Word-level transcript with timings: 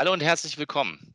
Hallo 0.00 0.14
und 0.14 0.22
herzlich 0.22 0.56
willkommen 0.56 1.14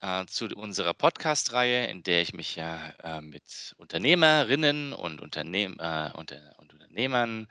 äh, 0.00 0.24
zu 0.26 0.46
unserer 0.54 0.94
Podcast-Reihe, 0.94 1.88
in 1.88 2.04
der 2.04 2.22
ich 2.22 2.32
mich 2.32 2.54
ja 2.54 2.90
äh, 3.02 3.20
mit 3.20 3.74
Unternehmerinnen 3.78 4.92
und, 4.92 5.20
Unternehm, 5.20 5.76
äh, 5.80 6.08
und, 6.12 6.30
und 6.58 6.72
Unternehmern, 6.72 7.48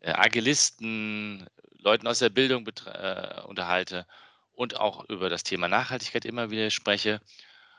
äh, 0.00 0.12
Agilisten, 0.12 1.46
Leuten 1.70 2.06
aus 2.06 2.18
der 2.18 2.28
Bildung 2.28 2.68
äh, 2.84 3.40
unterhalte 3.46 4.06
und 4.52 4.78
auch 4.78 5.08
über 5.08 5.30
das 5.30 5.42
Thema 5.42 5.68
Nachhaltigkeit 5.68 6.26
immer 6.26 6.50
wieder 6.50 6.70
spreche. 6.70 7.22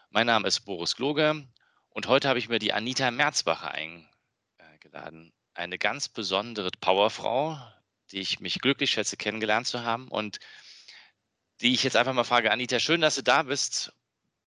Mein 0.10 0.26
Name 0.26 0.48
ist 0.48 0.62
Boris 0.62 0.96
Gloger 0.96 1.36
und 1.90 2.08
heute 2.08 2.28
habe 2.28 2.40
ich 2.40 2.50
mir 2.50 2.58
die 2.58 2.74
Anita 2.74 3.12
Merzbacher 3.12 3.70
eingeladen. 3.72 5.32
Eine 5.54 5.78
ganz 5.78 6.10
besondere 6.10 6.72
Powerfrau, 6.82 7.60
die 8.12 8.20
ich 8.20 8.40
mich 8.40 8.62
glücklich 8.62 8.90
schätze, 8.90 9.16
kennengelernt 9.16 9.68
zu 9.68 9.84
haben 9.84 10.08
und 10.08 10.40
die 11.62 11.74
ich 11.74 11.84
jetzt 11.84 11.96
einfach 11.96 12.14
mal 12.14 12.24
frage, 12.24 12.52
Anita, 12.52 12.80
schön, 12.80 13.02
dass 13.02 13.16
du 13.16 13.24
da 13.24 13.44
bist. 13.44 13.94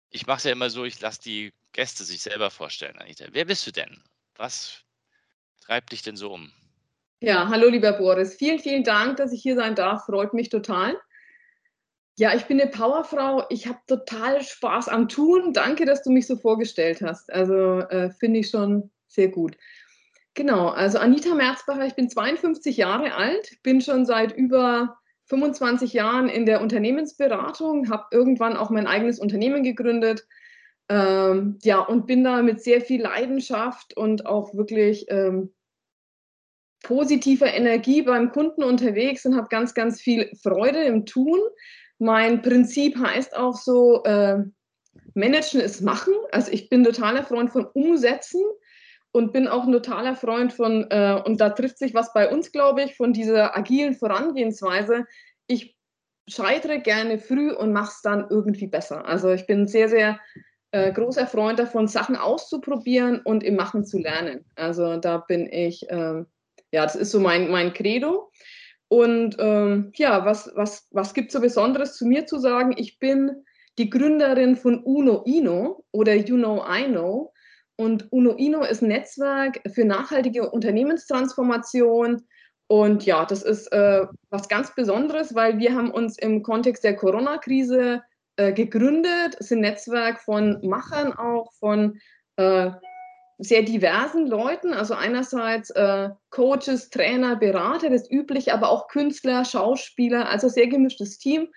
Ich 0.09 0.27
mache 0.27 0.37
es 0.37 0.43
ja 0.43 0.51
immer 0.51 0.69
so, 0.69 0.85
ich 0.85 0.99
lasse 1.01 1.21
die 1.21 1.53
Gäste 1.71 2.03
sich 2.03 2.21
selber 2.21 2.49
vorstellen, 2.49 2.97
Anita. 2.97 3.25
Wer 3.31 3.45
bist 3.45 3.65
du 3.67 3.71
denn? 3.71 4.03
Was 4.35 4.83
treibt 5.61 5.91
dich 5.91 6.01
denn 6.01 6.15
so 6.15 6.33
um? 6.33 6.51
Ja, 7.21 7.49
hallo 7.49 7.67
lieber 7.67 7.93
Boris. 7.93 8.35
Vielen, 8.35 8.59
vielen 8.59 8.83
Dank, 8.83 9.17
dass 9.17 9.33
ich 9.33 9.41
hier 9.41 9.55
sein 9.55 9.75
darf. 9.75 10.05
Freut 10.05 10.33
mich 10.33 10.49
total. 10.49 10.97
Ja, 12.17 12.33
ich 12.33 12.45
bin 12.45 12.59
eine 12.59 12.69
Powerfrau. 12.69 13.45
Ich 13.49 13.67
habe 13.67 13.79
total 13.87 14.41
Spaß 14.41 14.87
am 14.89 15.07
Tun. 15.07 15.53
Danke, 15.53 15.85
dass 15.85 16.03
du 16.03 16.11
mich 16.11 16.27
so 16.27 16.37
vorgestellt 16.37 17.01
hast. 17.01 17.31
Also 17.31 17.79
äh, 17.79 18.11
finde 18.11 18.39
ich 18.39 18.49
schon 18.49 18.91
sehr 19.07 19.29
gut. 19.29 19.57
Genau, 20.33 20.69
also 20.69 20.99
Anita 20.99 21.33
Merzbacher, 21.33 21.85
ich 21.85 21.95
bin 21.95 22.09
52 22.09 22.77
Jahre 22.77 23.15
alt, 23.15 23.61
bin 23.63 23.81
schon 23.81 24.05
seit 24.05 24.31
über 24.31 24.98
25 25.29 25.93
Jahren 25.93 26.27
in 26.27 26.45
der 26.45 26.61
Unternehmensberatung, 26.61 27.89
habe 27.89 28.05
irgendwann 28.11 28.57
auch 28.57 28.69
mein 28.69 28.87
eigenes 28.87 29.19
Unternehmen 29.19 29.63
gegründet. 29.63 30.27
Ähm, 30.89 31.59
ja, 31.61 31.79
und 31.79 32.07
bin 32.07 32.23
da 32.23 32.41
mit 32.41 32.63
sehr 32.63 32.81
viel 32.81 33.01
Leidenschaft 33.03 33.95
und 33.95 34.25
auch 34.25 34.55
wirklich 34.55 35.05
ähm, 35.09 35.53
positiver 36.81 37.53
Energie 37.53 38.01
beim 38.01 38.31
Kunden 38.31 38.63
unterwegs 38.63 39.25
und 39.25 39.35
habe 39.35 39.49
ganz, 39.49 39.75
ganz 39.75 40.01
viel 40.01 40.31
Freude 40.41 40.83
im 40.83 41.05
Tun. 41.05 41.39
Mein 41.99 42.41
Prinzip 42.41 42.97
heißt 42.97 43.35
auch 43.35 43.55
so, 43.55 44.03
äh, 44.05 44.39
Managen 45.13 45.61
ist 45.61 45.81
Machen. 45.81 46.13
Also 46.31 46.51
ich 46.51 46.69
bin 46.69 46.83
totaler 46.83 47.23
Freund 47.23 47.51
von 47.51 47.65
Umsetzen 47.65 48.41
und 49.11 49.33
bin 49.33 49.47
auch 49.47 49.65
ein 49.65 49.71
totaler 49.71 50.15
Freund 50.15 50.53
von, 50.53 50.85
äh, 50.89 51.21
und 51.25 51.41
da 51.41 51.49
trifft 51.49 51.79
sich 51.79 51.93
was 51.93 52.13
bei 52.13 52.31
uns, 52.31 52.51
glaube 52.51 52.83
ich, 52.83 52.95
von 52.95 53.13
dieser 53.13 53.57
agilen 53.57 53.93
Vorangehensweise. 53.93 55.05
Ich 55.47 55.75
scheitere 56.27 56.79
gerne 56.79 57.17
früh 57.17 57.51
und 57.51 57.73
mache 57.73 57.91
es 57.91 58.01
dann 58.01 58.27
irgendwie 58.29 58.67
besser. 58.67 59.05
Also 59.05 59.31
ich 59.31 59.47
bin 59.47 59.67
sehr, 59.67 59.89
sehr 59.89 60.19
äh, 60.71 60.91
großer 60.91 61.25
Freund 61.25 61.57
davon, 61.57 61.87
Sachen 61.87 62.15
auszuprobieren 62.15 63.21
und 63.23 63.43
im 63.43 63.55
Machen 63.55 63.83
zu 63.83 63.97
lernen. 63.97 64.45
Also 64.55 64.97
da 64.97 65.17
bin 65.17 65.51
ich, 65.51 65.89
äh, 65.89 66.23
ja, 66.71 66.83
das 66.83 66.95
ist 66.95 67.11
so 67.11 67.19
mein, 67.19 67.49
mein 67.49 67.73
Credo. 67.73 68.31
Und 68.87 69.35
ähm, 69.39 69.91
ja, 69.95 70.25
was, 70.25 70.51
was, 70.55 70.87
was 70.91 71.13
gibt 71.13 71.27
es 71.27 71.33
so 71.33 71.41
Besonderes 71.41 71.95
zu 71.95 72.05
mir 72.05 72.25
zu 72.25 72.39
sagen? 72.39 72.73
Ich 72.77 72.99
bin 72.99 73.43
die 73.77 73.89
Gründerin 73.89 74.55
von 74.55 74.83
Uno 74.83 75.23
Ino 75.25 75.85
oder 75.91 76.15
You 76.15 76.37
Know 76.37 76.63
I 76.67 76.85
Know. 76.85 77.33
Und 77.79 78.11
UNOINO 78.11 78.63
ist 78.63 78.81
ein 78.81 78.89
Netzwerk 78.89 79.61
für 79.73 79.85
nachhaltige 79.85 80.49
Unternehmenstransformation. 80.49 82.27
Und 82.67 83.05
ja, 83.05 83.23
das 83.23 83.41
ist 83.41 83.71
äh, 83.71 84.05
was 84.29 84.49
ganz 84.49 84.75
Besonderes, 84.75 85.33
weil 85.33 85.59
wir 85.59 85.73
haben 85.73 85.89
uns 85.89 86.17
im 86.17 86.43
Kontext 86.43 86.83
der 86.83 86.97
Corona-Krise 86.97 88.01
äh, 88.35 88.51
gegründet. 88.51 89.37
Es 89.39 89.45
ist 89.45 89.53
ein 89.53 89.61
Netzwerk 89.61 90.19
von 90.19 90.59
Machern 90.61 91.13
auch, 91.13 91.53
von 91.53 92.01
äh, 92.35 92.71
sehr 93.37 93.63
diversen 93.63 94.27
Leuten. 94.27 94.73
Also 94.73 94.93
einerseits 94.93 95.69
äh, 95.69 96.09
Coaches, 96.31 96.89
Trainer, 96.89 97.37
Berater, 97.37 97.89
das 97.89 98.11
übliche, 98.11 98.53
aber 98.53 98.71
auch 98.71 98.89
Künstler, 98.89 99.45
Schauspieler, 99.45 100.27
also 100.27 100.49
sehr 100.49 100.67
gemischtes 100.67 101.17
Team. 101.17 101.47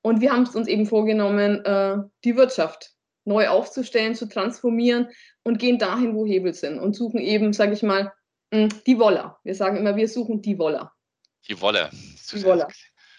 Und 0.00 0.22
wir 0.22 0.32
haben 0.32 0.44
es 0.44 0.56
uns 0.56 0.68
eben 0.68 0.86
vorgenommen, 0.86 1.62
äh, 1.66 1.98
die 2.24 2.34
Wirtschaft 2.34 2.95
neu 3.26 3.48
aufzustellen, 3.48 4.14
zu 4.14 4.28
transformieren 4.28 5.08
und 5.42 5.58
gehen 5.58 5.78
dahin, 5.78 6.14
wo 6.14 6.26
Hebel 6.26 6.54
sind 6.54 6.78
und 6.78 6.94
suchen 6.94 7.20
eben, 7.20 7.52
sage 7.52 7.72
ich 7.72 7.82
mal, 7.82 8.12
hm, 8.52 8.68
die 8.86 8.98
Woller. 8.98 9.38
Wir 9.44 9.54
sagen 9.54 9.76
immer, 9.76 9.96
wir 9.96 10.08
suchen 10.08 10.40
die 10.40 10.58
Woller. 10.58 10.92
Die 11.48 11.60
Wolle. 11.60 11.90
Die 12.32 12.44
Woller. 12.44 12.68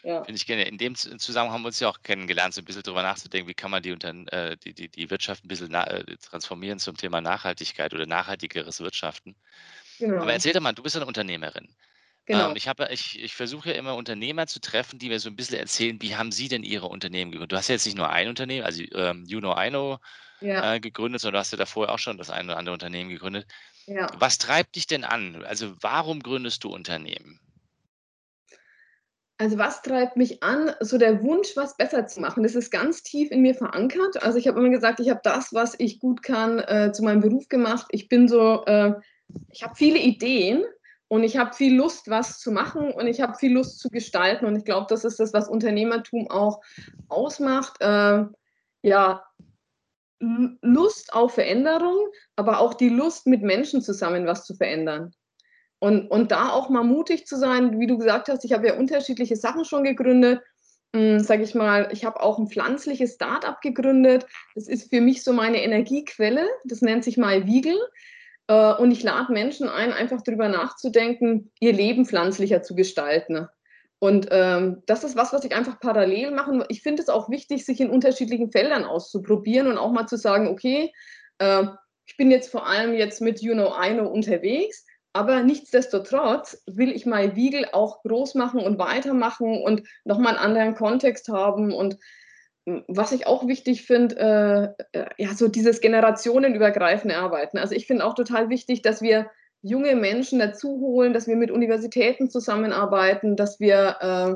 Ja. 0.03 0.23
Finde 0.23 0.38
ich 0.38 0.45
gerne. 0.45 0.63
In 0.63 0.78
dem 0.78 0.95
Zusammenhang 0.95 1.53
haben 1.53 1.63
wir 1.63 1.68
uns 1.68 1.79
ja 1.79 1.90
auch 1.90 2.01
kennengelernt, 2.01 2.53
so 2.53 2.62
ein 2.62 2.66
bisschen 2.66 2.84
darüber 2.84 3.03
nachzudenken, 3.03 3.50
wie 3.50 3.53
kann 3.53 3.72
man 3.72 3.84
die, 3.84 3.91
unter, 3.91 4.13
äh, 4.31 4.56
die, 4.57 4.73
die, 4.73 4.90
die 4.90 5.09
Wirtschaft 5.09 5.44
ein 5.44 5.50
bisschen 5.50 5.73
äh, 5.73 6.03
transformieren 6.18 6.79
zum 6.79 6.95
Thema 6.95 7.19
Nachhaltigkeit 7.19 7.94
oder 7.94 8.06
nachhaltigeres 8.06 8.79
Wirtschaften. 8.79 9.35
Genau. 10.00 10.22
Aber 10.22 10.31
erzähl 10.31 10.53
doch 10.53 10.62
mal, 10.62 10.74
du 10.74 10.84
bist 10.84 10.95
eine 10.95 11.06
Unternehmerin. 11.06 11.68
Genau. 12.28 12.50
Ähm, 12.50 12.56
ich, 12.58 12.68
habe, 12.68 12.90
ich, 12.92 13.24
ich 13.24 13.34
versuche 13.34 13.70
ja 13.70 13.76
immer 13.76 13.96
Unternehmer 13.96 14.48
zu 14.48 14.60
treffen, 14.60 15.00
die 15.00 15.08
mir 15.08 15.20
so 15.20 15.30
ein 15.30 15.36
bisschen 15.38 15.60
erzählen, 15.60 16.02
wie 16.02 16.16
haben 16.16 16.34
sie 16.34 16.50
denn 16.50 16.64
ihre 16.64 16.88
Unternehmen 16.88 17.32
gegründet? 17.32 17.54
Du 17.54 17.58
hast 17.58 17.70
ja 17.70 17.76
jetzt 17.76 17.86
nicht 17.86 17.98
nur 17.98 18.10
ein 18.10 18.28
Unternehmen, 18.28 18.66
also 18.66 18.84
ähm, 18.94 19.24
You 19.26 19.40
Know 19.40 19.56
I 19.58 19.70
Know 19.70 19.98
ja. 20.42 20.76
äh, 20.76 20.80
gegründet, 20.82 21.22
sondern 21.22 21.36
du 21.36 21.40
hast 21.40 21.52
ja 21.52 21.58
davor 21.58 21.90
auch 21.90 22.00
schon 22.00 22.18
das 22.18 22.30
eine 22.30 22.50
oder 22.50 22.58
andere 22.58 22.74
Unternehmen 22.74 23.10
gegründet. 23.10 23.48
Ja. 23.86 24.08
Was 24.20 24.38
treibt 24.38 24.76
dich 24.76 24.88
denn 24.88 25.06
an? 25.06 25.46
Also 25.46 25.74
warum 25.82 26.22
gründest 26.22 26.66
du 26.66 26.70
Unternehmen? 26.70 27.40
Also 29.38 29.58
was 29.58 29.82
treibt 29.82 30.18
mich 30.18 30.44
an? 30.44 30.72
So 30.82 30.98
der 30.98 31.24
Wunsch, 31.24 31.56
was 31.56 31.78
besser 31.78 32.08
zu 32.08 32.20
machen. 32.20 32.44
Das 32.44 32.56
ist 32.56 32.72
ganz 32.72 33.04
tief 33.04 33.32
in 33.32 33.42
mir 33.42 33.56
verankert. 33.56 34.22
Also 34.22 34.38
ich 34.38 34.48
habe 34.50 34.60
immer 34.60 34.70
gesagt, 34.70 35.00
ich 35.00 35.10
habe 35.10 35.22
das, 35.24 35.54
was 35.54 35.76
ich 35.78 36.00
gut 36.00 36.24
kann, 36.24 36.60
äh, 36.60 36.92
zu 36.92 37.04
meinem 37.04 37.22
Beruf 37.22 37.48
gemacht. 37.48 37.86
Ich 37.92 38.10
bin 38.10 38.28
so, 38.28 38.66
äh, 38.66 38.96
ich 39.52 39.64
habe 39.64 39.76
viele 39.76 40.00
Ideen 40.00 40.66
und 41.09 41.23
ich 41.23 41.38
habe 41.38 41.53
viel 41.53 41.75
Lust, 41.75 42.09
was 42.09 42.40
zu 42.40 42.51
machen 42.51 42.91
und 42.91 43.07
ich 43.07 43.22
habe 43.22 43.35
viel 43.35 43.53
Lust 43.53 43.79
zu 43.79 43.90
gestalten. 43.90 44.45
Und 44.45 44.57
ich 44.57 44.66
glaube, 44.66 44.88
das 44.90 45.06
ist 45.06 45.19
das, 45.19 45.34
was 45.34 45.47
Unternehmertum 45.47 46.29
auch 46.29 46.62
ausmacht. 47.07 47.78
Äh, 47.79 48.25
ja, 48.81 49.23
Lust 50.19 51.13
auf 51.13 51.35
Veränderung, 51.35 52.07
aber 52.35 52.59
auch 52.59 52.73
die 52.73 52.90
Lust, 52.90 53.28
mit 53.28 53.41
Menschen 53.41 53.81
zusammen 53.81 54.25
was 54.25 54.45
zu 54.45 54.56
verändern. 54.56 55.13
Und, 55.79 56.09
und 56.09 56.31
da 56.31 56.50
auch 56.50 56.69
mal 56.69 56.84
mutig 56.84 57.28
zu 57.28 57.38
sein, 57.38 57.79
wie 57.79 57.88
du 57.88 57.97
gesagt 57.97 58.29
hast, 58.29 58.44
ich 58.44 58.51
habe 58.51 58.68
ja 58.68 58.78
unterschiedliche 58.78 59.35
Sachen 59.35 59.63
schon 59.63 59.84
gegründet. 59.84 60.41
Hm, 60.95 61.19
Sage 61.19 61.44
ich 61.44 61.53
mal, 61.53 61.89
ich 61.91 62.03
habe 62.03 62.19
auch 62.22 62.39
ein 62.39 62.47
pflanzliches 62.47 63.13
Start-up 63.13 63.62
gegründet. 63.62 64.25
Das 64.56 64.68
ist 64.68 64.89
für 64.89 65.01
mich 65.01 65.24
so 65.24 65.34
meine 65.34 65.62
Energiequelle. 65.63 66.47
Das 66.66 66.81
nennt 66.81 67.03
sich 67.03 67.18
mal 67.18 67.45
Wiegel. 67.45 67.78
Äh, 68.47 68.74
und 68.74 68.91
ich 68.91 69.03
lade 69.03 69.31
Menschen 69.31 69.69
ein, 69.69 69.94
einfach 69.94 70.22
darüber 70.22 70.50
nachzudenken, 70.50 71.52
ihr 71.59 71.74
Leben 71.74 72.06
pflanzlicher 72.06 72.63
zu 72.63 72.75
gestalten. 72.75 73.47
Und 74.00 74.28
ähm, 74.31 74.84
das 74.85 75.03
ist 75.03 75.16
was, 75.16 75.34
was 75.34 75.44
ich 75.44 75.56
einfach 75.56 75.80
parallel 75.80 76.31
mache. 76.31 76.66
Ich 76.69 76.81
finde 76.81 77.02
es 77.02 77.09
auch 77.09 77.30
wichtig, 77.30 77.66
sich 77.66 77.81
in 77.81 77.90
unterschiedlichen 77.90 78.52
Feldern 78.52 78.84
auszuprobieren 78.84 79.68
und 79.68 79.78
auch 79.78 79.91
mal 79.91 80.07
zu 80.07 80.18
sagen, 80.18 80.47
okay, 80.47 80.94
äh, 81.40 81.63
ich 82.06 82.16
bin 82.16 82.31
jetzt 82.31 82.50
vor 82.52 82.68
allem 82.68 82.94
jetzt 82.94 83.22
mit 83.22 83.41
You 83.41 83.53
Know 83.53 83.74
I 83.81 83.94
Know 83.94 84.07
unterwegs, 84.07 84.86
aber 85.13 85.41
nichtsdestotrotz 85.41 86.62
will 86.68 86.91
ich 86.91 87.07
mein 87.07 87.36
Wiegel 87.36 87.68
auch 87.72 88.03
groß 88.03 88.36
machen 88.36 88.59
und 88.59 88.78
weitermachen 88.78 89.63
und 89.63 89.81
nochmal 90.06 90.36
einen 90.36 90.46
anderen 90.46 90.75
Kontext 90.75 91.28
haben. 91.30 91.74
Und 91.74 91.97
was 92.88 93.14
ich 93.14 93.28
auch 93.28 93.48
wichtig 93.48 93.86
finde, 93.86 94.76
äh, 94.94 95.00
äh, 95.00 95.10
ja, 95.18 95.34
so 95.34 95.48
dieses 95.48 95.80
generationenübergreifende 95.80 97.18
Arbeiten. 97.18 97.58
Also 97.58 97.74
ich 97.74 97.88
finde 97.88 98.06
auch 98.06 98.14
total 98.14 98.50
wichtig, 98.50 98.82
dass 98.82 99.02
wir 99.02 99.31
junge 99.62 99.96
Menschen 99.96 100.40
dazu 100.40 100.80
holen, 100.80 101.14
dass 101.14 101.28
wir 101.28 101.38
mit 101.38 101.50
Universitäten 101.50 102.30
zusammenarbeiten, 102.30 103.38
dass 103.38 103.60
wir 103.62 103.96
äh, 104.02 104.36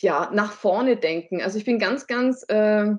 ja, 0.00 0.30
nach 0.34 0.52
vorne 0.52 0.96
denken. 0.96 1.40
Also 1.40 1.56
ich 1.58 1.64
bin 1.64 1.78
ganz, 1.78 2.06
ganz, 2.06 2.44
äh, 2.48 2.92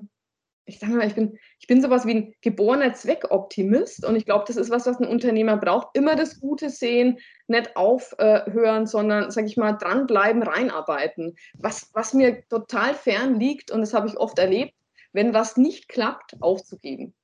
ich 0.66 0.78
sage 0.78 0.94
mal, 0.94 1.06
ich 1.06 1.14
bin, 1.14 1.38
ich 1.60 1.66
bin 1.66 1.82
sowas 1.82 2.06
wie 2.06 2.14
ein 2.14 2.34
geborener 2.40 2.94
Zweckoptimist 2.94 4.04
und 4.04 4.16
ich 4.16 4.24
glaube, 4.24 4.44
das 4.46 4.56
ist 4.56 4.70
was, 4.70 4.86
was 4.86 4.98
ein 4.98 5.06
Unternehmer 5.06 5.56
braucht. 5.56 5.88
Immer 5.94 6.16
das 6.16 6.40
Gute 6.40 6.70
sehen, 6.70 7.18
nicht 7.46 7.76
aufhören, 7.76 8.86
sondern, 8.86 9.30
sage 9.30 9.46
ich 9.46 9.56
mal, 9.56 9.72
dranbleiben, 9.72 10.42
reinarbeiten. 10.42 11.36
Was, 11.54 11.90
was 11.92 12.14
mir 12.14 12.46
total 12.48 12.94
fern 12.94 13.38
liegt, 13.38 13.70
und 13.70 13.80
das 13.80 13.92
habe 13.92 14.08
ich 14.08 14.16
oft 14.16 14.38
erlebt, 14.38 14.74
wenn 15.12 15.34
was 15.34 15.56
nicht 15.56 15.88
klappt, 15.88 16.36
aufzugeben. 16.40 17.14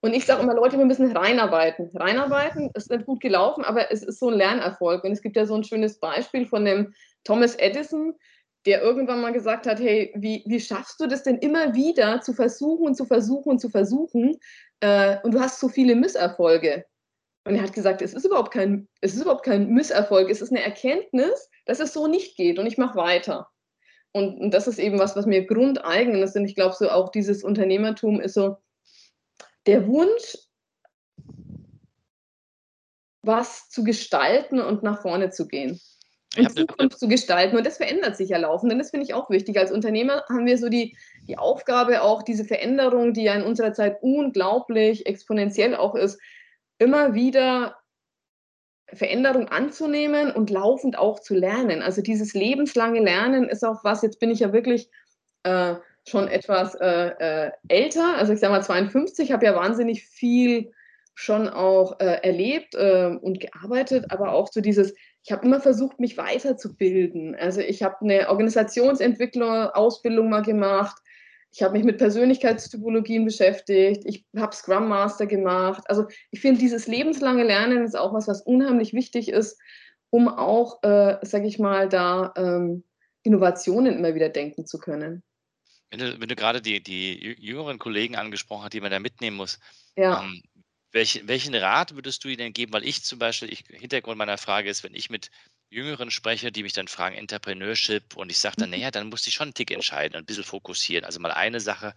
Und 0.00 0.14
ich 0.14 0.26
sage 0.26 0.42
immer, 0.42 0.54
Leute, 0.54 0.78
wir 0.78 0.84
müssen 0.84 1.16
reinarbeiten. 1.16 1.90
Reinarbeiten 1.94 2.70
ist 2.74 2.90
nicht 2.90 3.06
gut 3.06 3.20
gelaufen, 3.20 3.64
aber 3.64 3.92
es 3.92 4.02
ist 4.02 4.18
so 4.18 4.30
ein 4.30 4.36
Lernerfolg. 4.36 5.04
Und 5.04 5.12
es 5.12 5.22
gibt 5.22 5.36
ja 5.36 5.46
so 5.46 5.54
ein 5.54 5.64
schönes 5.64 6.00
Beispiel 6.00 6.44
von 6.44 6.64
dem 6.64 6.92
Thomas 7.24 7.54
Edison, 7.54 8.14
der 8.66 8.82
irgendwann 8.82 9.20
mal 9.20 9.32
gesagt 9.32 9.66
hat, 9.66 9.80
hey, 9.80 10.12
wie, 10.14 10.42
wie 10.46 10.60
schaffst 10.60 11.00
du 11.00 11.06
das 11.06 11.22
denn 11.22 11.38
immer 11.38 11.74
wieder 11.74 12.20
zu 12.20 12.32
versuchen 12.32 12.86
und 12.86 12.94
zu 12.94 13.04
versuchen 13.04 13.50
und 13.50 13.58
zu 13.58 13.68
versuchen? 13.68 14.38
Äh, 14.80 15.18
und 15.22 15.34
du 15.34 15.40
hast 15.40 15.60
so 15.60 15.68
viele 15.68 15.96
Misserfolge. 15.96 16.84
Und 17.44 17.56
er 17.56 17.62
hat 17.62 17.72
gesagt, 17.72 18.02
es 18.02 18.14
ist 18.14 18.24
überhaupt 18.24 18.52
kein, 18.52 18.88
es 19.00 19.14
ist 19.14 19.22
überhaupt 19.22 19.44
kein 19.44 19.68
Misserfolg, 19.68 20.30
es 20.30 20.40
ist 20.40 20.50
eine 20.50 20.62
Erkenntnis, 20.62 21.50
dass 21.66 21.80
es 21.80 21.92
so 21.92 22.06
nicht 22.06 22.36
geht 22.36 22.58
und 22.58 22.66
ich 22.66 22.78
mache 22.78 22.96
weiter. 22.96 23.48
und, 24.12 24.38
und 24.38 24.54
das 24.54 24.68
ist 24.68 24.78
eben 24.78 24.98
was, 24.98 25.16
was 25.16 25.26
mir 25.26 25.46
grundeigen 25.46 26.14
ist. 26.22 26.36
Und 26.36 26.44
ich 26.44 26.54
glaube, 26.54 26.74
so 26.78 26.88
auch 26.90 27.10
dieses 27.10 27.42
Unternehmertum 27.42 28.20
ist 28.20 28.34
so 28.34 28.58
der 29.66 29.86
Wunsch, 29.88 30.38
was 33.22 33.68
zu 33.70 33.84
gestalten 33.84 34.60
und 34.60 34.82
nach 34.82 35.00
vorne 35.02 35.30
zu 35.30 35.46
gehen. 35.46 35.80
Und 36.36 36.56
Zukunft 36.56 36.98
zu 36.98 37.08
gestalten. 37.08 37.56
Und 37.56 37.66
das 37.66 37.76
verändert 37.76 38.16
sich 38.16 38.30
ja 38.30 38.38
laufend. 38.38 38.72
Und 38.72 38.78
das 38.78 38.90
finde 38.90 39.04
ich 39.04 39.12
auch 39.12 39.28
wichtig. 39.28 39.58
Als 39.58 39.70
Unternehmer 39.70 40.24
haben 40.28 40.46
wir 40.46 40.56
so 40.56 40.68
die, 40.68 40.96
die 41.28 41.36
Aufgabe, 41.36 42.02
auch 42.02 42.22
diese 42.22 42.44
Veränderung, 42.44 43.12
die 43.12 43.24
ja 43.24 43.34
in 43.34 43.42
unserer 43.42 43.74
Zeit 43.74 43.98
unglaublich 44.02 45.06
exponentiell 45.06 45.74
auch 45.74 45.94
ist, 45.94 46.18
immer 46.78 47.14
wieder 47.14 47.76
Veränderung 48.94 49.48
anzunehmen 49.48 50.30
und 50.32 50.50
laufend 50.50 50.98
auch 50.98 51.20
zu 51.20 51.34
lernen. 51.34 51.82
Also 51.82 52.02
dieses 52.02 52.34
lebenslange 52.34 53.00
Lernen 53.00 53.48
ist 53.48 53.64
auch 53.64 53.84
was, 53.84 54.02
jetzt 54.02 54.20
bin 54.20 54.30
ich 54.30 54.40
ja 54.40 54.52
wirklich 54.52 54.90
äh, 55.44 55.74
schon 56.06 56.28
etwas 56.28 56.74
äh, 56.74 57.46
äh, 57.46 57.50
älter, 57.68 58.16
also 58.16 58.32
ich 58.32 58.40
sage 58.40 58.52
mal 58.52 58.62
52, 58.62 59.32
habe 59.32 59.46
ja 59.46 59.54
wahnsinnig 59.54 60.04
viel 60.04 60.72
schon 61.14 61.48
auch 61.48 62.00
äh, 62.00 62.20
erlebt 62.22 62.74
äh, 62.74 63.16
und 63.20 63.40
gearbeitet, 63.40 64.06
aber 64.10 64.32
auch 64.32 64.48
so 64.50 64.60
dieses, 64.60 64.94
ich 65.24 65.30
habe 65.30 65.46
immer 65.46 65.60
versucht, 65.60 66.00
mich 66.00 66.16
weiterzubilden. 66.16 67.34
Also 67.36 67.60
ich 67.60 67.82
habe 67.82 67.96
eine 68.00 68.28
Organisationsentwicklung, 68.28 69.48
Ausbildung 69.48 70.28
mal 70.28 70.42
gemacht, 70.42 70.96
ich 71.54 71.62
habe 71.62 71.74
mich 71.74 71.84
mit 71.84 71.98
Persönlichkeitstypologien 71.98 73.24
beschäftigt, 73.24 74.04
ich 74.06 74.24
habe 74.36 74.56
Scrum 74.56 74.88
Master 74.88 75.26
gemacht. 75.26 75.82
Also 75.86 76.06
ich 76.30 76.40
finde, 76.40 76.60
dieses 76.60 76.86
lebenslange 76.86 77.44
Lernen 77.44 77.84
ist 77.84 77.94
auch 77.94 78.14
was, 78.14 78.26
was 78.26 78.40
unheimlich 78.40 78.94
wichtig 78.94 79.28
ist, 79.28 79.60
um 80.10 80.28
auch, 80.28 80.82
äh, 80.82 81.18
sage 81.22 81.46
ich 81.46 81.58
mal, 81.58 81.88
da 81.88 82.32
ähm, 82.36 82.84
Innovationen 83.22 83.98
immer 83.98 84.14
wieder 84.14 84.30
denken 84.30 84.66
zu 84.66 84.78
können. 84.78 85.22
Wenn 85.90 86.00
du, 86.00 86.20
wenn 86.20 86.28
du 86.28 86.36
gerade 86.36 86.62
die, 86.62 86.82
die 86.82 87.36
jüngeren 87.38 87.78
Kollegen 87.78 88.16
angesprochen 88.16 88.64
hast, 88.64 88.72
die 88.72 88.80
man 88.80 88.90
da 88.90 88.98
mitnehmen 88.98 89.36
muss, 89.36 89.60
ja. 89.94 90.22
ähm, 90.22 90.42
welch, 90.92 91.22
welchen 91.24 91.54
Rat 91.54 91.94
würdest 91.94 92.24
du 92.24 92.28
ihnen 92.28 92.52
geben? 92.52 92.72
Weil 92.72 92.86
ich 92.86 93.02
zum 93.02 93.18
Beispiel, 93.18 93.52
ich, 93.52 93.64
Hintergrund 93.68 94.18
meiner 94.18 94.38
Frage 94.38 94.70
ist, 94.70 94.84
wenn 94.84 94.94
ich 94.94 95.10
mit 95.10 95.30
Jüngeren 95.70 96.10
spreche, 96.10 96.52
die 96.52 96.62
mich 96.62 96.74
dann 96.74 96.88
fragen, 96.88 97.16
Entrepreneurship, 97.16 98.16
und 98.16 98.30
ich 98.30 98.38
sage 98.38 98.56
dann, 98.58 98.68
mhm. 98.70 98.76
naja, 98.76 98.90
dann 98.90 99.08
muss 99.08 99.26
ich 99.26 99.34
schon 99.34 99.46
einen 99.46 99.54
Tick 99.54 99.70
entscheiden, 99.70 100.16
ein 100.16 100.26
bisschen 100.26 100.44
fokussieren. 100.44 101.04
Also 101.04 101.18
mal 101.18 101.32
eine 101.32 101.60
Sache, 101.60 101.94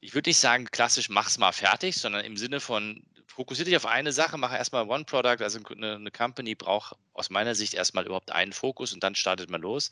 ich 0.00 0.14
würde 0.14 0.28
nicht 0.28 0.38
sagen, 0.38 0.66
klassisch 0.70 1.08
mach's 1.08 1.38
mal 1.38 1.52
fertig, 1.52 1.96
sondern 1.96 2.24
im 2.26 2.36
Sinne 2.36 2.60
von, 2.60 3.02
fokussiere 3.26 3.64
dich 3.64 3.76
auf 3.76 3.86
eine 3.86 4.12
Sache, 4.12 4.36
mache 4.36 4.56
erstmal 4.56 4.86
One 4.88 5.04
Product. 5.04 5.42
Also 5.42 5.58
eine, 5.70 5.94
eine 5.94 6.10
Company 6.10 6.54
braucht 6.54 6.96
aus 7.14 7.30
meiner 7.30 7.54
Sicht 7.54 7.72
erstmal 7.72 8.04
überhaupt 8.04 8.30
einen 8.30 8.52
Fokus 8.52 8.92
und 8.92 9.02
dann 9.02 9.14
startet 9.14 9.48
man 9.48 9.62
los. 9.62 9.90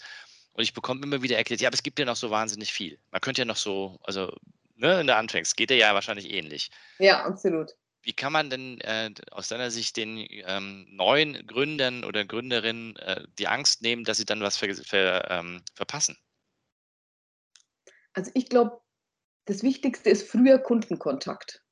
Und 0.53 0.63
ich 0.63 0.75
bekomme 0.75 1.03
immer 1.03 1.23
wieder 1.23 1.39
erklärt, 1.39 1.63
ja, 1.63 1.69
aber 1.69 1.75
es 1.75 1.83
gibt 1.83 1.99
ja 1.99 2.05
noch 2.05 2.17
so 2.17 2.31
wahnsinnig 2.31 2.73
viel. 2.73 2.99
Man 3.11 3.23
könnte 3.23 3.41
ja 3.41 3.45
noch 3.47 3.57
so, 3.57 3.99
also 4.03 4.37
ne, 4.83 4.99
wenn 4.99 5.07
du 5.07 5.17
anfängst, 5.17 5.57
geht 5.57 5.71
dir 5.71 5.77
ja 5.77 5.95
wahrscheinlich 5.95 6.31
ähnlich. 6.31 6.71
Ja, 6.99 7.25
absolut. 7.25 7.71
Wie 8.03 8.13
kann 8.13 8.33
man 8.33 8.51
denn 8.51 8.81
äh, 8.81 9.11
aus 9.31 9.49
deiner 9.49 9.71
Sicht 9.71 9.97
den 9.97 10.27
ähm, 10.29 10.87
neuen 10.91 11.47
Gründern 11.47 12.05
oder 12.05 12.25
Gründerinnen 12.25 12.97
äh, 12.97 13.25
die 13.39 13.47
Angst 13.47 13.81
nehmen, 13.83 14.05
dass 14.05 14.19
sie 14.19 14.25
dann 14.25 14.41
was 14.41 14.57
ver 14.57 14.75
ver 14.75 15.31
ähm, 15.31 15.63
verpassen? 15.75 16.19
Also 18.13 18.31
ich 18.35 18.49
glaube, 18.49 18.81
das 19.47 19.63
Wichtigste 19.63 20.11
ist 20.11 20.29
früher 20.29 20.59
Kundenkontakt. 20.59 21.63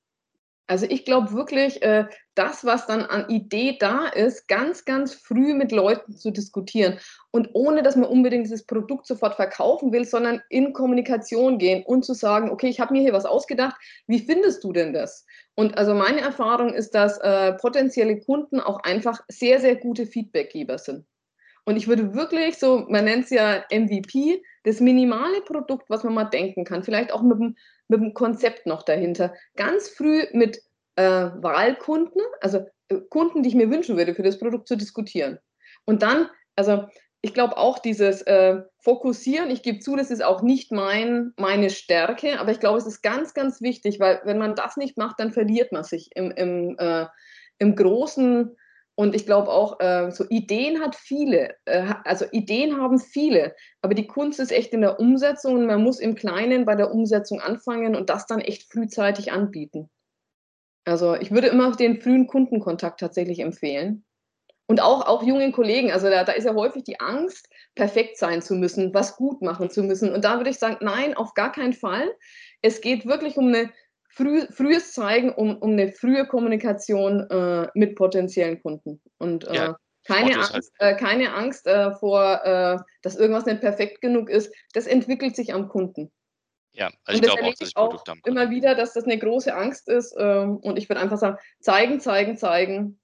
Also 0.71 0.87
ich 0.89 1.05
glaube 1.05 1.33
wirklich, 1.33 1.83
äh, 1.83 2.05
das, 2.37 2.65
was 2.65 2.87
dann 2.87 3.03
an 3.03 3.29
Idee 3.29 3.77
da 3.81 4.07
ist, 4.07 4.47
ganz, 4.47 4.85
ganz 4.85 5.13
früh 5.13 5.53
mit 5.53 5.73
Leuten 5.73 6.13
zu 6.13 6.31
diskutieren. 6.31 7.01
Und 7.33 7.49
ohne, 7.55 7.83
dass 7.83 7.97
man 7.97 8.09
unbedingt 8.09 8.49
das 8.53 8.63
Produkt 8.63 9.09
sofort 9.09 9.35
verkaufen 9.35 9.91
will, 9.91 10.05
sondern 10.05 10.41
in 10.49 10.73
Kommunikation 10.73 11.59
gehen 11.59 11.83
und 11.85 12.05
zu 12.05 12.15
sagen, 12.15 12.51
okay, 12.51 12.69
ich 12.69 12.79
habe 12.79 12.93
mir 12.93 13.03
hier 13.03 13.13
was 13.13 13.25
ausgedacht, 13.25 13.75
wie 14.07 14.21
findest 14.21 14.63
du 14.63 14.73
denn 14.73 14.93
das? 14.93 15.27
Und 15.57 15.77
also 15.77 15.93
meine 15.93 16.21
Erfahrung 16.21 16.73
ist, 16.73 16.95
dass 16.95 17.19
äh, 17.19 17.55
potenzielle 17.55 18.21
Kunden 18.21 18.61
auch 18.61 18.79
einfach 18.85 19.19
sehr, 19.27 19.59
sehr 19.59 19.75
gute 19.75 20.07
Feedbackgeber 20.07 20.79
sind. 20.79 21.05
Und 21.65 21.77
ich 21.79 21.89
würde 21.89 22.15
wirklich 22.15 22.59
so, 22.59 22.87
man 22.89 23.07
nennt 23.07 23.25
es 23.25 23.31
ja 23.31 23.65
MVP, 23.73 24.41
das 24.63 24.79
minimale 24.79 25.41
Produkt, 25.41 25.91
was 25.91 26.05
man 26.05 26.15
mal 26.15 26.25
denken 26.27 26.63
kann, 26.63 26.85
vielleicht 26.85 27.13
auch 27.13 27.23
mit 27.23 27.41
dem 27.41 27.57
mit 27.91 28.01
dem 28.01 28.15
Konzept 28.15 28.67
noch 28.67 28.83
dahinter. 28.83 29.35
Ganz 29.57 29.89
früh 29.89 30.25
mit 30.33 30.63
äh, 30.97 31.03
Wahlkunden, 31.03 32.23
also 32.41 32.67
äh, 32.89 33.01
Kunden, 33.11 33.43
die 33.43 33.49
ich 33.49 33.55
mir 33.55 33.71
wünschen 33.71 33.97
würde, 33.97 34.15
für 34.15 34.23
das 34.23 34.39
Produkt 34.39 34.69
zu 34.69 34.77
diskutieren. 34.77 35.39
Und 35.85 36.03
dann, 36.03 36.29
also 36.57 36.85
ich 37.21 37.35
glaube 37.35 37.59
auch 37.59 37.79
dieses 37.79 38.23
äh, 38.23 38.63
Fokussieren, 38.79 39.51
ich 39.51 39.63
gebe 39.63 39.81
zu, 39.81 39.97
das 39.97 40.11
ist 40.11 40.25
auch 40.25 40.41
nicht 40.41 40.73
mein, 40.73 41.33
meine 41.37 41.69
Stärke, 41.69 42.39
aber 42.39 42.53
ich 42.53 42.61
glaube, 42.61 42.79
es 42.79 42.87
ist 42.87 43.03
ganz, 43.03 43.35
ganz 43.35 43.61
wichtig, 43.61 44.01
weil 44.01 44.21
wenn 44.25 44.39
man 44.39 44.55
das 44.55 44.77
nicht 44.77 44.97
macht, 44.97 45.19
dann 45.19 45.33
verliert 45.33 45.73
man 45.73 45.85
sich 45.85 46.11
im, 46.15 46.31
im, 46.31 46.77
äh, 46.79 47.07
im 47.59 47.77
großen 47.77 48.57
und 49.01 49.15
ich 49.15 49.25
glaube 49.25 49.49
auch, 49.49 49.81
äh, 49.81 50.11
so 50.11 50.27
Ideen 50.29 50.83
hat 50.83 50.95
viele, 50.95 51.55
äh, 51.65 51.95
also 52.05 52.27
Ideen 52.33 52.77
haben 52.79 52.99
viele, 52.99 53.57
aber 53.81 53.95
die 53.95 54.07
Kunst 54.07 54.39
ist 54.39 54.53
echt 54.53 54.75
in 54.75 54.83
der 54.83 55.01
Umsetzung 55.01 55.55
und 55.55 55.67
man 55.67 55.83
muss 55.83 56.01
im 56.01 56.15
Kleinen 56.15 56.67
bei 56.67 56.75
der 56.75 56.93
Umsetzung 56.93 57.41
anfangen 57.41 57.97
und 57.97 58.11
das 58.11 58.27
dann 58.27 58.43
echt 58.43 58.71
frühzeitig 58.71 59.33
anbieten. 59.33 59.89
Also 60.85 61.15
ich 61.15 61.31
würde 61.31 61.47
immer 61.47 61.75
den 61.75 62.03
frühen 62.03 62.27
Kundenkontakt 62.27 63.01
tatsächlich 63.01 63.39
empfehlen. 63.39 64.05
Und 64.67 64.83
auch, 64.83 65.07
auch 65.07 65.23
jungen 65.23 65.53
Kollegen, 65.53 65.91
also 65.91 66.11
da, 66.11 66.23
da 66.25 66.33
ist 66.33 66.45
ja 66.45 66.55
häufig 66.55 66.85
die 66.85 67.01
Angst, 67.01 67.49
perfekt 67.75 68.19
sein 68.19 68.43
zu 68.43 68.55
müssen, 68.55 68.93
was 68.93 69.17
gut 69.17 69.41
machen 69.41 69.71
zu 69.71 69.83
müssen. 69.83 70.13
Und 70.13 70.27
da 70.27 70.37
würde 70.37 70.51
ich 70.51 70.59
sagen, 70.59 70.77
nein, 70.83 71.15
auf 71.15 71.33
gar 71.33 71.53
keinen 71.53 71.73
Fall. 71.73 72.07
Es 72.61 72.83
geht 72.83 73.07
wirklich 73.07 73.39
um 73.39 73.49
eine 73.49 73.73
früh, 74.11 74.47
frühes 74.51 74.93
Zeigen, 74.93 75.33
um, 75.33 75.57
um 75.59 75.73
eine 75.73 75.93
frühe 75.93 76.27
Kommunikation 76.27 77.29
äh, 77.31 77.69
mit 77.75 77.97
potenziellen 77.97 78.61
Kunden. 78.63 79.01
Und 79.19 79.47
äh, 79.49 79.55
ja, 79.55 79.77
keine, 80.05 80.37
Angst, 80.37 80.53
halt. 80.53 80.65
äh, 80.79 80.97
keine 80.97 81.35
Angst 81.35 81.67
äh, 81.67 81.93
vor, 81.93 82.45
äh, 82.45 82.79
dass 83.03 83.17
irgendwas 83.17 83.47
nicht 83.47 83.61
perfekt 83.61 84.01
genug 84.01 84.29
ist. 84.29 84.55
Das 84.73 84.87
entwickelt 84.87 85.37
sich 85.37 85.55
am 85.55 85.69
Kunden. 85.69 86.11
Ja, 86.73 86.91
also 87.05 87.21
ich 87.21 87.23
glaube 87.23 87.43
auch, 87.43 87.55
dass 87.55 87.69
ich 87.69 87.77
auch 87.77 88.05
immer 88.25 88.51
wieder, 88.51 88.75
dass 88.75 88.93
das 88.93 89.05
eine 89.05 89.19
große 89.19 89.55
Angst 89.55 89.89
ist. 89.89 90.15
Ähm, 90.19 90.57
und 90.59 90.79
ich 90.79 90.89
würde 90.89 91.01
einfach 91.01 91.19
sagen, 91.19 91.39
zeigen, 91.61 92.01
zeigen, 92.01 92.37
zeigen 92.37 93.01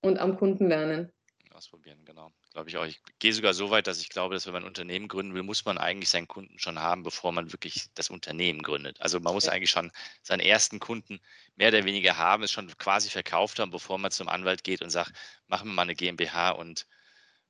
und 0.00 0.18
am 0.18 0.36
Kunden 0.36 0.68
lernen. 0.68 1.12
Ausprobieren, 1.52 2.04
genau 2.04 2.32
glaube 2.56 2.70
ich 2.70 2.78
auch. 2.78 2.86
Ich 2.86 3.02
gehe 3.18 3.34
sogar 3.34 3.52
so 3.52 3.68
weit, 3.68 3.86
dass 3.86 4.00
ich 4.00 4.08
glaube, 4.08 4.34
dass 4.34 4.46
wenn 4.46 4.54
man 4.54 4.62
ein 4.62 4.68
Unternehmen 4.68 5.08
gründen 5.08 5.34
will, 5.34 5.42
muss 5.42 5.66
man 5.66 5.76
eigentlich 5.76 6.08
seinen 6.08 6.26
Kunden 6.26 6.58
schon 6.58 6.78
haben, 6.78 7.02
bevor 7.02 7.30
man 7.30 7.52
wirklich 7.52 7.88
das 7.94 8.08
Unternehmen 8.08 8.62
gründet. 8.62 8.98
Also 9.02 9.20
man 9.20 9.34
muss 9.34 9.44
ja. 9.44 9.52
eigentlich 9.52 9.68
schon 9.68 9.92
seinen 10.22 10.40
ersten 10.40 10.78
Kunden 10.78 11.20
mehr 11.56 11.68
oder 11.68 11.84
weniger 11.84 12.16
haben, 12.16 12.42
es 12.44 12.50
schon 12.50 12.74
quasi 12.78 13.10
verkauft 13.10 13.58
haben, 13.58 13.70
bevor 13.70 13.98
man 13.98 14.10
zum 14.10 14.30
Anwalt 14.30 14.64
geht 14.64 14.80
und 14.80 14.88
sagt, 14.88 15.12
machen 15.48 15.68
wir 15.68 15.74
mal 15.74 15.82
eine 15.82 15.94
GmbH 15.94 16.52
und 16.52 16.86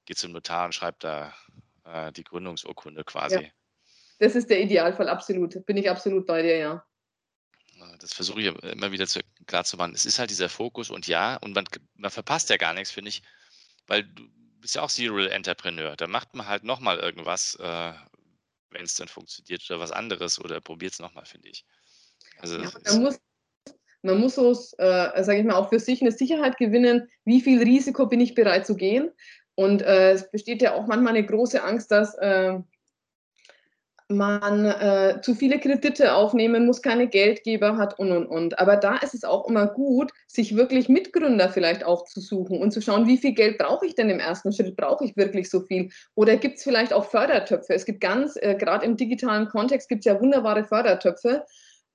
geht 0.07 0.19
zum 0.19 0.33
Notar 0.33 0.65
und 0.65 0.73
schreibt 0.73 1.05
da 1.05 1.33
äh, 1.85 2.11
die 2.11 2.25
Gründungsurkunde 2.25 3.05
quasi. 3.05 3.43
Ja. 3.45 3.49
Das 4.19 4.35
ist 4.35 4.51
der 4.51 4.61
Idealfall, 4.61 5.09
absolut. 5.09 5.65
Bin 5.67 5.77
ich 5.77 5.89
absolut 5.89 6.27
bei 6.27 6.43
dir, 6.43 6.57
ja. 6.57 6.85
Das 8.01 8.13
versuche 8.13 8.41
ich 8.41 8.47
immer 8.47 8.91
wieder 8.91 9.07
zu, 9.07 9.21
klar 9.47 9.63
zu 9.63 9.77
machen. 9.77 9.95
Es 9.95 10.05
ist 10.05 10.19
halt 10.19 10.31
dieser 10.31 10.49
Fokus 10.49 10.91
und 10.91 11.07
ja, 11.07 11.37
und 11.37 11.55
man, 11.55 11.65
man 11.95 12.11
verpasst 12.11 12.51
ja 12.51 12.57
gar 12.57 12.75
nichts, 12.75 12.91
finde 12.91 13.11
ich, 13.11 13.23
weil 13.87 14.03
du, 14.03 14.25
bist 14.67 14.75
ja 14.75 14.83
auch 14.83 14.91
Serial 14.91 15.31
Entrepreneur. 15.31 15.95
Da 15.95 16.09
macht 16.09 16.35
man 16.35 16.49
halt 16.49 16.65
nochmal 16.65 16.99
irgendwas, 16.99 17.57
äh, 17.61 17.93
wenn 18.71 18.83
es 18.83 18.97
dann 18.97 19.07
funktioniert 19.07 19.63
oder 19.71 19.79
was 19.79 19.93
anderes 19.93 20.41
oder 20.41 20.61
probiert 20.61 20.95
es 20.95 20.99
nochmal, 20.99 21.25
finde 21.25 21.51
ich. 21.51 21.65
Also, 22.41 22.59
ja, 22.59 22.69
man, 22.85 23.03
muss, 23.03 23.21
man 24.03 24.19
muss 24.19 24.35
so, 24.35 24.51
äh, 24.79 25.23
sage 25.23 25.39
ich 25.39 25.45
mal, 25.45 25.55
auch 25.55 25.69
für 25.69 25.79
sich 25.79 26.01
eine 26.03 26.11
Sicherheit 26.11 26.57
gewinnen, 26.57 27.09
wie 27.25 27.41
viel 27.41 27.63
Risiko 27.63 28.07
bin 28.07 28.21
ich 28.21 28.35
bereit 28.35 28.67
zu 28.67 28.75
gehen. 28.75 29.13
Und 29.55 29.83
äh, 29.83 30.11
es 30.11 30.29
besteht 30.33 30.63
ja 30.63 30.75
auch 30.75 30.89
manchmal 30.89 31.15
eine 31.15 31.25
große 31.25 31.63
Angst, 31.63 31.93
dass 31.93 32.17
äh, 32.17 32.59
man 34.09 34.65
äh, 34.65 35.21
zu 35.21 35.35
viele 35.35 35.59
Kredite 35.59 36.15
aufnehmen 36.15 36.67
muss, 36.67 36.81
keine 36.81 37.09
Geldgeber 37.09 37.77
hat 37.77 37.99
und 37.99 38.13
und 38.13 38.27
und. 38.27 38.59
Aber 38.59 38.77
da 38.77 38.97
ist 38.99 39.15
es 39.15 39.25
auch 39.25 39.49
immer 39.49 39.67
gut, 39.67 40.13
sich 40.29 40.57
wirklich 40.57 40.89
Mitgründer 40.89 41.49
vielleicht 41.49 41.85
auch 41.85 42.05
zu 42.05 42.21
suchen 42.21 42.61
und 42.61 42.71
zu 42.71 42.81
schauen, 42.81 43.07
wie 43.07 43.17
viel 43.17 43.33
Geld 43.33 43.59
brauche 43.59 43.85
ich 43.85 43.95
denn 43.95 44.09
im 44.09 44.21
ersten 44.21 44.53
Schritt? 44.53 44.77
Brauche 44.77 45.05
ich 45.05 45.17
wirklich 45.17 45.51
so 45.51 45.61
viel? 45.61 45.91
Oder 46.15 46.37
gibt 46.37 46.59
es 46.59 46.63
vielleicht 46.63 46.93
auch 46.93 47.07
Fördertöpfe? 47.07 47.75
Es 47.75 47.85
gibt 47.85 48.01
ganz, 48.01 48.37
äh, 48.37 48.55
gerade 48.55 48.87
im 48.87 48.97
digitalen 48.97 49.49
Kontext 49.49 49.89
gibt 49.89 50.07
es 50.07 50.13
ja 50.13 50.21
wunderbare 50.21 50.65
Fördertöpfe, 50.65 51.45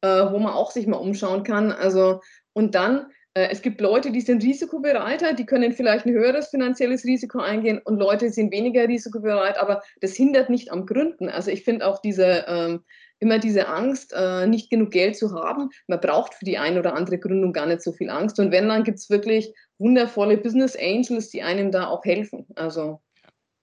äh, 0.01 0.07
wo 0.07 0.39
man 0.39 0.53
auch 0.53 0.71
sich 0.71 0.87
mal 0.87 0.97
umschauen 0.97 1.43
kann. 1.43 1.71
Also 1.71 2.19
und 2.53 2.75
dann 2.75 3.07
es 3.33 3.61
gibt 3.61 3.79
Leute, 3.79 4.11
die 4.11 4.21
sind 4.21 4.43
risikobereiter, 4.43 5.33
die 5.33 5.45
können 5.45 5.71
vielleicht 5.71 6.05
ein 6.05 6.13
höheres 6.13 6.49
finanzielles 6.49 7.05
Risiko 7.05 7.39
eingehen 7.39 7.79
und 7.83 7.97
Leute 7.97 8.29
sind 8.29 8.51
weniger 8.51 8.87
risikobereit, 8.87 9.57
aber 9.57 9.81
das 10.01 10.15
hindert 10.15 10.49
nicht 10.49 10.71
am 10.71 10.85
Gründen. 10.85 11.29
Also 11.29 11.49
ich 11.49 11.63
finde 11.63 11.87
auch 11.87 12.01
diese, 12.01 12.45
ähm, 12.47 12.83
immer 13.19 13.39
diese 13.39 13.67
Angst, 13.67 14.13
äh, 14.13 14.47
nicht 14.47 14.69
genug 14.69 14.91
Geld 14.91 15.15
zu 15.15 15.33
haben. 15.33 15.69
Man 15.87 16.01
braucht 16.01 16.33
für 16.33 16.43
die 16.43 16.57
eine 16.57 16.79
oder 16.79 16.95
andere 16.95 17.19
Gründung 17.19 17.53
gar 17.53 17.67
nicht 17.67 17.81
so 17.81 17.93
viel 17.93 18.09
Angst. 18.09 18.39
Und 18.39 18.51
wenn, 18.51 18.67
dann 18.67 18.83
gibt 18.83 18.97
es 18.97 19.09
wirklich 19.09 19.53
wundervolle 19.77 20.37
Business 20.37 20.75
Angels, 20.75 21.29
die 21.29 21.43
einem 21.43 21.71
da 21.71 21.87
auch 21.87 22.03
helfen. 22.03 22.47
Also 22.55 22.99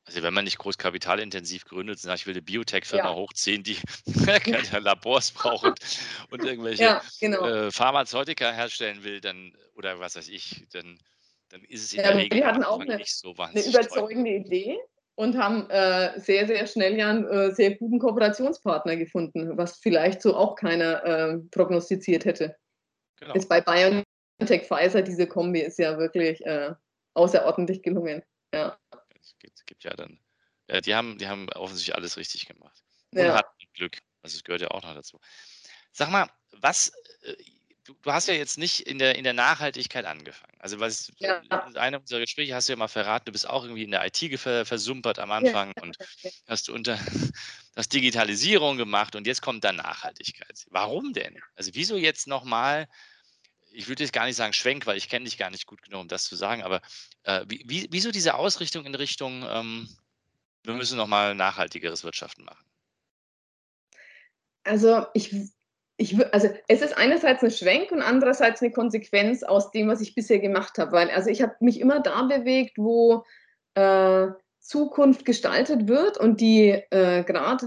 Also 0.09 0.23
wenn 0.23 0.33
man 0.33 0.45
nicht 0.45 0.57
groß 0.57 0.79
kapitalintensiv 0.79 1.67
gründet 1.67 1.99
sagt, 1.99 2.21
ich 2.21 2.27
will 2.27 2.33
eine 2.33 2.41
Biotech-Firma 2.41 3.11
Ja. 3.11 3.15
hochziehen, 3.15 3.62
die 3.62 3.77
keine 4.73 4.79
Labors 4.81 5.31
braucht 5.33 5.65
und, 5.67 5.79
und 6.31 6.45
irgendwelche 6.47 6.85
Ja, 6.85 7.03
genau. 7.21 7.45
äh, 7.47 7.71
Pharmazeutika 7.71 8.50
herstellen 8.50 9.05
will, 9.05 9.21
dann, 9.21 9.53
oder 9.75 10.00
was 10.00 10.17
weiß 10.17 10.29
ich, 10.29 10.67
dann, 10.73 10.99
dann 11.50 11.62
ist 11.65 11.85
es 11.85 11.93
in 11.93 11.99
Ja, 11.99 12.05
der 12.05 12.17
Regel 12.17 12.38
wir 12.38 12.47
hatten 12.47 12.65
auch 12.65 12.81
eine 12.81 12.97
nicht 12.97 13.15
so 13.19 13.37
wahnsinnig 13.37 13.67
teuer. 13.71 13.83
überzeugende 13.85 14.31
Idee 14.31 14.79
und 15.17 15.37
haben, 15.37 15.69
äh, 15.69 16.19
sehr, 16.19 16.47
sehr 16.47 16.67
schnell 16.67 16.97
ja 16.97 17.11
'n, 17.11 17.27
äh, 17.29 17.53
sehr 17.53 17.75
guten 17.77 17.99
Kooperationspartner 17.99 18.97
gefunden, 18.97 19.59
was 19.59 19.77
vielleicht 19.77 20.23
so 20.23 20.35
auch 20.35 20.55
keiner, 20.55 21.05
ähm, 21.05 21.50
prognostiziert 21.50 22.25
hätte. 22.25 22.57
Genau. 23.21 23.35
Jetzt 23.35 23.50
bei 23.50 23.61
BioNTech, 23.61 24.67
Pfizer, 24.69 25.03
diese 25.03 25.27
Kombi 25.27 25.61
ist 25.61 25.79
ja 25.79 25.99
wirklich, 25.99 26.41
äh, 26.47 26.73
außerordentlich 27.15 27.83
gelungen. 27.83 28.23
Ja. 28.55 28.79
Gibt, 29.68 29.84
ja 29.84 29.94
dann, 29.94 30.20
äh, 30.66 30.80
die 30.80 30.94
haben, 30.94 31.18
die 31.18 31.28
haben 31.28 31.48
offensichtlich 31.50 31.94
alles 31.94 32.16
richtig 32.16 32.46
gemacht. 32.46 32.82
Und 33.12 33.20
Ja. 33.26 33.37
hatten 33.37 33.66
Glück. 33.75 33.98
Also 34.22 34.37
es 34.37 34.44
gehört 34.44 34.62
ja 34.62 34.68
auch 34.70 34.82
noch 34.82 34.94
dazu. 34.94 35.20
Sag 35.92 36.10
mal, 36.10 36.28
was, 36.52 36.92
äh, 37.22 37.37
du, 37.84 37.94
du 38.02 38.12
hast 38.12 38.28
ja 38.28 38.34
jetzt 38.34 38.58
nicht 38.58 38.80
in 38.80 38.98
der, 38.98 39.16
in 39.16 39.25
der 39.25 39.34
Nachhaltigkeit 39.34 40.06
angefangen. 40.06 40.56
Also 40.60 40.80
was, 40.80 41.12
Ja. 41.18 41.42
in 41.66 41.76
einem 41.76 42.00
unserer 42.00 42.20
Gespräche 42.20 42.54
hast 42.54 42.68
du 42.68 42.72
ja 42.72 42.76
mal 42.78 42.88
verraten, 42.88 43.26
du 43.26 43.32
bist 43.32 43.48
auch 43.48 43.64
irgendwie 43.64 43.84
in 43.84 43.90
der 43.90 44.04
IT 44.06 44.38
ver 44.38 44.64
versumpert 44.66 45.18
am 45.18 45.30
Anfang 45.32 45.72
und 45.80 45.96
hast 46.46 46.68
unter 46.70 46.98
hast 47.76 47.92
Digitalisierung 47.92 48.76
gemacht 48.78 49.16
und 49.16 49.26
jetzt 49.26 49.42
kommt 49.42 49.64
dann 49.64 49.76
Nachhaltigkeit. 49.76 50.66
Warum 50.70 51.12
denn? 51.12 51.42
Also 51.54 51.70
wieso 51.75 51.96
jetzt 51.96 52.26
nochmal, 52.26 52.88
ich 53.72 53.88
würde 53.88 54.02
jetzt 54.04 54.12
gar 54.12 54.26
nicht 54.26 54.37
sagen 54.37 54.52
Schwenk, 54.52 54.87
weil 54.87 54.96
ich 54.98 55.08
kenne 55.08 55.25
dich 55.26 55.38
gar 55.38 55.50
nicht 55.50 55.66
gut 55.66 55.82
genug, 55.82 56.02
um 56.02 56.08
das 56.08 56.25
zu 56.25 56.37
sagen, 56.37 56.62
aber 56.62 56.80
äh, 57.25 57.44
wie, 57.48 57.64
wie, 57.66 57.88
wieso 57.90 58.10
diese 58.10 58.34
Ausrichtung 58.34 58.84
in 58.87 58.94
Richtung, 58.94 59.44
ähm, 59.48 59.88
wir 60.64 60.75
müssen 60.75 60.98
nochmal 60.98 61.34
nachhaltigeres 61.34 62.04
Wirtschaften 62.04 62.44
machen? 62.44 62.64
Also, 64.66 65.06
ich 65.14 65.34
ich 66.00 66.16
also, 66.32 66.48
es 66.68 66.80
ist 66.82 66.96
einerseits 66.96 67.42
'ne 67.42 67.50
Schwenk 67.50 67.90
und 67.90 68.02
andererseits 68.02 68.60
'ne 68.62 68.70
Konsequenz 68.70 69.42
aus 69.42 69.70
dem, 69.72 69.88
was 69.88 70.00
ich 70.00 70.14
bisher 70.14 70.38
gemacht 70.38 70.78
habe, 70.78 70.92
weil 70.92 71.10
also, 71.10 71.28
ich 71.30 71.42
habe 71.42 71.54
mich 71.60 71.80
immer 71.80 72.00
da 72.00 72.22
bewegt, 72.22 72.78
wo, 72.78 73.25
äh, 73.75 74.28
Zukunft 74.60 75.25
gestaltet 75.25 75.88
wird 75.88 76.18
und 76.18 76.40
die, 76.40 76.70
äh, 76.90 77.25
grad 77.25 77.66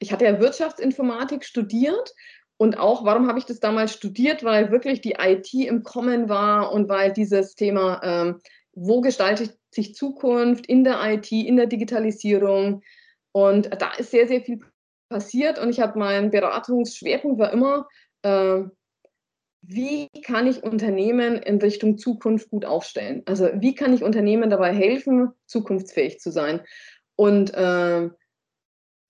ich 0.00 0.12
hatte 0.12 0.24
ja 0.26 0.40
Wirtschaftsinformatik 0.40 1.44
studiert 1.44 2.14
und 2.58 2.76
auch 2.76 3.04
warum 3.04 3.28
habe 3.28 3.38
ich 3.38 3.46
das 3.46 3.60
damals 3.60 3.92
studiert? 3.94 4.44
Weil 4.44 4.70
wirklich 4.70 5.00
die 5.00 5.16
IT 5.18 5.54
im 5.54 5.84
Kommen 5.84 6.28
war 6.28 6.72
und 6.72 6.88
weil 6.88 7.12
dieses 7.12 7.54
Thema, 7.54 8.00
ähm, 8.02 8.40
wo 8.72 9.00
gestaltet 9.00 9.56
sich 9.70 9.94
Zukunft 9.94 10.66
in 10.66 10.84
der 10.84 11.00
IT, 11.04 11.30
in 11.32 11.56
der 11.56 11.66
Digitalisierung 11.66 12.82
und 13.32 13.70
da 13.80 13.92
ist 13.96 14.10
sehr, 14.10 14.26
sehr 14.26 14.40
viel 14.40 14.60
passiert 15.08 15.58
und 15.58 15.70
ich 15.70 15.80
habe 15.80 15.98
mein 15.98 16.30
Beratungsschwerpunkt 16.30 17.38
war 17.38 17.52
immer, 17.52 17.86
ähm, 18.24 18.72
wie 19.62 20.08
kann 20.22 20.46
ich 20.46 20.62
Unternehmen 20.62 21.36
in 21.36 21.58
Richtung 21.58 21.98
Zukunft 21.98 22.50
gut 22.50 22.64
aufstellen? 22.64 23.22
Also, 23.26 23.50
wie 23.54 23.74
kann 23.74 23.92
ich 23.92 24.02
Unternehmen 24.02 24.50
dabei 24.50 24.72
helfen, 24.72 25.32
zukunftsfähig 25.46 26.20
zu 26.20 26.30
sein? 26.30 26.60
Und, 27.16 27.52
ähm, 27.54 28.14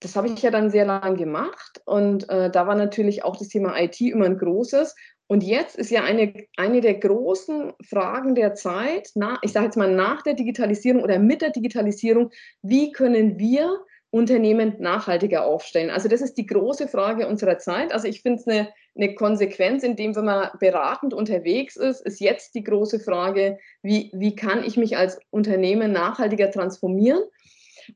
das 0.01 0.15
habe 0.15 0.27
ich 0.29 0.41
ja 0.41 0.51
dann 0.51 0.69
sehr 0.71 0.85
lang 0.85 1.17
gemacht 1.17 1.81
und, 1.85 2.29
äh, 2.29 2.49
da 2.51 2.67
war 2.67 2.75
natürlich 2.75 3.23
auch 3.23 3.35
das 3.37 3.49
Thema 3.49 3.77
IT 3.81 4.01
immer 4.01 4.25
'n 4.25 4.37
großes. 4.37 4.95
Und 5.27 5.43
jetzt 5.43 5.75
ist 5.77 5.91
ja 5.91 6.03
eine 6.03 6.33
eine 6.57 6.81
der 6.81 6.95
großen 6.95 7.73
Fragen 7.87 8.33
der 8.35 8.55
Zeit, 8.55 9.09
na 9.15 9.37
ich 9.43 9.51
sage 9.51 9.65
jetzt 9.67 9.77
mal 9.77 9.93
nach 9.93 10.21
der 10.23 10.33
Digitalisierung 10.35 11.03
oder 11.03 11.19
mit 11.19 11.41
der 11.41 11.51
Digitalisierung, 11.51 12.31
wie 12.63 12.91
können 12.91 13.37
wir 13.39 13.79
Unternehmen 14.11 14.75
nachhaltiger 14.79 15.45
aufstellen? 15.45 15.91
Also, 15.91 16.09
das 16.09 16.21
ist 16.21 16.35
die 16.35 16.47
große 16.47 16.87
Frage 16.87 17.27
unserer 17.27 17.59
Zeit. 17.59 17.93
Also, 17.93 18.07
ich 18.07 18.21
finde 18.23 18.39
es 18.39 18.47
'ne 18.47 18.69
'ne 18.95 19.13
Konsequenz, 19.15 19.83
indem 19.83 20.15
wenn 20.15 20.25
man 20.25 20.49
beratend 20.59 21.13
unterwegs 21.13 21.75
ist, 21.75 22.01
ist 22.05 22.19
jetzt 22.19 22.55
die 22.55 22.63
große 22.63 22.99
Frage: 22.99 23.59
Wie 23.83 24.09
wie 24.15 24.35
kann 24.35 24.63
ich 24.63 24.77
mich 24.77 24.97
als 24.97 25.19
Unternehmen 25.29 25.91
nachhaltiger 25.91 26.49
transformieren? 26.51 27.21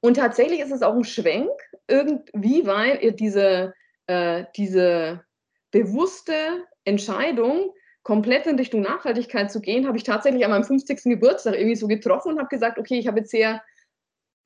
Und 0.01 0.15
tatsächlich 0.17 0.59
ist 0.61 0.71
es 0.71 0.81
auch 0.81 0.95
'n 0.95 1.03
Schwenk 1.03 1.49
irgendwie, 1.87 2.65
weil, 2.65 3.11
diese 3.13 3.73
äh, 4.07 4.45
diese 4.57 5.23
bewusste 5.71 6.33
Entscheidung, 6.85 7.71
komplett 8.03 8.45
in 8.47 8.57
Richtung 8.57 8.81
Nachhaltigkeit 8.81 9.51
zu 9.51 9.61
gehen, 9.61 9.87
habe 9.87 9.97
ich 9.97 10.03
tatsächlich 10.03 10.43
an 10.45 10.51
meinem 10.51 10.65
50. 10.65 11.09
Geburtstag 11.09 11.55
irgendwie 11.55 11.75
so 11.77 11.87
getroffen 11.87 12.33
und 12.33 12.39
habe 12.39 12.49
gesagt: 12.49 12.77
„Okay, 12.79 12.99
ich 12.99 13.07
habe 13.07 13.19
jetzt 13.19 13.31
sehr 13.31 13.63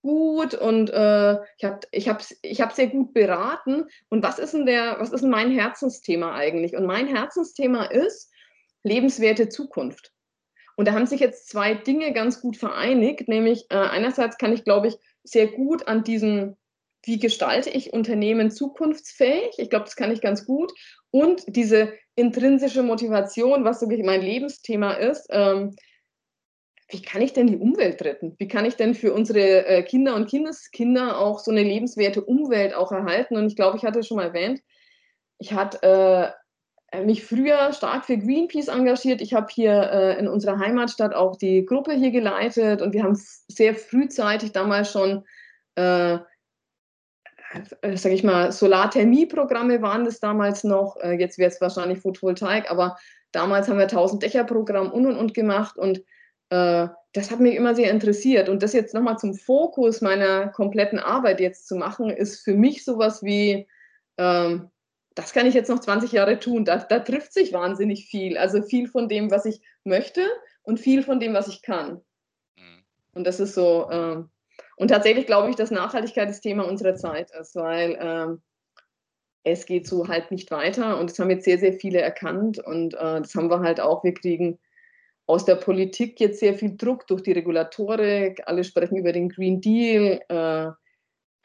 gut 0.04 0.56
und, 0.56 0.90
äh, 0.92 1.34
ich 1.58 1.66
habe 1.66 1.80
ich 1.92 2.10
habe 2.10 2.20
es 2.22 2.38
ich 2.44 2.62
habe 2.62 2.74
sehr 2.76 2.88
gut 2.88 3.14
beraten 3.14 3.86
und 4.10 4.24
was 4.24 4.40
ist 4.40 4.54
denn 4.56 4.66
der 4.68 4.98
was 5.00 5.12
ist 5.14 5.22
denn 5.24 5.32
mein 5.32 5.52
Herzensthema 5.52 6.36
eigentlich?“ 6.36 6.76
Und 6.78 6.86
mein 6.88 7.08
Herzensthema 7.08 7.86
ist 7.86 8.32
lebenswerte 8.84 9.50
Zukunft. 9.50 10.14
Und 10.78 10.88
da 10.88 10.94
haben 10.94 11.06
sich 11.08 11.22
jetzt 11.22 11.50
2 11.50 11.76
Dinge 11.76 12.14
ganz 12.14 12.42
gut 12.42 12.58
vereinigt, 12.58 13.28
nämlich, 13.30 13.66
äh, 13.72 13.76
einerseits 13.78 14.38
kann 14.40 14.54
ich, 14.54 14.64
glaube 14.66 14.88
ich, 14.90 14.98
sehr 15.28 15.48
gut 15.48 15.88
an 15.88 16.04
diesem 16.04 16.56
wie 17.06 17.20
gestalte 17.20 17.70
ich 17.70 17.94
Unternehmen 17.94 18.52
zukunftsfähig? 18.52 19.52
Ich 19.60 19.70
glaube, 19.70 19.86
das 19.86 19.96
kann 19.96 20.12
ich 20.12 20.22
ganz 20.22 20.46
gut. 20.46 20.74
Und 21.12 21.44
diese 21.48 21.94
intrinsische 22.16 22.84
Motivation, 22.84 23.64
was 23.64 23.82
wirklich 23.82 24.04
mein 24.06 24.22
Lebensthema 24.22 24.94
ist, 24.94 25.28
ähm, 25.32 25.76
wie 26.90 27.02
kann 27.02 27.22
ich 27.22 27.34
denn 27.34 27.48
die 27.48 27.58
Umwelt 27.58 28.02
retten? 28.04 28.36
Wie 28.40 28.48
kann 28.48 28.66
ich 28.66 28.76
denn 28.76 28.96
für 28.96 29.14
unsere, 29.14 29.66
äh, 29.68 29.84
Kinder 29.84 30.16
und 30.16 30.30
Kindeskinder 30.30 31.20
auch 31.20 31.40
so 31.40 31.52
'ne 31.52 31.64
lebenswerte 31.64 32.24
Umwelt 32.24 32.74
auch 32.74 32.92
erhalten? 32.92 33.38
Und 33.38 33.48
ich 33.48 33.56
glaube, 33.56 33.78
ich 33.78 33.84
hatte 33.86 34.00
es 34.00 34.08
schon 34.08 34.18
mal 34.18 34.28
erwähnt, 34.28 34.62
ich 35.40 35.54
hatte, 35.54 35.82
äh, 35.84 36.32
mich 37.04 37.26
früher 37.26 37.74
stark 37.74 38.06
für 38.06 38.18
Greenpeace 38.18 38.70
engagiert. 38.70 39.22
Ich 39.22 39.34
habe 39.34 39.48
hier, 39.50 39.92
äh, 39.92 40.20
in 40.20 40.28
unserer 40.28 40.58
Heimatstadt 40.60 41.14
auch 41.14 41.36
die 41.36 41.66
Gruppe 41.66 41.94
hier 41.94 42.12
geleitet 42.12 42.82
und 42.82 42.94
wir 42.94 43.04
haben 43.04 43.20
sehr 43.48 43.76
frühzeitig 43.76 44.52
damals 44.54 44.92
schon, 44.92 45.26
äh 45.76 46.20
äh, 47.82 47.98
sage 47.98 48.16
ich 48.16 48.24
mal, 48.24 48.52
Solarthermieprogramme 48.52 49.82
waren 49.82 50.06
das 50.06 50.20
damals 50.20 50.64
noch. 50.64 50.98
Äh, 50.98 51.14
jetzt 51.14 51.38
wäre 51.38 51.50
es 51.50 51.62
wahrscheinlich 51.62 52.00
Photovoltaik, 52.00 52.70
aber 52.70 52.98
damals 53.32 53.68
haben 53.68 53.80
wir 53.80 53.90
1000-Dächer-Programm 53.90 54.92
und, 54.92 55.06
und, 55.06 55.18
und 55.18 55.34
gemacht 55.34 55.78
und, 55.78 56.04
äh, 56.50 56.88
das 57.14 57.32
hat 57.32 57.40
mich 57.40 57.56
immer 57.56 57.74
sehr 57.74 57.90
interessiert. 57.90 58.50
Und 58.50 58.62
das 58.64 58.74
jetzt 58.74 58.94
noch 58.94 59.02
mal 59.02 59.18
zum 59.18 59.34
Fokus 59.34 60.02
meiner 60.02 60.50
kompletten 60.50 61.00
Arbeit 61.00 61.40
jetzt 61.40 61.68
zu 61.68 61.76
machen, 61.76 62.10
ist 62.10 62.44
für 62.44 62.54
mich 62.54 62.86
so 62.86 63.00
was 63.00 63.24
wie, 63.24 63.68
ähm, 64.18 64.70
das 65.18 65.34
kann 65.34 65.48
ich 65.48 65.54
jetzt 65.54 65.70
noch 65.70 65.80
20 65.80 66.12
Jahre 66.12 66.40
tun. 66.40 66.64
Da 66.64 66.78
da 66.78 67.00
trifft 67.00 67.34
sich 67.34 67.52
wahnsinnig 67.52 68.06
viel. 68.06 68.38
Also, 68.38 68.62
viel 68.62 68.88
von 68.88 69.10
dem, 69.10 69.32
was 69.32 69.46
ich 69.46 69.62
möchte 69.84 70.22
und 70.64 70.80
viel 70.80 71.04
von 71.04 71.20
dem, 71.20 71.34
was 71.34 71.48
ich 71.48 71.62
kann. 71.62 72.02
Mhm. 72.56 72.84
Und 73.14 73.26
das 73.26 73.40
ist 73.40 73.56
so, 73.56 73.90
ähm 73.92 74.30
und 74.76 74.90
tatsächlich 74.90 75.26
glaube 75.26 75.50
ich, 75.50 75.56
dass 75.56 75.72
Nachhaltigkeit 75.72 76.30
das 76.30 76.42
Thema 76.42 76.68
unserer 76.68 76.96
Zeit 76.96 77.32
ist, 77.32 77.56
weil, 77.56 77.98
ähm, 78.00 78.42
es 79.44 79.66
geht 79.66 79.88
so 79.88 80.08
halt 80.08 80.30
nicht 80.32 80.52
weiter 80.52 81.00
und 81.00 81.10
das 81.10 81.20
haben 81.20 81.30
jetzt 81.30 81.46
sehr, 81.46 81.58
sehr 81.58 81.74
viele 81.74 82.00
erkannt 82.02 82.60
und, 82.60 82.94
äh, 82.94 83.22
das 83.22 83.34
haben 83.36 83.50
wir 83.50 83.62
halt 83.62 83.80
auch. 83.80 84.04
Wir 84.04 84.14
kriegen 84.14 84.60
aus 85.26 85.46
der 85.46 85.56
Politik 85.56 86.20
jetzt 86.20 86.40
sehr 86.40 86.54
viel 86.56 86.78
Druck 86.78 87.08
durch 87.08 87.22
die 87.24 87.32
Regulatorik. 87.34 88.42
Alle 88.46 88.64
sprechen 88.64 88.98
über 88.98 89.12
den 89.12 89.30
Green 89.30 89.62
Deal. 89.62 90.22
Äh, 90.30 90.72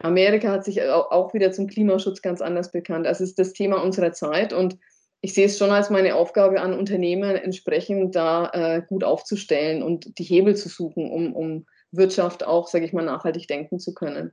Amerika 0.05 0.51
hat 0.51 0.65
sich 0.65 0.83
au 0.83 1.03
auch 1.11 1.35
wieder 1.35 1.53
zum 1.53 1.67
Klimaschutz 1.69 2.23
ganz 2.23 2.41
anders 2.41 2.71
bekannt. 2.73 3.07
Also, 3.07 3.25
es 3.25 3.31
ist 3.31 3.39
das 3.39 3.53
Thema 3.53 3.83
unserer 3.83 4.13
Zeit 4.13 4.53
und 4.53 4.79
ich 5.23 5.35
sehe 5.35 5.47
es 5.47 5.57
schon 5.59 5.71
als 5.71 5.91
meine 5.91 6.17
Aufgabe 6.17 6.61
an, 6.61 6.75
Unternehmen 6.79 7.37
entsprechend 7.37 8.15
da, 8.17 8.51
äh, 8.53 8.83
gut 8.87 9.05
aufzustellen 9.05 9.83
und 9.83 10.19
die 10.19 10.25
Hebel 10.25 10.57
zu 10.57 10.69
suchen, 10.69 11.11
um 11.11 11.35
um 11.35 11.67
Wirtschaft 11.93 12.45
auch, 12.45 12.69
sage 12.69 12.85
ich 12.87 12.93
mal, 12.93 13.05
nachhaltig 13.05 13.47
denken 13.49 13.79
zu 13.79 13.95
können. 13.95 14.33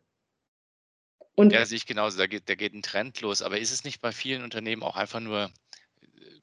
Und 1.37 1.51
Ja, 1.51 1.65
sehe 1.65 1.77
ich 1.77 1.85
genauso. 1.87 2.17
Da 2.19 2.27
geht 2.27 2.47
da 2.47 2.55
geht 2.55 2.73
'n 2.73 2.81
Trend 2.83 3.21
los. 3.21 3.41
Aber 3.41 3.57
ist 3.59 3.71
es 3.71 3.83
nicht 3.83 4.01
bei 4.01 4.11
vielen 4.11 4.43
Unternehmen 4.43 4.83
auch 4.83 4.95
einfach 4.95 5.19
nur 5.19 5.45
äh, 6.01 6.41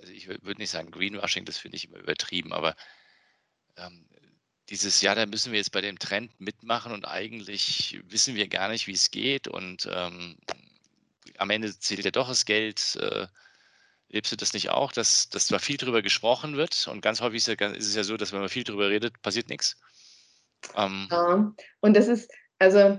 also, 0.00 0.12
ich 0.12 0.28
wür 0.28 0.38
würde 0.42 0.60
nicht 0.60 0.70
sagen 0.70 0.90
Greenwashing, 0.92 1.44
das 1.46 1.58
finde 1.58 1.76
ich 1.76 1.86
immer 1.88 1.98
übertrieben, 1.98 2.52
aber, 2.52 2.76
ähm, 3.78 4.06
dieses: 4.70 5.00
„Ja, 5.02 5.14
da 5.14 5.26
müssen 5.26 5.52
wir 5.52 5.58
jetzt 5.58 5.72
bei 5.72 5.80
dem 5.80 5.98
Trend 5.98 6.40
mitmachen 6.40 6.92
und 6.92 7.04
eigentlich 7.04 8.00
wissen 8.08 8.34
wir 8.34 8.48
gar 8.48 8.68
nicht, 8.68 8.86
wie's 8.86 9.10
geht 9.10 9.48
und, 9.48 9.88
ähm, 9.92 10.36
am 11.38 11.50
Ende 11.50 11.78
zählt 11.78 12.04
ja 12.04 12.10
doch 12.10 12.28
das 12.28 12.44
Geld.“ 12.46 12.96
Äh, 13.00 13.26
erlebst 14.08 14.32
du 14.32 14.36
das 14.36 14.52
nicht 14.52 14.70
auch, 14.70 14.92
dass 14.92 15.28
dass 15.30 15.46
zwar 15.48 15.60
viel 15.60 15.76
drüber 15.76 16.02
gesprochen 16.02 16.56
wird 16.56 16.88
und 16.88 17.00
ganz 17.02 17.20
häufig 17.20 17.38
ist 17.38 17.48
ja 17.48 17.68
ist 17.68 17.88
es 17.88 17.96
ja 17.96 18.04
so, 18.04 18.16
dass 18.16 18.32
wenn 18.32 18.40
man 18.40 18.48
viel 18.48 18.64
drüber 18.64 18.88
redet, 18.88 19.20
passiert 19.22 19.48
nix? 19.48 19.76
Ähm 20.76 21.08
Ja, 21.10 21.52
und 21.80 21.96
das 21.96 22.08
ist 22.08 22.30
also 22.58 22.98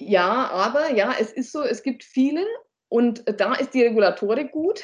ja, 0.00 0.50
aber 0.50 0.90
ja, 0.90 1.14
es 1.18 1.32
ist 1.32 1.52
so, 1.52 1.62
es 1.62 1.82
gibt 1.82 2.02
viele 2.02 2.44
und 2.88 3.22
da 3.40 3.54
ist 3.54 3.72
die 3.74 3.82
Regulatorik 3.82 4.50
gut, 4.50 4.82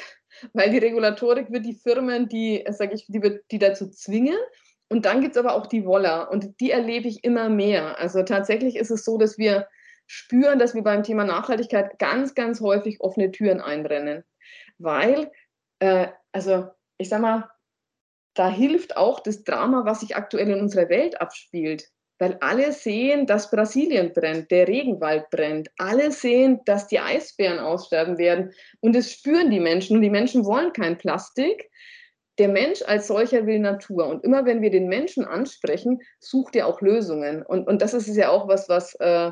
weil 0.53 0.69
die 0.71 0.77
Regulatorik 0.77 1.51
wird 1.51 1.65
die 1.65 1.73
Firmen, 1.75 2.29
die, 2.29 2.63
sage 2.69 2.95
ich 2.95 3.05
die 3.07 3.21
wird 3.21 3.43
die 3.51 3.59
dazu 3.59 3.89
zwingen 3.89 4.37
und 4.89 5.05
dann 5.05 5.21
gibt 5.21 5.35
es 5.35 5.39
aber 5.39 5.53
auch 5.53 5.67
die 5.67 5.85
Woller 5.85 6.31
und 6.31 6.59
die 6.59 6.71
erlebe 6.71 7.07
ich 7.07 7.23
immer 7.23 7.47
mehr. 7.49 7.99
Also 7.99 8.23
tatsächlich 8.23 8.75
ist 8.75 8.89
es 8.89 9.05
so, 9.05 9.17
dass 9.17 9.37
wir 9.37 9.67
spüren, 10.07 10.57
dass 10.57 10.73
wir 10.73 10.81
beim 10.81 11.03
Thema 11.03 11.23
Nachhaltigkeit 11.23 11.99
ganz, 11.99 12.33
ganz 12.33 12.59
häufig 12.59 12.99
offene 12.99 13.31
Türen 13.31 13.61
einrennen. 13.61 14.23
Weil, 14.79 15.31
äh, 15.77 16.07
also 16.31 16.67
ich 16.97 17.09
sag 17.09 17.21
mal, 17.21 17.49
da 18.33 18.49
hilft 18.49 18.97
auch 18.97 19.19
das 19.19 19.43
Drama, 19.43 19.85
was 19.85 19.99
sich 19.99 20.15
aktuell 20.15 20.49
in 20.49 20.61
unserer 20.61 20.89
Welt 20.89 21.21
abspielt. 21.21 21.89
Weil 22.17 22.37
alle 22.41 22.71
sehen, 22.73 23.27
dass 23.27 23.51
Brasilien 23.51 24.13
brennt, 24.13 24.49
der 24.49 24.67
Regenwald 24.67 25.29
brennt. 25.29 25.69
Alle 25.77 26.11
sehen, 26.11 26.59
dass 26.65 26.87
die 26.87 26.99
Eisbären 26.99 27.59
aussterben 27.59 28.17
werden. 28.17 28.51
Und 28.81 28.95
das 28.95 29.11
spüren 29.11 29.51
die 29.51 29.59
Menschen. 29.59 29.95
Und 29.95 30.01
die 30.01 30.09
Menschen 30.09 30.45
wollen 30.45 30.73
kein 30.73 30.97
Plastik. 30.97 31.69
Der 32.39 32.47
Mensch 32.47 32.81
als 32.81 33.07
solcher 33.07 33.45
will 33.45 33.59
Natur. 33.59 34.07
Und 34.07 34.23
immer 34.23 34.45
wenn 34.45 34.61
wir 34.61 34.71
den 34.71 34.87
Menschen 34.87 35.25
ansprechen, 35.25 36.01
sucht 36.19 36.55
er 36.55 36.67
auch 36.67 36.81
Lösungen. 36.81 37.43
Und, 37.43 37.67
und 37.67 37.81
das 37.81 37.93
ist 37.93 38.07
ja 38.15 38.29
auch 38.29 38.47
was, 38.47 38.69
was, 38.69 38.95
äh, 38.95 39.31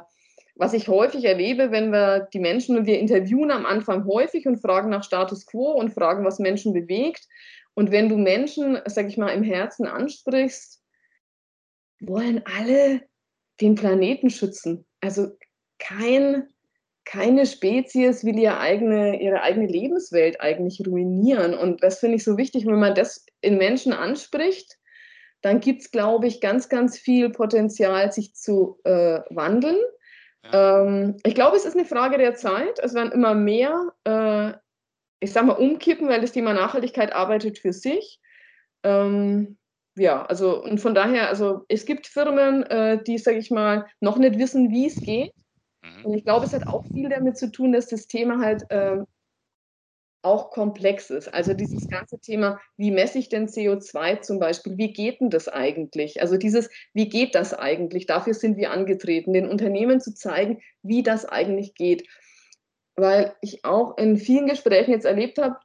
was 0.55 0.73
ich 0.73 0.87
häufig 0.87 1.23
erlebe, 1.25 1.71
wenn 1.71 1.91
wir 1.91 2.27
die 2.33 2.39
Menschen, 2.39 2.77
und 2.77 2.85
wir 2.85 2.99
interviewen 2.99 3.51
am 3.51 3.65
Anfang 3.65 4.05
häufig 4.05 4.45
und 4.45 4.61
fragen 4.61 4.89
nach 4.89 5.03
Status 5.03 5.45
quo 5.45 5.71
und 5.71 5.93
fragen, 5.93 6.25
was 6.25 6.39
Menschen 6.39 6.73
bewegt. 6.73 7.25
Und 7.73 7.91
wenn 7.91 8.09
du 8.09 8.17
Menschen, 8.17 8.79
sag 8.85 9.07
ich 9.07 9.17
mal, 9.17 9.29
im 9.29 9.43
Herzen 9.43 9.87
ansprichst, 9.87 10.81
wollen 11.99 12.43
alle 12.45 13.01
den 13.61 13.75
Planeten 13.75 14.29
schützen. 14.29 14.85
Also 15.01 15.37
kein, 15.79 16.47
keine 17.07 17.45
Spezies 17.45 18.25
will 18.25 18.37
ihre 18.37 18.59
eigene, 18.59 19.21
ihre 19.21 19.41
eigene 19.41 19.65
Lebenswelt 19.65 20.41
eigentlich 20.41 20.85
ruinieren. 20.85 21.53
Und 21.53 21.81
das 21.81 21.99
finde 21.99 22.17
ich 22.17 22.25
so 22.25 22.37
wichtig, 22.37 22.65
wenn 22.65 22.79
man 22.79 22.95
das 22.95 23.25
in 23.39 23.57
Menschen 23.57 23.93
anspricht, 23.93 24.77
dann 25.41 25.61
gibt 25.61 25.83
es, 25.83 25.91
glaube 25.91 26.27
ich, 26.27 26.41
ganz, 26.41 26.67
ganz 26.67 26.99
viel 26.99 27.29
Potenzial, 27.29 28.11
sich 28.11 28.35
zu 28.35 28.81
äh, 28.83 29.21
wandeln. 29.29 29.77
Ja. 30.43 30.81
Ähm, 30.81 31.15
ich 31.23 31.33
glaube, 31.33 31.55
es 31.55 31.63
ist 31.63 31.77
eine 31.77 31.85
Frage 31.85 32.17
der 32.17 32.35
Zeit. 32.35 32.77
Es 32.79 32.93
werden 32.93 33.13
immer 33.13 33.35
mehr, 33.35 33.93
äh, 34.03 34.51
ich 35.21 35.31
sage 35.31 35.47
mal, 35.47 35.53
umkippen, 35.53 36.09
weil 36.09 36.19
das 36.19 36.33
Thema 36.33 36.53
Nachhaltigkeit 36.53 37.13
arbeitet 37.13 37.57
für 37.57 37.71
sich. 37.71 38.19
Ähm, 38.83 39.57
ja, 39.95 40.25
also 40.25 40.61
und 40.61 40.81
von 40.81 40.93
daher, 40.93 41.29
also 41.29 41.63
es 41.69 41.85
gibt 41.85 42.05
Firmen, 42.05 42.63
äh, 42.63 43.01
die, 43.01 43.17
sage 43.17 43.37
ich 43.37 43.49
mal, 43.49 43.85
noch 44.01 44.17
nicht 44.17 44.37
wissen, 44.37 44.71
wie 44.71 44.87
es 44.87 44.95
geht. 44.99 45.31
Mhm. 45.95 46.05
Und 46.05 46.13
ich 46.13 46.23
glaube, 46.23 46.45
es 46.45 46.53
hat 46.53 46.67
auch 46.67 46.85
viel 46.93 47.09
damit 47.09 47.37
zu 47.37 47.51
tun, 47.51 47.71
dass 47.71 47.87
das 47.87 48.07
Thema 48.07 48.39
halt 48.39 48.69
äh, 48.69 48.97
auch 50.23 50.51
komplex 50.51 51.09
ist. 51.09 51.33
Also 51.33 51.53
dieses 51.53 51.87
ganze 51.87 52.19
Thema, 52.19 52.59
wie 52.75 52.91
messe 52.91 53.17
ich 53.19 53.29
denn 53.29 53.47
CO2 53.47 54.21
zum 54.21 54.39
Beispiel? 54.39 54.77
Wie 54.77 54.91
geht 54.91 55.21
denn 55.21 55.29
das 55.29 55.47
eigentlich? 55.47 56.21
Also 56.21 56.37
dieses, 56.37 56.69
wie 56.93 57.07
geht 57.07 57.35
das 57.35 57.53
eigentlich? 57.53 58.07
Dafür 58.07 58.33
sind 58.33 58.57
wir 58.57 58.71
angetreten, 58.71 59.33
den 59.33 59.47
Unternehmen 59.47 60.01
zu 60.01 60.13
zeigen, 60.13 60.61
wie 60.81 61.03
das 61.03 61.25
eigentlich 61.25 61.75
geht. 61.75 62.07
Weil 62.95 63.35
ich 63.41 63.63
auch 63.63 63.97
in 63.97 64.17
vielen 64.17 64.47
Gesprächen 64.47 64.91
jetzt 64.91 65.05
erlebt 65.05 65.37
habe, 65.37 65.57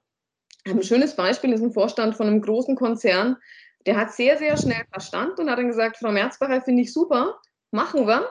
ein 0.65 0.83
schönes 0.83 1.17
Beispiel 1.17 1.53
ist 1.53 1.63
ein 1.63 1.73
Vorstand 1.73 2.15
von 2.17 2.29
einem 2.29 2.41
großen 2.41 2.77
Konzern, 2.77 3.37
der 3.87 3.97
hat 3.97 4.13
sehr, 4.13 4.39
sehr 4.39 4.57
schnell 4.57 4.85
verstanden 4.93 5.43
und 5.43 5.51
hat 5.51 5.59
dann 5.59 5.67
gesagt, 5.67 5.97
Frau 5.97 6.13
Merzbacher, 6.13 6.63
finde 6.63 6.83
ich 6.83 6.93
super, 6.93 7.41
machen 7.73 8.07
wir. 8.07 8.29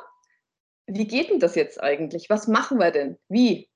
Wie 0.87 1.07
geht 1.07 1.29
denn 1.29 1.39
das 1.39 1.55
jetzt 1.55 1.81
eigentlich? 1.81 2.29
Was 2.29 2.47
machen 2.47 2.79
wir 2.79 2.91
denn? 2.91 3.17
Wie? 3.29 3.69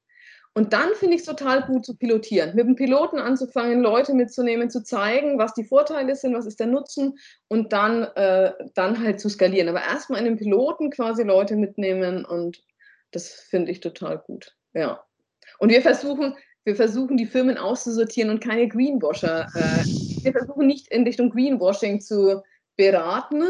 Und 0.58 0.72
dann 0.72 0.94
finde 0.96 1.16
ich 1.16 1.22
es 1.22 1.28
total 1.28 1.64
gut 1.64 1.86
zu 1.86 1.98
pilotieren, 1.98 2.56
mit 2.56 2.66
dem 2.66 2.76
Piloten 2.76 3.20
anzufangen, 3.20 3.82
Leute 3.82 4.14
mitzunehmen, 4.14 4.70
zu 4.70 4.84
zeigen, 4.84 5.38
was 5.38 5.54
die 5.54 5.66
Vorteile 5.66 6.16
sind, 6.16 6.34
was 6.34 6.46
ist 6.46 6.62
der 6.62 6.68
Nutzen 6.68 7.20
und 7.50 7.74
dann, 7.74 8.04
äh, 8.16 8.54
dann 8.74 9.04
halt 9.04 9.20
zu 9.20 9.28
skalieren. 9.28 9.68
Aber 9.68 9.82
erstmal 9.82 10.20
in 10.20 10.26
den 10.26 10.38
Piloten 10.38 10.92
quasi 10.92 11.24
Leute 11.24 11.58
mitnehmen 11.58 12.24
und 12.24 12.64
das 13.12 13.30
finde 13.32 13.72
ich 13.72 13.82
total 13.82 14.18
gut. 14.20 14.56
Ja. 14.74 15.04
Und 15.60 15.72
wir 15.72 15.82
versuchen, 15.82 16.36
wir 16.64 16.78
versuchen, 16.78 17.18
die 17.18 17.26
Firmen 17.26 17.58
auszusortieren 17.58 18.30
und 18.30 18.42
keine 18.42 18.70
Greenwasher. 18.70 19.48
Äh, 19.56 19.84
wir 20.24 20.32
versuchen 20.32 20.68
nicht 20.68 20.88
in 20.88 21.04
Richtung 21.04 21.32
Greenwashing 21.32 22.00
zu 22.00 22.42
beraten, 22.78 23.44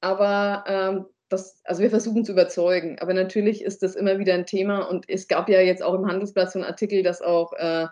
aber 0.00 0.64
ähm, 0.66 1.04
das, 1.28 1.60
also 1.64 1.82
wir 1.82 1.90
versuchen 1.90 2.24
zu 2.24 2.32
überzeugen. 2.32 2.98
Aber 3.00 3.14
natürlich 3.14 3.62
ist 3.62 3.82
das 3.82 3.94
immer 3.94 4.18
wieder 4.18 4.34
ein 4.34 4.46
Thema 4.46 4.82
und 4.82 5.08
es 5.08 5.28
gab 5.28 5.48
ja 5.48 5.60
jetzt 5.60 5.82
auch 5.82 5.94
im 5.94 6.06
Handelsblatt 6.06 6.52
so 6.52 6.58
einen 6.58 6.68
Artikel, 6.68 7.02
dass 7.02 7.20
auch, 7.20 7.52
äh, 7.54 7.86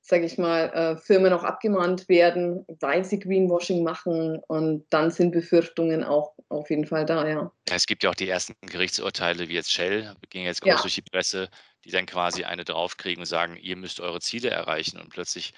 sage 0.00 0.24
ich 0.24 0.38
mal, 0.38 0.70
äh, 0.70 0.96
Firmen 0.96 1.32
auch 1.32 1.44
abgemahnt 1.44 2.08
werden, 2.08 2.64
weil 2.80 3.04
sie 3.04 3.18
Greenwashing 3.18 3.84
machen 3.84 4.40
und 4.48 4.86
dann 4.90 5.10
sind 5.10 5.30
Befürchtungen 5.30 6.02
auch 6.02 6.32
auf 6.48 6.70
jeden 6.70 6.86
Fall 6.86 7.04
da, 7.04 7.28
ja. 7.28 7.52
Es 7.70 7.86
gibt 7.86 8.02
ja 8.02 8.10
auch 8.10 8.14
die 8.14 8.28
ersten 8.28 8.54
Gerichtsurteile, 8.62 9.48
wie 9.48 9.54
jetzt 9.54 9.70
Shell, 9.70 10.14
ging 10.30 10.44
jetzt 10.44 10.62
groß 10.62 10.70
ja. 10.70 10.80
durch 10.80 10.94
die 10.94 11.02
Presse, 11.02 11.48
die 11.84 11.90
dann 11.90 12.06
quasi 12.06 12.44
eine 12.44 12.64
draufkriegen 12.64 13.22
und 13.22 13.26
sagen, 13.26 13.56
ihr 13.56 13.76
müsst 13.76 14.00
eure 14.00 14.20
Ziele 14.20 14.50
erreichen 14.50 14.98
und 14.98 15.10
plötzlich 15.10 15.52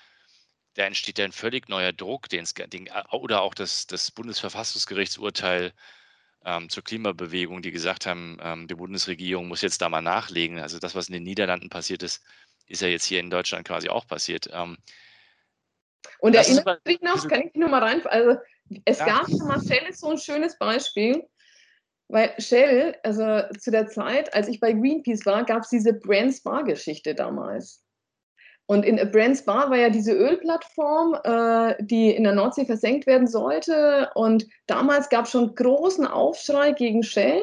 da 0.74 0.84
entsteht 0.84 1.18
dann 1.18 1.32
völlig 1.32 1.68
neuer 1.68 1.92
Druck, 1.92 2.28
den, 2.30 2.46
den, 2.72 2.88
oder 3.10 3.42
auch 3.42 3.54
das, 3.54 3.86
das 3.86 4.10
Bundesverfassungsgerichtsurteil 4.10 5.72
ähm, 6.44 6.68
zur 6.68 6.84
Klimabewegung, 6.84 7.62
die 7.62 7.70
gesagt 7.70 8.06
haben, 8.06 8.38
ähm, 8.42 8.68
die 8.68 8.74
Bundesregierung 8.74 9.48
muss 9.48 9.62
jetzt 9.62 9.80
da 9.80 9.88
mal 9.88 10.02
nachlegen. 10.02 10.58
Also 10.58 10.78
das, 10.78 10.94
was 10.94 11.08
in 11.08 11.14
den 11.14 11.22
Niederlanden 11.22 11.68
passiert 11.68 12.02
ist, 12.02 12.22
ist 12.66 12.82
ja 12.82 12.88
jetzt 12.88 13.04
hier 13.04 13.20
in 13.20 13.30
Deutschland 13.30 13.66
quasi 13.66 13.88
auch 13.88 14.06
passiert. 14.06 14.48
Ähm, 14.52 14.76
und 16.18 16.34
erinnert 16.34 16.80
sich 16.86 17.00
noch, 17.00 17.28
kann 17.28 17.42
ich 17.42 17.54
noch 17.54 17.68
mal 17.68 17.82
rein, 17.82 18.04
also 18.06 18.38
es 18.84 18.98
ja. 18.98 19.06
gab 19.06 19.28
schon 19.28 19.46
mal 19.46 19.60
Shell 19.60 19.86
ist 19.88 20.00
so 20.00 20.10
ein 20.10 20.18
schönes 20.18 20.58
Beispiel, 20.58 21.24
weil 22.08 22.34
Shell, 22.38 22.96
also 23.02 23.42
zu 23.58 23.70
der 23.70 23.88
Zeit, 23.88 24.32
als 24.34 24.48
ich 24.48 24.60
bei 24.60 24.72
Greenpeace 24.72 25.24
war, 25.26 25.44
gab 25.44 25.62
es 25.62 25.68
diese 25.68 25.92
Brand 25.92 26.34
Spa-Geschichte 26.34 27.14
damals. 27.14 27.82
Und 28.72 28.86
in 28.86 28.98
A 28.98 29.04
Brand 29.04 29.36
Spa 29.36 29.68
war 29.68 29.76
ja 29.76 29.90
diese 29.90 30.14
Ölplattform, 30.14 31.14
äh, 31.24 31.74
die 31.84 32.10
in 32.10 32.24
der 32.24 32.34
Nordsee 32.34 32.64
versenkt 32.64 33.06
werden 33.06 33.26
sollte. 33.26 34.10
Und 34.14 34.46
damals 34.66 35.10
gab 35.10 35.26
es 35.26 35.32
schon 35.32 35.54
großen 35.54 36.06
Aufschrei 36.06 36.72
gegen 36.72 37.02
Shell 37.02 37.42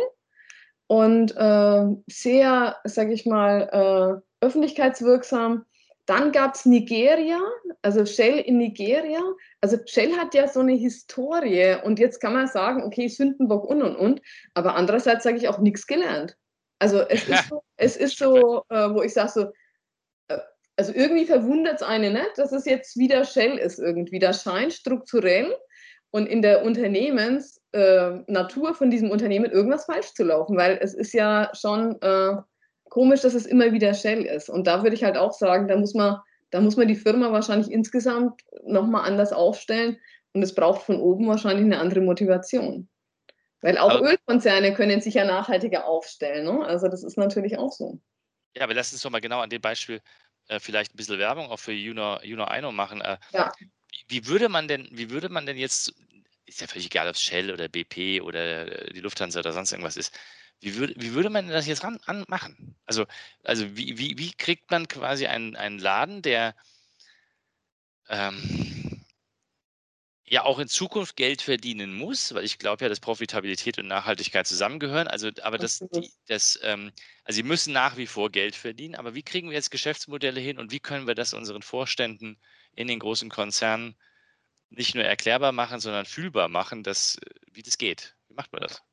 und 0.88 1.38
äh, 1.38 1.86
sehr, 2.08 2.78
sag 2.84 3.10
ich 3.12 3.28
mal, 3.28 4.24
äh, 4.42 4.44
öffentlichkeitswirksam. 4.44 5.66
Dann 6.08 6.32
gab 6.32 6.56
es 6.56 6.66
Nigeria, 6.66 7.40
also 7.84 8.08
Shell 8.08 8.40
in 8.40 8.58
Nigeria. 8.58 9.22
Also 9.62 9.78
Shell 9.86 10.18
hat 10.18 10.34
ja 10.34 10.48
so 10.48 10.62
eine 10.62 10.74
Historie 10.74 11.76
und 11.84 12.00
jetzt 12.00 12.22
kann 12.22 12.34
man 12.34 12.48
sagen, 12.48 12.82
okay, 12.82 13.08
Sündenbock 13.08 13.66
und 13.66 13.84
und 13.84 13.96
und, 13.98 14.22
aber 14.56 14.74
andererseits 14.74 15.26
sage 15.26 15.38
ich 15.38 15.48
auch 15.48 15.60
nichts 15.60 15.86
gelernt. 15.86 16.36
Also 16.80 17.02
es 17.02 17.24
ist 17.30 17.50
so, 17.50 17.62
es 17.78 17.98
ist 17.98 18.18
so 18.18 18.64
äh, 18.70 18.90
wo 18.92 19.04
ich 19.04 19.14
sage 19.14 19.30
so, 19.30 19.52
also 20.80 20.94
irgendwie 20.94 21.26
verwundert 21.26 21.76
es 21.76 21.84
einen 21.84 22.14
nicht, 22.14 22.38
dass 22.38 22.54
es 22.54 22.64
jetzt 22.64 22.98
wieder 22.98 23.26
Shell 23.26 23.58
ist 23.58 23.80
irgendwie. 23.80 24.18
Da 24.18 24.32
scheint 24.32 24.72
strukturell 24.72 25.54
und 26.10 26.26
in 26.26 26.42
der 26.42 26.64
Unternehmensnatur 26.64 28.70
äh, 28.70 28.74
von 28.74 28.90
diesem 28.90 29.12
Unternehmen 29.12 29.52
irgendwas 29.52 29.84
falsch 29.84 30.14
zu 30.14 30.24
laufen, 30.24 30.56
weil 30.56 30.80
es 30.82 30.94
ist 30.94 31.12
ja 31.12 31.52
schon 31.54 32.02
äh, 32.02 32.38
komisch, 32.86 33.20
dass 33.20 33.34
es 33.34 33.46
immer 33.46 33.74
wieder 33.74 33.94
Shell 33.94 34.26
ist. 34.26 34.50
Und 34.50 34.68
da 34.68 34.82
würde 34.82 34.96
ich 34.96 35.04
halt 35.04 35.18
auch 35.18 35.34
sagen, 35.34 35.68
da 35.68 35.76
muss 35.76 35.94
man, 35.94 36.16
da 36.50 36.62
muss 36.62 36.78
man 36.78 36.88
die 36.88 36.96
Firma 36.96 37.34
wahrscheinlich 37.34 37.70
insgesamt 37.70 38.42
nochmal 38.64 39.06
anders 39.06 39.34
aufstellen 39.34 39.98
und 40.32 40.44
es 40.44 40.56
braucht 40.56 40.84
von 40.84 41.02
oben 41.02 41.28
wahrscheinlich 41.28 41.66
eine 41.66 41.80
andere 41.80 42.00
Motivation. 42.00 42.88
Weil 43.60 43.78
auch 43.78 43.96
aber, 43.96 44.12
Ölkonzerne 44.12 44.74
können 44.74 45.02
sich 45.02 45.16
ja 45.16 45.26
nachhaltiger 45.26 45.86
aufstellen. 45.86 46.46
Ne? 46.46 46.66
Also 46.66 46.88
das 46.88 47.04
ist 47.04 47.18
natürlich 47.18 47.58
auch 47.58 47.74
so. 47.74 48.00
Ja, 48.56 48.64
aber 48.64 48.74
lass 48.74 48.94
uns 48.94 49.02
doch 49.02 49.10
mal 49.10 49.20
genau 49.20 49.42
an 49.42 49.50
dem 49.50 49.62
Beispiel 49.62 50.00
äh, 50.50 50.60
vielleicht 50.60 50.94
ein 50.94 50.98
bisschen 50.98 51.20
Werbung 51.20 51.50
auch 51.50 51.60
für 51.60 51.72
Juno, 51.72 52.22
Juno 52.24 52.46
Eino 52.46 52.72
machen. 52.72 53.02
Äh, 53.02 53.18
ja. 53.32 53.52
wie, 54.08 54.26
würde 54.28 54.50
man 54.50 54.68
denn, 54.68 54.88
wie 54.92 55.10
würde 55.10 55.30
man 55.30 55.46
denn 55.46 55.58
jetzt, 55.58 55.94
ist 56.46 56.62
ja 56.62 56.68
völlig 56.68 56.88
egal, 56.88 57.08
ob 57.08 57.16
es 57.16 57.22
Shell 57.22 57.52
oder 57.52 57.70
BP 57.70 58.22
oder 58.22 58.88
äh, 58.88 58.94
die 58.94 59.02
Lufthansa 59.02 59.40
oder 59.40 59.54
sonst 59.54 59.72
irgendwas 59.72 59.96
ist, 59.96 60.18
wie 60.60 60.76
würde, 60.76 60.94
wie 60.98 61.14
würde 61.14 61.30
man 61.30 61.48
das 61.48 61.68
jetzt 61.68 61.84
ran, 61.84 62.00
an 62.06 62.26
machen? 62.28 62.76
Also, 62.86 63.06
also 63.44 63.78
wie, 63.78 63.98
wie, 63.98 64.18
wie 64.18 64.34
kriegt 64.34 64.70
man 64.72 64.88
quasi 64.88 65.28
einen, 65.28 65.56
einen 65.56 65.80
Laden, 65.80 66.22
der 66.22 66.56
ähm, 68.10 68.79
ja 70.30 70.46
auch 70.46 70.60
in 70.60 70.68
Zukunft 70.68 71.16
Geld 71.16 71.42
verdienen 71.42 71.94
muss, 71.96 72.34
weil 72.34 72.46
ich 72.46 72.60
glaube 72.60 72.86
ja, 72.86 72.90
dass 72.90 73.00
Profitabilität 73.00 73.80
und 73.80 73.88
Nachhaltigkeit 73.88 74.46
zusammengehören. 74.46 75.08
Also, 75.08 75.30
aber 75.42 75.58
das, 75.58 75.80
die, 75.80 76.12
das, 76.28 76.60
ähm, 76.64 76.92
also 77.24 77.38
sie 77.38 77.44
müssen 77.44 77.74
nach 77.74 77.98
wie 77.98 78.08
vor 78.08 78.30
Geld 78.30 78.56
verdienen. 78.56 78.96
Aber 78.96 79.16
wie 79.16 79.24
kriegen 79.24 79.50
wir 79.50 79.56
jetzt 79.56 79.72
Geschäftsmodelle 79.72 80.40
hin 80.40 80.60
und 80.60 80.72
wie 80.72 80.80
können 80.80 81.08
wir 81.08 81.16
das 81.16 81.34
unseren 81.34 81.64
Vorständen 81.64 82.38
in 82.76 82.88
den 82.88 83.00
großen 83.00 83.30
Konzernen 83.30 83.96
nicht 84.70 84.94
nur 84.94 85.04
erklärbar 85.04 85.52
machen, 85.52 85.80
sondern 85.80 86.06
fühlbar 86.06 86.48
machen, 86.48 86.84
dass, 86.84 87.18
wie 87.52 87.64
das 87.64 87.80
geht? 87.80 88.16
Wie 88.28 88.36
macht 88.36 88.54
man 88.54 88.62
das? 88.62 88.84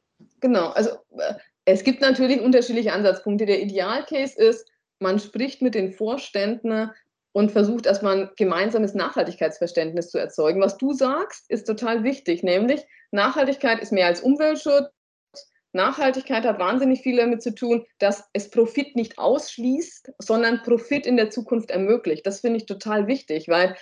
Genau, 0.41 0.71
also 0.71 0.91
äh, 1.19 1.35
es 1.67 1.85
gibt 1.85 2.01
natürlich 2.01 2.41
unterschiedliche 2.41 2.95
Ansatzpunkte. 2.95 3.45
Der 3.45 3.61
Idealcase 3.61 4.39
ist, 4.39 4.67
man 5.01 5.21
spricht 5.21 5.61
mit 5.61 5.75
den 5.75 5.93
Vorständen 5.93 6.91
und 7.37 7.53
versucht 7.53 7.85
erstmal 7.85 8.19
ein 8.19 8.31
gemeinsames 8.39 8.95
Nachhaltigkeitsverständnis 8.95 10.09
zu 10.09 10.17
erzeugen. 10.17 10.63
Was 10.63 10.79
du 10.79 10.95
sagst, 10.95 11.45
ist 11.51 11.67
total 11.67 12.03
wichtig, 12.03 12.43
nämlich 12.43 12.81
Nachhaltigkeit 13.11 13.79
ist 13.79 13.93
mehr 13.93 14.07
als 14.07 14.23
Umweltschutz. 14.23 14.87
Nachhaltigkeit 15.73 16.47
hat 16.47 16.59
wahnsinnig 16.59 17.03
viel 17.03 17.19
damit 17.19 17.43
zu 17.43 17.55
tun, 17.55 17.85
dass 17.99 18.25
es 18.33 18.51
Profit 18.51 18.97
nicht 18.97 19.19
ausschließt, 19.19 20.13
sondern 20.19 20.63
Profit 20.63 21.07
in 21.07 21.19
der 21.19 21.29
Zukunft 21.29 21.71
ermöglicht. 21.71 22.27
Das 22.27 22.41
finde 22.41 22.57
ich 22.57 22.65
total 22.65 23.07
wichtig, 23.07 23.49
weil 23.49 23.77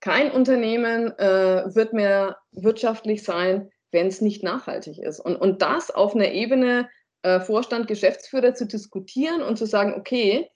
kein 0.00 0.32
Unternehmen 0.32 1.16
äh, 1.16 1.72
wird 1.76 1.92
mehr 1.92 2.38
wirtschaftlich 2.50 3.22
sein, 3.22 3.70
wenn 3.92 4.08
es 4.08 4.20
nicht 4.20 4.42
nachhaltig 4.42 4.98
ist. 4.98 5.20
Und, 5.20 5.36
und 5.36 5.62
das 5.62 5.92
auf 5.92 6.16
einer 6.16 6.32
Ebene 6.32 6.88
äh, 7.22 7.38
Vorstand, 7.38 7.86
Geschäftsführer 7.86 8.54
zu 8.54 8.66
diskutieren 8.66 9.42
und 9.42 9.58
zu 9.58 9.66
sagen, 9.66 9.94
okay, 9.96 10.50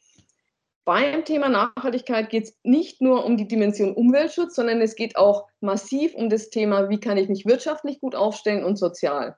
beim 0.84 1.24
Thema 1.24 1.48
Nachhaltigkeit 1.48 2.30
geht 2.30 2.44
es 2.44 2.58
nicht 2.62 3.00
nur 3.00 3.24
um 3.24 3.36
die 3.36 3.46
Dimension 3.46 3.94
Umweltschutz, 3.94 4.54
sondern 4.54 4.80
es 4.80 4.96
geht 4.96 5.16
auch 5.16 5.46
massiv 5.60 6.14
um 6.14 6.30
das 6.30 6.50
Thema, 6.50 6.88
wie 6.88 7.00
kann 7.00 7.18
ich 7.18 7.28
mich 7.28 7.46
wirtschaftlich 7.46 8.00
gut 8.00 8.14
aufstellen 8.14 8.64
und 8.64 8.76
sozial. 8.76 9.36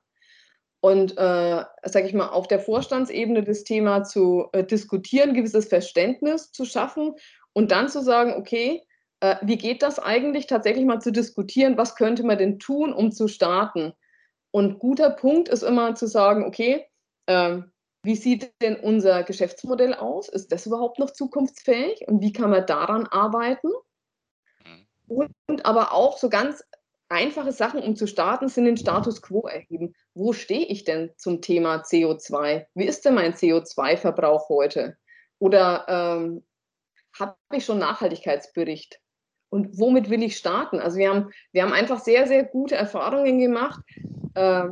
Und 0.80 1.12
äh, 1.12 1.64
sage 1.84 2.06
ich 2.06 2.14
mal, 2.14 2.28
auf 2.28 2.48
der 2.48 2.58
Vorstandsebene 2.58 3.44
das 3.44 3.64
Thema 3.64 4.02
zu 4.02 4.48
äh, 4.52 4.64
diskutieren, 4.64 5.34
gewisses 5.34 5.68
Verständnis 5.68 6.50
zu 6.50 6.64
schaffen 6.64 7.14
und 7.52 7.70
dann 7.70 7.88
zu 7.88 8.02
sagen, 8.02 8.34
okay, 8.34 8.82
äh, 9.20 9.36
wie 9.42 9.56
geht 9.56 9.82
das 9.82 9.98
eigentlich 9.98 10.46
tatsächlich 10.46 10.84
mal 10.84 11.00
zu 11.00 11.12
diskutieren, 11.12 11.76
was 11.76 11.94
könnte 11.94 12.24
man 12.24 12.38
denn 12.38 12.58
tun, 12.58 12.92
um 12.92 13.12
zu 13.12 13.28
starten? 13.28 13.92
Und 14.50 14.78
guter 14.78 15.10
Punkt 15.10 15.48
ist 15.48 15.62
immer 15.62 15.94
zu 15.94 16.06
sagen, 16.06 16.44
okay, 16.44 16.84
ähm, 17.26 17.71
wie 18.02 18.16
sieht 18.16 18.52
denn 18.60 18.76
unser 18.76 19.22
Geschäftsmodell 19.22 19.94
aus? 19.94 20.28
Ist 20.28 20.50
das 20.50 20.66
überhaupt 20.66 20.98
noch 20.98 21.10
zukunftsfähig? 21.10 22.06
Und 22.08 22.20
wie 22.20 22.32
kann 22.32 22.50
man 22.50 22.66
daran 22.66 23.06
arbeiten? 23.06 23.68
Mhm. 25.08 25.28
Und 25.46 25.64
aber 25.64 25.92
auch 25.92 26.18
so 26.18 26.28
ganz 26.28 26.64
einfache 27.08 27.52
Sachen, 27.52 27.82
um 27.82 27.94
zu 27.94 28.06
starten, 28.06 28.48
sind 28.48 28.64
den 28.64 28.76
Status 28.76 29.22
quo 29.22 29.46
erheben. 29.46 29.94
Wo 30.14 30.32
stehe 30.32 30.66
ich 30.66 30.84
denn 30.84 31.12
zum 31.16 31.42
Thema 31.42 31.82
CO2? 31.82 32.66
Wie 32.74 32.86
ist 32.86 33.04
denn 33.04 33.14
mein 33.14 33.34
CO2-Verbrauch 33.34 34.48
heute? 34.48 34.96
Oder 35.38 35.84
ähm, 35.88 36.44
habe 37.18 37.36
ich 37.52 37.64
schon 37.64 37.78
Nachhaltigkeitsbericht? 37.78 38.98
Und 39.50 39.78
womit 39.78 40.08
will 40.08 40.22
ich 40.22 40.38
starten? 40.38 40.80
Also 40.80 40.96
wir 40.96 41.10
haben, 41.10 41.30
wir 41.52 41.62
haben 41.62 41.74
einfach 41.74 42.00
sehr, 42.00 42.26
sehr 42.26 42.42
gute 42.44 42.74
Erfahrungen 42.74 43.38
gemacht, 43.38 43.82
äh, 44.34 44.68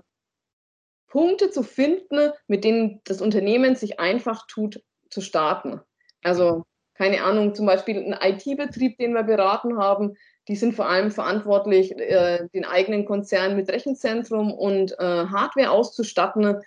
Punkte 1.11 1.51
zu 1.51 1.63
finden, 1.63 2.33
mit 2.47 2.65
denen 2.65 3.03
das 3.05 3.21
Unternehmen 3.21 3.77
sich 3.77 4.01
einfach 4.01 4.47
tut, 4.47 4.83
zu 5.11 5.21
starten. 5.21 5.81
Also 6.23 6.65
keine 6.95 7.23
Ahnung, 7.23 7.55
zum 7.55 7.67
Beispiel 7.67 7.97
ein 7.97 8.19
IT-Betrieb, 8.21 8.99
den 8.99 9.13
wir 9.13 9.23
beraten 9.23 9.79
haben, 9.79 10.17
die 10.49 10.57
sind 10.57 10.75
vor 10.75 10.89
allem 10.89 11.11
verantwortlich, 11.11 11.99
äh, 11.99 12.47
den 12.53 12.65
eigenen 12.65 13.07
Konzern 13.07 13.57
mit 13.57 13.71
Rechenzentrum 13.71 14.53
und 14.53 14.93
äh, 14.99 15.05
Hardware 15.05 15.71
auszustatten. 15.71 16.61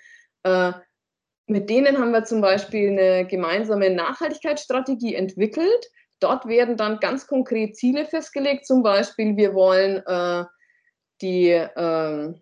Äh, 0.43 0.71
mit 1.45 1.69
denen 1.69 1.99
haben 1.99 2.11
wir 2.11 2.23
zum 2.23 2.41
Beispiel 2.41 2.89
eine 2.89 3.27
gemeinsame 3.27 3.89
Nachhaltigkeitsstrategie 3.89 5.15
entwickelt. 5.15 5.91
Dort 6.19 6.47
werden 6.47 6.77
dann 6.77 6.99
ganz 6.99 7.27
konkret 7.27 7.75
Ziele 7.75 8.05
festgelegt. 8.05 8.65
Zum 8.65 8.81
Beispiel, 8.81 9.37
wir 9.37 9.53
wollen 9.53 10.01
äh, 10.07 10.45
die 11.21 11.49
ähm, 11.75 12.41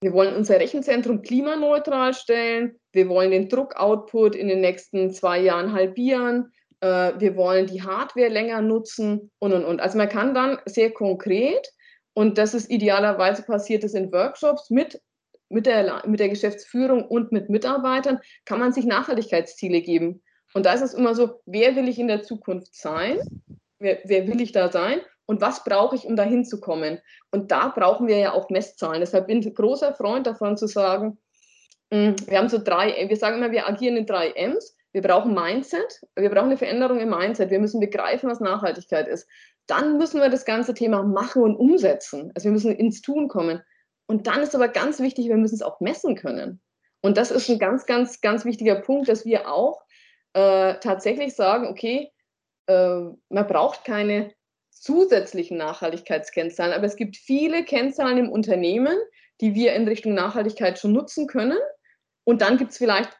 wir 0.00 0.12
wollen 0.12 0.36
unser 0.36 0.60
Rechenzentrum 0.60 1.22
klimaneutral 1.22 2.14
stellen. 2.14 2.78
Wir 2.92 3.08
wollen 3.08 3.30
den 3.30 3.48
Druckoutput 3.48 4.36
in 4.36 4.48
den 4.48 4.60
nächsten 4.60 5.10
zwei 5.10 5.40
Jahren 5.40 5.72
halbieren. 5.72 6.52
Äh, 6.80 7.12
wir 7.18 7.36
wollen 7.36 7.66
die 7.66 7.82
Hardware 7.82 8.28
länger 8.28 8.62
nutzen 8.62 9.30
und, 9.38 9.52
und, 9.52 9.64
und. 9.64 9.80
Also 9.80 9.98
man 9.98 10.08
kann 10.08 10.34
dann 10.34 10.58
sehr 10.66 10.92
konkret, 10.92 11.68
und 12.14 12.38
das 12.38 12.54
ist 12.54 12.70
idealerweise 12.70 13.42
passiert 13.42 13.84
ist 13.84 13.94
in 13.94 14.12
Workshops 14.12 14.70
mit, 14.70 15.00
mit, 15.48 15.66
der, 15.66 16.02
mit 16.06 16.20
der 16.20 16.28
Geschäftsführung 16.28 17.04
und 17.04 17.32
mit 17.32 17.48
Mitarbeitern, 17.48 18.18
kann 18.44 18.58
man 18.58 18.72
sich 18.72 18.84
Nachhaltigkeitsziele 18.84 19.82
geben. 19.82 20.22
Und 20.54 20.66
da 20.66 20.72
ist 20.72 20.82
es 20.82 20.94
immer 20.94 21.14
so, 21.14 21.40
wer 21.46 21.76
will 21.76 21.88
ich 21.88 21.98
in 21.98 22.08
der 22.08 22.22
Zukunft 22.22 22.74
sein? 22.74 23.20
Wer, 23.78 24.00
wer 24.04 24.26
will 24.26 24.40
ich 24.40 24.52
da 24.52 24.70
sein? 24.70 25.00
Und 25.28 25.42
was 25.42 25.62
brauche 25.62 25.94
ich, 25.94 26.06
um 26.06 26.16
dahin 26.16 26.44
zu 26.44 26.58
kommen. 26.58 27.00
Und 27.30 27.50
da 27.50 27.68
brauchen 27.68 28.08
wir 28.08 28.16
ja 28.16 28.32
auch 28.32 28.48
Messzahlen. 28.48 29.00
Deshalb 29.00 29.26
bin 29.26 29.40
ich 29.40 29.46
ein 29.46 29.54
großer 29.54 29.94
Freund 29.94 30.26
davon 30.26 30.56
zu 30.56 30.66
sagen, 30.66 31.18
mm, 31.90 32.14
wir 32.26 32.38
haben 32.38 32.48
so 32.48 32.58
drei, 32.58 33.06
wir 33.06 33.16
sagen 33.16 33.36
immer, 33.36 33.52
wir 33.52 33.68
agieren 33.68 33.98
in 33.98 34.06
drei 34.06 34.30
M's. 34.30 34.74
Wir 34.92 35.02
brauchen 35.02 35.34
Mindset, 35.34 36.00
wir 36.16 36.30
brauchen 36.30 36.46
eine 36.46 36.56
Veränderung 36.56 36.98
im 36.98 37.10
Mindset. 37.10 37.50
Wir 37.50 37.60
müssen 37.60 37.78
begreifen, 37.78 38.30
was 38.30 38.40
Nachhaltigkeit 38.40 39.06
ist. 39.06 39.28
Dann 39.66 39.98
müssen 39.98 40.18
wir 40.18 40.30
das 40.30 40.46
ganze 40.46 40.72
Thema 40.72 41.02
machen 41.02 41.42
und 41.42 41.56
umsetzen. 41.56 42.32
Also 42.34 42.46
wir 42.46 42.52
müssen 42.52 42.74
ins 42.74 43.02
Tun 43.02 43.28
kommen. 43.28 43.62
Und 44.06 44.26
dann 44.26 44.40
ist 44.40 44.54
aber 44.54 44.68
ganz 44.68 44.98
wichtig, 44.98 45.28
wir 45.28 45.36
müssen 45.36 45.56
es 45.56 45.62
auch 45.62 45.80
messen 45.80 46.14
können. 46.14 46.62
Und 47.02 47.18
das 47.18 47.30
ist 47.30 47.50
ein 47.50 47.58
ganz, 47.58 47.84
ganz, 47.84 48.22
ganz 48.22 48.46
wichtiger 48.46 48.76
Punkt, 48.76 49.10
dass 49.10 49.26
wir 49.26 49.52
auch 49.52 49.82
äh, 50.32 50.76
tatsächlich 50.80 51.36
sagen, 51.36 51.66
okay, 51.66 52.10
äh, 52.66 53.00
man 53.28 53.46
braucht 53.46 53.84
keine 53.84 54.32
zusätzlichen 54.80 55.56
Nachhaltigkeitskennzahlen. 55.56 56.72
Aber 56.72 56.86
es 56.86 56.96
gibt 56.96 57.16
viele 57.16 57.64
Kennzahlen 57.64 58.18
im 58.18 58.30
Unternehmen, 58.30 58.96
die 59.40 59.54
wir 59.54 59.74
in 59.74 59.86
Richtung 59.86 60.14
Nachhaltigkeit 60.14 60.78
schon 60.78 60.92
nutzen 60.92 61.26
können. 61.26 61.58
Und 62.24 62.42
dann 62.42 62.56
gibt 62.56 62.72
es 62.72 62.78
vielleicht 62.78 63.16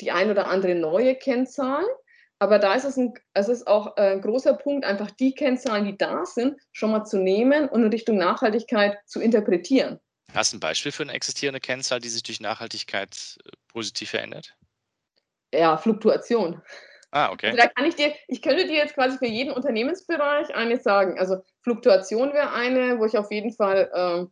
die 0.00 0.10
ein 0.10 0.30
oder 0.30 0.46
andere 0.46 0.74
neue 0.74 1.14
Kennzahl. 1.14 1.84
Aber 2.38 2.58
da 2.58 2.74
ist 2.74 2.84
es, 2.84 2.96
ein, 2.96 3.12
es 3.34 3.48
ist 3.48 3.66
auch 3.66 3.96
ein 3.96 4.22
großer 4.22 4.54
Punkt, 4.54 4.86
einfach 4.86 5.10
die 5.10 5.34
Kennzahlen, 5.34 5.84
die 5.84 5.98
da 5.98 6.24
sind, 6.24 6.58
schon 6.72 6.90
mal 6.90 7.04
zu 7.04 7.18
nehmen 7.18 7.68
und 7.68 7.84
in 7.84 7.90
Richtung 7.90 8.16
Nachhaltigkeit 8.16 8.96
zu 9.06 9.20
interpretieren. 9.20 10.00
Hast 10.32 10.52
du 10.52 10.56
ein 10.56 10.60
Beispiel 10.60 10.92
für 10.92 11.02
eine 11.02 11.12
existierende 11.12 11.60
Kennzahl, 11.60 12.00
die 12.00 12.08
sich 12.08 12.22
durch 12.22 12.40
Nachhaltigkeit 12.40 13.36
äh, 13.44 13.50
positiv 13.68 14.10
verändert? 14.10 14.56
Ja, 15.52 15.76
Fluktuation. 15.76 16.62
Ah, 17.12 17.32
okay. 17.32 17.48
Also 17.48 17.58
da 17.58 17.66
kann 17.68 17.86
ich 17.86 17.96
dir, 17.96 18.12
ich 18.28 18.40
könnte 18.40 18.66
dir 18.66 18.76
jetzt 18.76 18.94
quasi 18.94 19.18
für 19.18 19.26
jeden 19.26 19.52
Unternehmensbereich 19.52 20.54
eine 20.54 20.78
sagen. 20.78 21.18
Also 21.18 21.38
Fluktuation 21.62 22.32
wäre 22.32 22.52
eine, 22.52 22.98
wo 22.98 23.04
ich 23.04 23.18
auf 23.18 23.32
jeden 23.32 23.52
Fall 23.52 23.90
äh, 23.92 24.26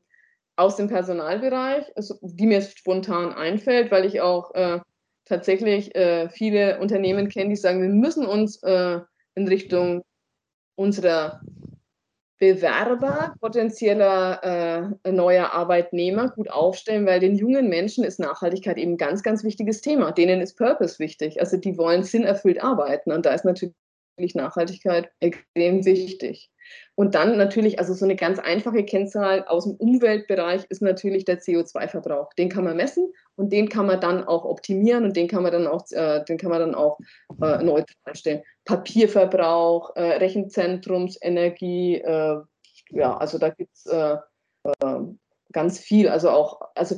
aus 0.57 0.77
dem 0.77 0.89
Personalbereich, 0.89 1.85
also, 1.97 2.19
die 2.23 2.47
mir 2.47 2.63
spontan 2.63 3.33
einfällt, 3.33 3.91
weil 3.91 4.05
ich 4.05 4.21
auch 4.21 4.55
äh, 4.55 4.81
tatsächlich 5.25 5.95
äh, 5.95 6.29
viele 6.31 6.81
Unternehmen 6.81 7.29
kenne, 7.29 7.51
die 7.51 7.57
sagen, 7.57 7.83
wir 7.83 7.89
müssen 7.89 8.27
uns 8.27 8.63
äh, 8.63 9.01
in 9.35 9.49
Richtung 9.49 10.03
unserer 10.77 11.41
Bewerber, 12.39 13.35
potenzieller 13.41 14.97
äh, 15.05 15.13
neuer 15.13 15.53
Arbeitnehmer 15.53 16.31
gut 16.31 16.51
aufstellen, 16.51 17.05
weil 17.05 17.19
den 17.19 17.35
jungen 17.35 17.69
Menschen 17.69 18.05
ist 18.05 18.21
Nachhaltigkeit 18.21 18.79
eben 18.79 18.93
ein 18.93 18.97
ganz, 18.97 19.23
ganz 19.23 19.43
wichtiges 19.43 19.81
Thema. 19.81 20.13
Denen 20.13 20.41
ist 20.41 20.57
Purpose 20.57 21.01
wichtig. 21.01 21.41
Also 21.41 21.57
die 21.57 21.77
wollen 21.77 22.05
sinnerfüllt 22.05 22.63
arbeiten 22.63 23.11
und 23.13 23.27
da 23.27 23.33
ist 23.33 23.45
natürlich 23.45 23.75
Nachhaltigkeit 24.35 25.11
extrem 25.21 25.85
wichtig. 25.85 26.51
Und 26.95 27.15
dann 27.15 27.37
natürlich, 27.37 27.79
also 27.79 27.95
so 27.95 28.05
eine 28.05 28.17
ganz 28.17 28.39
einfache 28.39 28.85
Kennzahl 28.85 29.45
aus 29.45 29.65
dem 29.65 29.75
Umweltbereich 29.75 30.65
ist 30.69 30.83
natürlich 30.83 31.25
der 31.25 31.41
CO2-Verbrauch. 31.41 32.33
Den 32.35 32.49
kann 32.49 32.65
man 32.65 32.77
messen 32.77 33.13
und 33.37 33.53
den 33.53 33.69
kann 33.69 33.87
man 33.87 34.01
dann 34.01 34.25
auch 34.25 34.45
optimieren 34.45 35.05
und 35.05 35.17
den 35.17 35.29
kann 35.29 35.43
man 35.43 35.53
dann 35.53 35.67
auch, 35.67 35.85
äh, 35.93 36.25
den 36.25 36.39
kann 36.39 36.51
man 36.51 36.61
dann 36.61 36.75
auch 36.75 36.99
äh, 37.41 37.63
neutral 37.63 38.15
stellen. 38.15 38.43
Papierverbrauch, 38.65 39.95
äh, 39.97 40.17
Rechenzentrumsenergie, 40.17 41.97
äh, 41.97 42.41
ja, 42.91 43.17
also 43.17 43.39
da 43.39 43.51
gibt 43.51 43.75
es 43.75 43.87
äh, 43.87 44.17
äh, 44.65 45.01
ganz 45.53 45.79
viel. 45.79 46.09
Also 46.09 46.31
auch, 46.31 46.61
also 46.75 46.97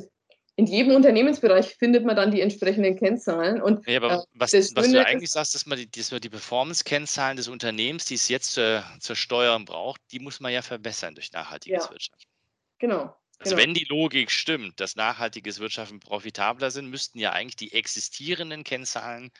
in 0.61 0.67
jedem 0.67 0.95
Unternehmensbereich 0.95 1.75
findet 1.75 2.05
man 2.05 2.15
dann 2.15 2.29
die 2.29 2.39
entsprechenden 2.39 2.95
Kennzahlen. 2.95 3.63
Und, 3.63 3.87
ja, 3.87 3.97
aber 3.97 4.13
äh, 4.13 4.23
was, 4.35 4.53
was 4.53 4.91
du 4.91 5.03
eigentlich 5.03 5.23
ist, 5.23 5.33
sagst, 5.33 5.55
dass 5.55 5.65
man 5.65 5.79
die, 5.79 5.87
die 5.89 6.29
Performance-Kennzahlen 6.29 7.35
des 7.35 7.47
Unternehmens, 7.47 8.05
die 8.05 8.13
es 8.13 8.29
jetzt 8.29 8.53
zur, 8.53 8.83
zur 8.99 9.15
Steuerung 9.15 9.65
braucht, 9.65 9.99
die 10.11 10.19
muss 10.19 10.39
man 10.39 10.53
ja 10.53 10.61
verbessern 10.61 11.15
durch 11.15 11.31
nachhaltiges 11.31 11.85
ja. 11.85 11.89
Wirtschaften. 11.89 12.29
Genau. 12.77 13.17
Also 13.39 13.55
genau. 13.55 13.57
wenn 13.57 13.73
die 13.73 13.85
Logik 13.85 14.29
stimmt, 14.29 14.79
dass 14.79 14.95
nachhaltiges 14.95 15.59
Wirtschaften 15.59 15.99
profitabler 15.99 16.69
sind, 16.69 16.91
müssten 16.91 17.17
ja 17.17 17.31
eigentlich 17.31 17.55
die 17.55 17.73
existierenden 17.73 18.63
Kennzahlen, 18.63 19.31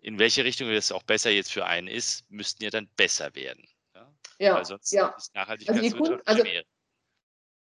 in 0.00 0.18
welche 0.18 0.44
Richtung 0.44 0.68
es 0.70 0.90
auch 0.90 1.04
besser 1.04 1.30
jetzt 1.30 1.52
für 1.52 1.64
einen 1.64 1.86
ist, 1.86 2.28
müssten 2.28 2.64
ja 2.64 2.70
dann 2.70 2.88
besser 2.96 3.36
werden. 3.36 3.68
Ja, 3.94 4.12
ja. 4.40 4.54
Weil 4.56 4.64
sonst 4.64 4.90
ja. 4.90 5.14
ist 5.16 5.32
Nachhaltigkeitswirtschaft 5.32 6.26
also, 6.26 6.42
also 6.42 6.60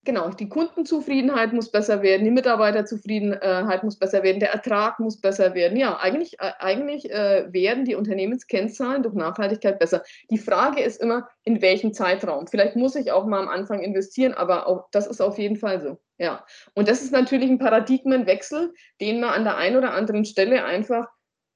Genau, 0.04 0.30
die 0.30 0.48
Kundenzufriedenheit 0.48 1.52
muss 1.52 1.70
besser 1.70 2.00
werden, 2.00 2.24
die 2.24 2.30
Mitarbeiterzufriedenheit 2.30 3.84
muss 3.84 3.98
besser 3.98 4.22
werden, 4.22 4.40
der 4.40 4.50
Ertrag 4.50 4.98
muss 4.98 5.20
besser 5.20 5.52
werden. 5.52 5.76
Ja, 5.76 5.98
eigentlich, 5.98 6.40
äh, 6.40 6.52
eigentlich 6.58 7.10
äh, 7.10 7.52
werden 7.52 7.84
die 7.84 7.96
Unternehmenskennzahlen 7.96 9.02
durch 9.02 9.14
Nachhaltigkeit 9.14 9.78
besser. 9.78 10.02
Die 10.30 10.38
Frage 10.38 10.82
ist 10.82 11.02
immer, 11.02 11.28
in 11.44 11.60
welchem 11.60 11.92
Zeitraum. 11.92 12.46
Vielleicht 12.46 12.76
muss 12.76 12.96
ich 12.96 13.12
auch 13.12 13.26
mal 13.26 13.42
am 13.42 13.48
Anfang 13.48 13.82
investieren, 13.82 14.32
aber 14.32 14.66
auch, 14.66 14.88
das 14.90 15.06
ist 15.06 15.20
auf 15.20 15.36
jeden 15.38 15.56
Fall 15.56 15.82
so. 15.82 15.98
Ja, 16.16 16.46
und 16.74 16.88
das 16.88 17.02
ist 17.02 17.12
natürlich 17.12 17.50
ein 17.50 17.58
Paradigmenwechsel, 17.58 18.72
den 19.02 19.20
man 19.20 19.30
an 19.30 19.44
der 19.44 19.58
einen 19.58 19.76
oder 19.76 19.92
anderen 19.92 20.24
Stelle 20.24 20.64
einfach 20.64 21.08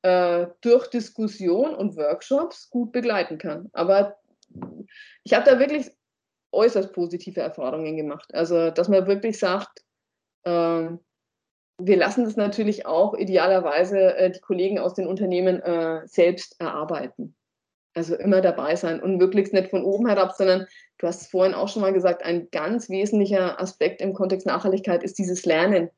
äh, 0.03 0.49
durch 0.61 0.89
Diskussion 0.89 1.75
und 1.75 1.97
Workshops 1.97 2.69
gut 2.69 2.93
begleiten 2.93 3.39
kann. 3.39 3.71
Aber 3.73 4.19
ich 5.23 5.33
habe 5.33 5.51
da 5.51 5.59
wirklich 5.59 5.91
äußerst 6.55 6.93
positive 6.93 7.41
Erfahrungen 7.41 7.97
gemacht. 7.97 8.33
Also, 8.35 8.71
dass 8.71 8.89
man 8.89 9.07
wirklich 9.07 9.39
sagt, 9.39 9.81
äh, 10.45 10.89
wir 11.79 11.97
lassen 11.97 12.25
das 12.25 12.37
natürlich 12.37 12.87
auch 12.87 13.15
idealerweise 13.15 14.17
äh, 14.17 14.31
die 14.31 14.41
Kollegen 14.41 14.79
aus 14.79 14.95
den 14.95 15.07
Unternehmen 15.07 15.61
äh, 15.61 16.07
selbst 16.07 16.61
erarbeiten. 16.61 17.35
Also 17.95 18.17
immer 18.17 18.41
dabei 18.41 18.75
sein 18.75 19.01
und 19.01 19.19
möglichst 19.19 19.53
nicht 19.53 19.71
von 19.71 19.85
oben 19.85 20.09
herab, 20.09 20.33
sondern 20.33 20.67
du 20.99 21.07
hast 21.07 21.23
es 21.23 21.29
vorhin 21.29 21.55
auch 21.55 21.69
schon 21.69 21.83
mal 21.83 21.93
gesagt, 21.93 22.25
ein 22.25 22.49
ganz 22.51 22.89
wesentlicher 22.91 23.61
Aspekt 23.61 24.01
im 24.01 24.15
Kontext 24.15 24.47
Nachhaltigkeit 24.47 25.03
ist 25.05 25.19
dieses 25.19 25.45
Lernen. 25.45 25.91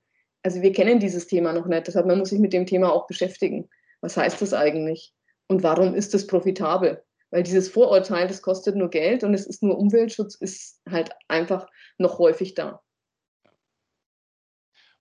Also 0.42 0.60
wir 0.60 0.72
kennen 0.72 1.00
dieses 1.00 1.26
Thema 1.26 1.52
noch 1.52 1.66
nicht, 1.66 1.86
deshalb 1.86 2.06
man 2.06 2.18
muss 2.18 2.28
sich 2.28 2.38
mit 2.38 2.52
dem 2.52 2.66
Thema 2.66 2.92
auch 2.92 3.06
beschäftigen. 3.06 3.68
Was 4.00 4.16
heißt 4.16 4.40
das 4.42 4.52
eigentlich? 4.52 5.14
Und 5.48 5.62
warum 5.62 5.94
ist 5.94 6.12
das 6.12 6.26
profitabel? 6.26 7.02
Weil 7.30 7.42
dieses 7.42 7.68
Vorurteil, 7.68 8.28
das 8.28 8.42
kostet 8.42 8.76
nur 8.76 8.88
Geld 8.88 9.24
und 9.24 9.34
es 9.34 9.46
ist 9.46 9.62
nur 9.62 9.78
Umweltschutz, 9.78 10.36
ist 10.36 10.80
halt 10.88 11.10
einfach 11.28 11.68
noch 11.98 12.18
häufig 12.18 12.54
da. 12.54 12.82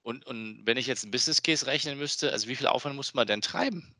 Und, 0.01 0.25
und 0.27 0.61
wenn 0.65 0.77
ich 0.77 0.85
jetzt 0.87 1.03
ein 1.03 1.11
Business 1.11 1.41
Case 1.41 1.65
rechnen 1.65 1.97
müsste, 1.97 2.31
also 2.31 2.47
wie 2.47 2.55
viel 2.55 2.67
Aufwand 2.67 2.95
muss 2.95 3.13
man 3.13 3.25
denn 3.25 3.41
treiben? 3.41 3.95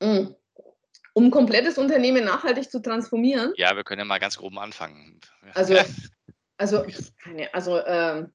Mm. 0.00 0.28
Um 1.12 1.24
ein 1.24 1.30
komplettes 1.30 1.78
Unternehmen 1.78 2.24
nachhaltig 2.24 2.70
zu 2.70 2.80
transformieren? 2.80 3.52
Ja, 3.56 3.74
wir 3.76 3.84
können 3.84 4.00
ja 4.00 4.04
mal 4.04 4.18
ganz 4.18 4.36
grob 4.36 4.56
anfangen. 4.56 5.20
Also, 5.54 5.74
also, 6.58 6.86
also 7.52 7.84
ähm, 7.84 8.32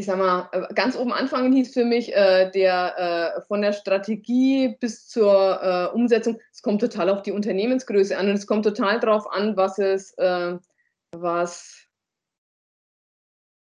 ich 0.00 0.06
sag 0.06 0.18
mal, 0.18 0.48
äh, 0.52 0.74
ganz 0.74 0.96
oben 0.96 1.12
anfangen 1.12 1.52
hieß 1.52 1.74
für 1.74 1.84
mich 1.84 2.14
äh, 2.16 2.50
der 2.50 3.36
äh, 3.36 3.42
von 3.42 3.60
der 3.60 3.74
Strategie 3.74 4.76
bis 4.80 5.06
zur 5.06 5.60
äh, 5.62 5.94
Umsetzung. 5.94 6.40
Es 6.52 6.62
kommt 6.62 6.80
total 6.80 7.10
auf 7.10 7.22
die 7.22 7.32
Unternehmensgröße 7.32 8.16
an 8.16 8.28
und 8.28 8.34
es 8.34 8.46
kommt 8.46 8.64
total 8.64 8.98
darauf 8.98 9.30
an, 9.30 9.58
was 9.58 9.78
es, 9.78 10.12
äh, 10.16 10.56
was, 11.14 11.86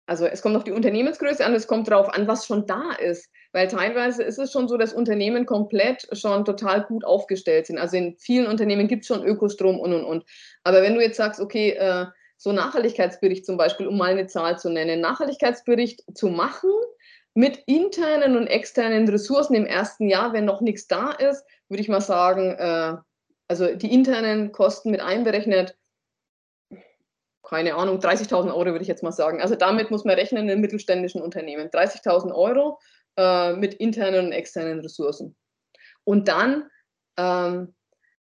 also 0.07 0.25
es 0.25 0.41
kommt 0.41 0.55
auf 0.55 0.63
die 0.63 0.71
Unternehmensgröße 0.71 1.45
an, 1.45 1.53
es 1.53 1.67
kommt 1.67 1.87
darauf 1.87 2.09
an, 2.11 2.27
was 2.27 2.47
schon 2.47 2.65
da 2.65 2.93
ist. 2.93 3.29
Weil 3.51 3.67
teilweise 3.67 4.23
ist 4.23 4.39
es 4.39 4.51
schon 4.51 4.67
so, 4.67 4.77
dass 4.77 4.91
Unternehmen 4.91 5.45
komplett 5.45 6.07
schon 6.17 6.45
total 6.45 6.83
gut 6.83 7.05
aufgestellt 7.05 7.67
sind. 7.67 7.77
Also 7.77 7.95
in 7.97 8.17
vielen 8.17 8.47
Unternehmen 8.47 8.87
gibt 8.87 9.03
es 9.03 9.07
schon 9.07 9.23
Ökostrom 9.23 9.79
und 9.79 9.93
und 9.93 10.03
und. 10.03 10.25
Aber 10.63 10.81
wenn 10.81 10.95
du 10.95 11.01
jetzt 11.01 11.17
sagst, 11.17 11.39
okay, 11.39 11.73
äh, 11.73 12.07
so 12.43 12.51
Nachhaltigkeitsbericht 12.51 13.45
zum 13.45 13.55
Beispiel, 13.55 13.87
um 13.87 13.97
mal 13.97 14.11
eine 14.11 14.27
Zahl 14.27 14.59
zu 14.59 14.69
nennen, 14.69 14.99
Nachhaltigkeitsbericht 14.99 16.03
zu 16.13 16.27
machen 16.27 16.69
mit 17.33 17.63
internen 17.67 18.35
und 18.35 18.47
externen 18.47 19.07
Ressourcen 19.07 19.55
im 19.55 19.65
ersten 19.65 20.09
Jahr, 20.09 20.33
wenn 20.33 20.43
noch 20.43 20.59
nichts 20.59 20.87
da 20.87 21.11
ist, 21.11 21.45
würde 21.69 21.81
ich 21.81 21.87
mal 21.87 22.01
sagen, 22.01 22.51
äh, 22.59 22.97
also 23.47 23.73
die 23.73 23.93
internen 23.93 24.51
Kosten 24.51 24.91
mit 24.91 24.99
einberechnet, 24.99 25.77
keine 27.43 27.75
Ahnung, 27.75 27.99
30.000 27.99 28.53
Euro 28.53 28.65
würde 28.65 28.81
ich 28.81 28.89
jetzt 28.89 29.03
mal 29.03 29.13
sagen. 29.13 29.41
Also 29.41 29.55
damit 29.55 29.89
muss 29.89 30.03
man 30.03 30.15
rechnen 30.15 30.49
in 30.49 30.59
mittelständischen 30.59 31.21
Unternehmen. 31.21 31.69
30.000 31.69 32.33
Euro 32.33 32.77
äh, 33.15 33.53
mit 33.53 33.75
internen 33.75 34.25
und 34.25 34.31
externen 34.33 34.81
Ressourcen. 34.81 35.37
Und 36.03 36.27
dann 36.27 36.69
ähm, 37.15 37.73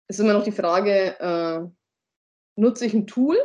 ist 0.08 0.20
immer 0.20 0.34
noch 0.34 0.44
die 0.44 0.52
Frage, 0.52 1.18
äh, 1.18 2.60
nutze 2.60 2.84
ich 2.84 2.92
ein 2.92 3.06
Tool, 3.06 3.38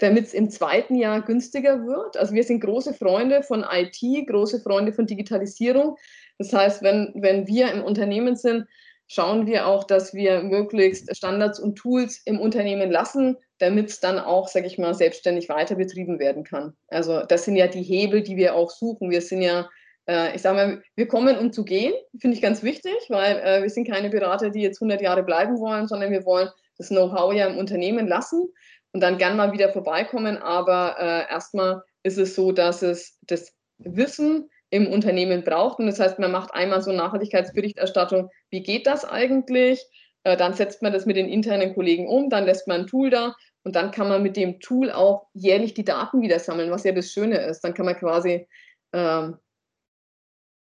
damit 0.00 0.26
es 0.26 0.34
im 0.34 0.50
zweiten 0.50 0.94
Jahr 0.94 1.20
günstiger 1.22 1.86
wird. 1.86 2.16
Also 2.16 2.34
wir 2.34 2.42
sind 2.42 2.60
große 2.60 2.94
Freunde 2.94 3.42
von 3.42 3.64
IT, 3.70 4.00
große 4.26 4.60
Freunde 4.60 4.92
von 4.92 5.06
Digitalisierung. 5.06 5.96
Das 6.38 6.52
heißt, 6.52 6.82
wenn, 6.82 7.12
wenn 7.14 7.46
wir 7.46 7.70
im 7.70 7.84
Unternehmen 7.84 8.34
sind, 8.34 8.66
schauen 9.06 9.46
wir 9.46 9.66
auch, 9.66 9.84
dass 9.84 10.14
wir 10.14 10.42
möglichst 10.42 11.14
Standards 11.14 11.60
und 11.60 11.76
Tools 11.76 12.22
im 12.24 12.40
Unternehmen 12.40 12.90
lassen, 12.90 13.36
damit 13.58 13.90
es 13.90 14.00
dann 14.00 14.18
auch, 14.18 14.48
sage 14.48 14.66
ich 14.66 14.78
mal, 14.78 14.94
selbstständig 14.94 15.48
weiter 15.50 15.74
betrieben 15.74 16.18
werden 16.18 16.44
kann. 16.44 16.74
Also 16.88 17.22
das 17.26 17.44
sind 17.44 17.56
ja 17.56 17.66
die 17.66 17.82
Hebel, 17.82 18.22
die 18.22 18.36
wir 18.36 18.54
auch 18.54 18.70
suchen. 18.70 19.10
Wir 19.10 19.20
sind 19.20 19.42
ja, 19.42 19.68
äh, 20.08 20.34
ich 20.34 20.40
sage 20.40 20.56
mal, 20.56 20.82
wir 20.96 21.08
kommen, 21.08 21.36
um 21.36 21.52
zu 21.52 21.64
gehen, 21.64 21.92
finde 22.18 22.36
ich 22.36 22.42
ganz 22.42 22.62
wichtig, 22.62 22.94
weil 23.10 23.36
äh, 23.40 23.62
wir 23.62 23.70
sind 23.70 23.86
keine 23.86 24.08
Berater, 24.08 24.48
die 24.48 24.62
jetzt 24.62 24.80
100 24.80 25.02
Jahre 25.02 25.24
bleiben 25.24 25.58
wollen, 25.58 25.88
sondern 25.88 26.10
wir 26.10 26.24
wollen 26.24 26.48
das 26.78 26.88
Know-how 26.88 27.34
ja 27.34 27.48
im 27.48 27.58
Unternehmen 27.58 28.08
lassen 28.08 28.48
und 28.92 29.00
dann 29.00 29.18
gern 29.18 29.36
mal 29.36 29.52
wieder 29.52 29.70
vorbeikommen. 29.70 30.38
Aber 30.38 30.96
äh, 30.98 31.30
erstmal 31.30 31.82
ist 32.02 32.18
es 32.18 32.34
so, 32.34 32.52
dass 32.52 32.82
es 32.82 33.18
das 33.22 33.54
Wissen 33.78 34.50
im 34.70 34.86
Unternehmen 34.86 35.42
braucht. 35.42 35.78
Und 35.78 35.86
das 35.86 36.00
heißt, 36.00 36.18
man 36.18 36.32
macht 36.32 36.54
einmal 36.54 36.82
so 36.82 36.92
Nachhaltigkeitsberichterstattung. 36.92 38.30
Wie 38.50 38.62
geht 38.62 38.86
das 38.86 39.04
eigentlich? 39.04 39.84
Äh, 40.24 40.36
dann 40.36 40.54
setzt 40.54 40.82
man 40.82 40.92
das 40.92 41.06
mit 41.06 41.16
den 41.16 41.28
internen 41.28 41.74
Kollegen 41.74 42.08
um, 42.08 42.30
dann 42.30 42.44
lässt 42.44 42.68
man 42.68 42.82
ein 42.82 42.86
Tool 42.86 43.10
da 43.10 43.34
und 43.62 43.76
dann 43.76 43.90
kann 43.90 44.08
man 44.08 44.22
mit 44.22 44.36
dem 44.36 44.60
Tool 44.60 44.90
auch 44.90 45.28
jährlich 45.34 45.74
die 45.74 45.84
Daten 45.84 46.22
wieder 46.22 46.38
sammeln, 46.38 46.70
was 46.70 46.84
ja 46.84 46.92
das 46.92 47.10
Schöne 47.10 47.38
ist. 47.38 47.62
Dann 47.62 47.74
kann 47.74 47.86
man 47.86 47.96
quasi, 47.96 48.46
ähm, 48.92 49.38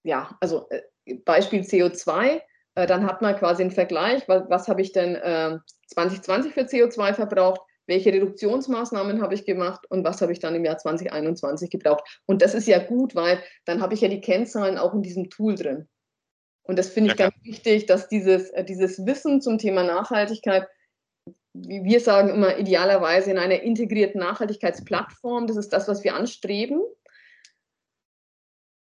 ja, 0.03 0.35
also 0.39 0.67
äh, 0.69 1.15
Beispiel 1.25 1.61
CO2, 1.61 2.41
äh, 2.75 2.87
dann 2.87 3.05
hat 3.05 3.21
man 3.21 3.35
quasi 3.37 3.63
einen 3.63 3.71
Vergleich, 3.71 4.27
was, 4.27 4.43
was 4.49 4.67
habe 4.67 4.81
ich 4.81 4.91
denn 4.91 5.15
äh, 5.15 5.57
2020 5.87 6.53
für 6.53 6.61
CO2 6.61 7.13
verbraucht, 7.13 7.61
welche 7.87 8.11
Reduktionsmaßnahmen 8.13 9.21
habe 9.21 9.35
ich 9.35 9.45
gemacht 9.45 9.85
und 9.89 10.03
was 10.03 10.21
habe 10.21 10.31
ich 10.31 10.39
dann 10.39 10.55
im 10.55 10.65
Jahr 10.65 10.77
2021 10.77 11.69
gebraucht. 11.69 12.21
Und 12.25 12.41
das 12.41 12.53
ist 12.53 12.67
ja 12.67 12.79
gut, 12.79 13.15
weil 13.15 13.39
dann 13.65 13.81
habe 13.81 13.93
ich 13.93 14.01
ja 14.01 14.07
die 14.07 14.21
Kennzahlen 14.21 14.77
auch 14.77 14.93
in 14.93 15.01
diesem 15.01 15.29
Tool 15.29 15.55
drin. 15.55 15.87
Und 16.63 16.79
das 16.79 16.89
finde 16.89 17.13
ich 17.13 17.19
ja, 17.19 17.29
ganz 17.29 17.43
wichtig, 17.43 17.85
dass 17.85 18.07
dieses, 18.07 18.49
äh, 18.49 18.63
dieses 18.63 19.05
Wissen 19.05 19.41
zum 19.41 19.57
Thema 19.57 19.83
Nachhaltigkeit, 19.83 20.67
wie 21.53 21.83
wir 21.83 21.99
sagen 21.99 22.29
immer, 22.29 22.57
idealerweise 22.57 23.31
in 23.31 23.37
einer 23.37 23.61
integrierten 23.61 24.19
Nachhaltigkeitsplattform, 24.19 25.47
das 25.47 25.57
ist 25.57 25.69
das, 25.69 25.87
was 25.87 26.03
wir 26.03 26.15
anstreben, 26.15 26.81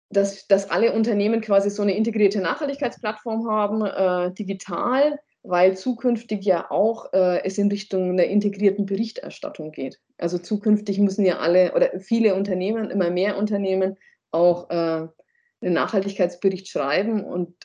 dass, 0.09 0.47
dass 0.47 0.69
alle 0.69 0.93
Unternehmen 0.93 1.41
quasi 1.41 1.69
so 1.69 1.81
eine 1.81 1.97
integrierte 1.97 2.39
Nachhaltigkeitsplattform 2.39 3.49
haben, 3.49 3.85
äh, 3.85 4.33
digital, 4.33 5.19
weil 5.43 5.75
zukünftig 5.75 6.45
ja 6.45 6.71
auch 6.71 7.11
äh, 7.13 7.43
es 7.43 7.57
in 7.57 7.69
Richtung 7.69 8.11
einer 8.11 8.25
integrierten 8.25 8.85
Berichterstattung 8.85 9.71
geht. 9.71 9.99
Also 10.17 10.37
zukünftig 10.37 10.99
müssen 10.99 11.25
ja 11.25 11.39
alle 11.39 11.73
oder 11.75 11.99
viele 11.99 12.33
Unternehmen, 12.33 12.89
immer 12.89 13.09
mehr 13.09 13.37
Unternehmen 13.37 13.97
auch 14.31 14.69
äh, 14.69 14.73
einen 14.73 15.73
Nachhaltigkeitsbericht 15.73 16.69
schreiben 16.69 17.23
und 17.23 17.55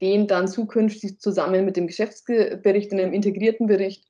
den 0.00 0.26
dann 0.26 0.48
zukünftig 0.48 1.20
zusammen 1.20 1.64
mit 1.64 1.76
dem 1.76 1.86
Geschäftsbericht 1.86 2.92
in 2.92 3.00
einem 3.00 3.12
integrierten 3.12 3.66
Bericht. 3.66 4.06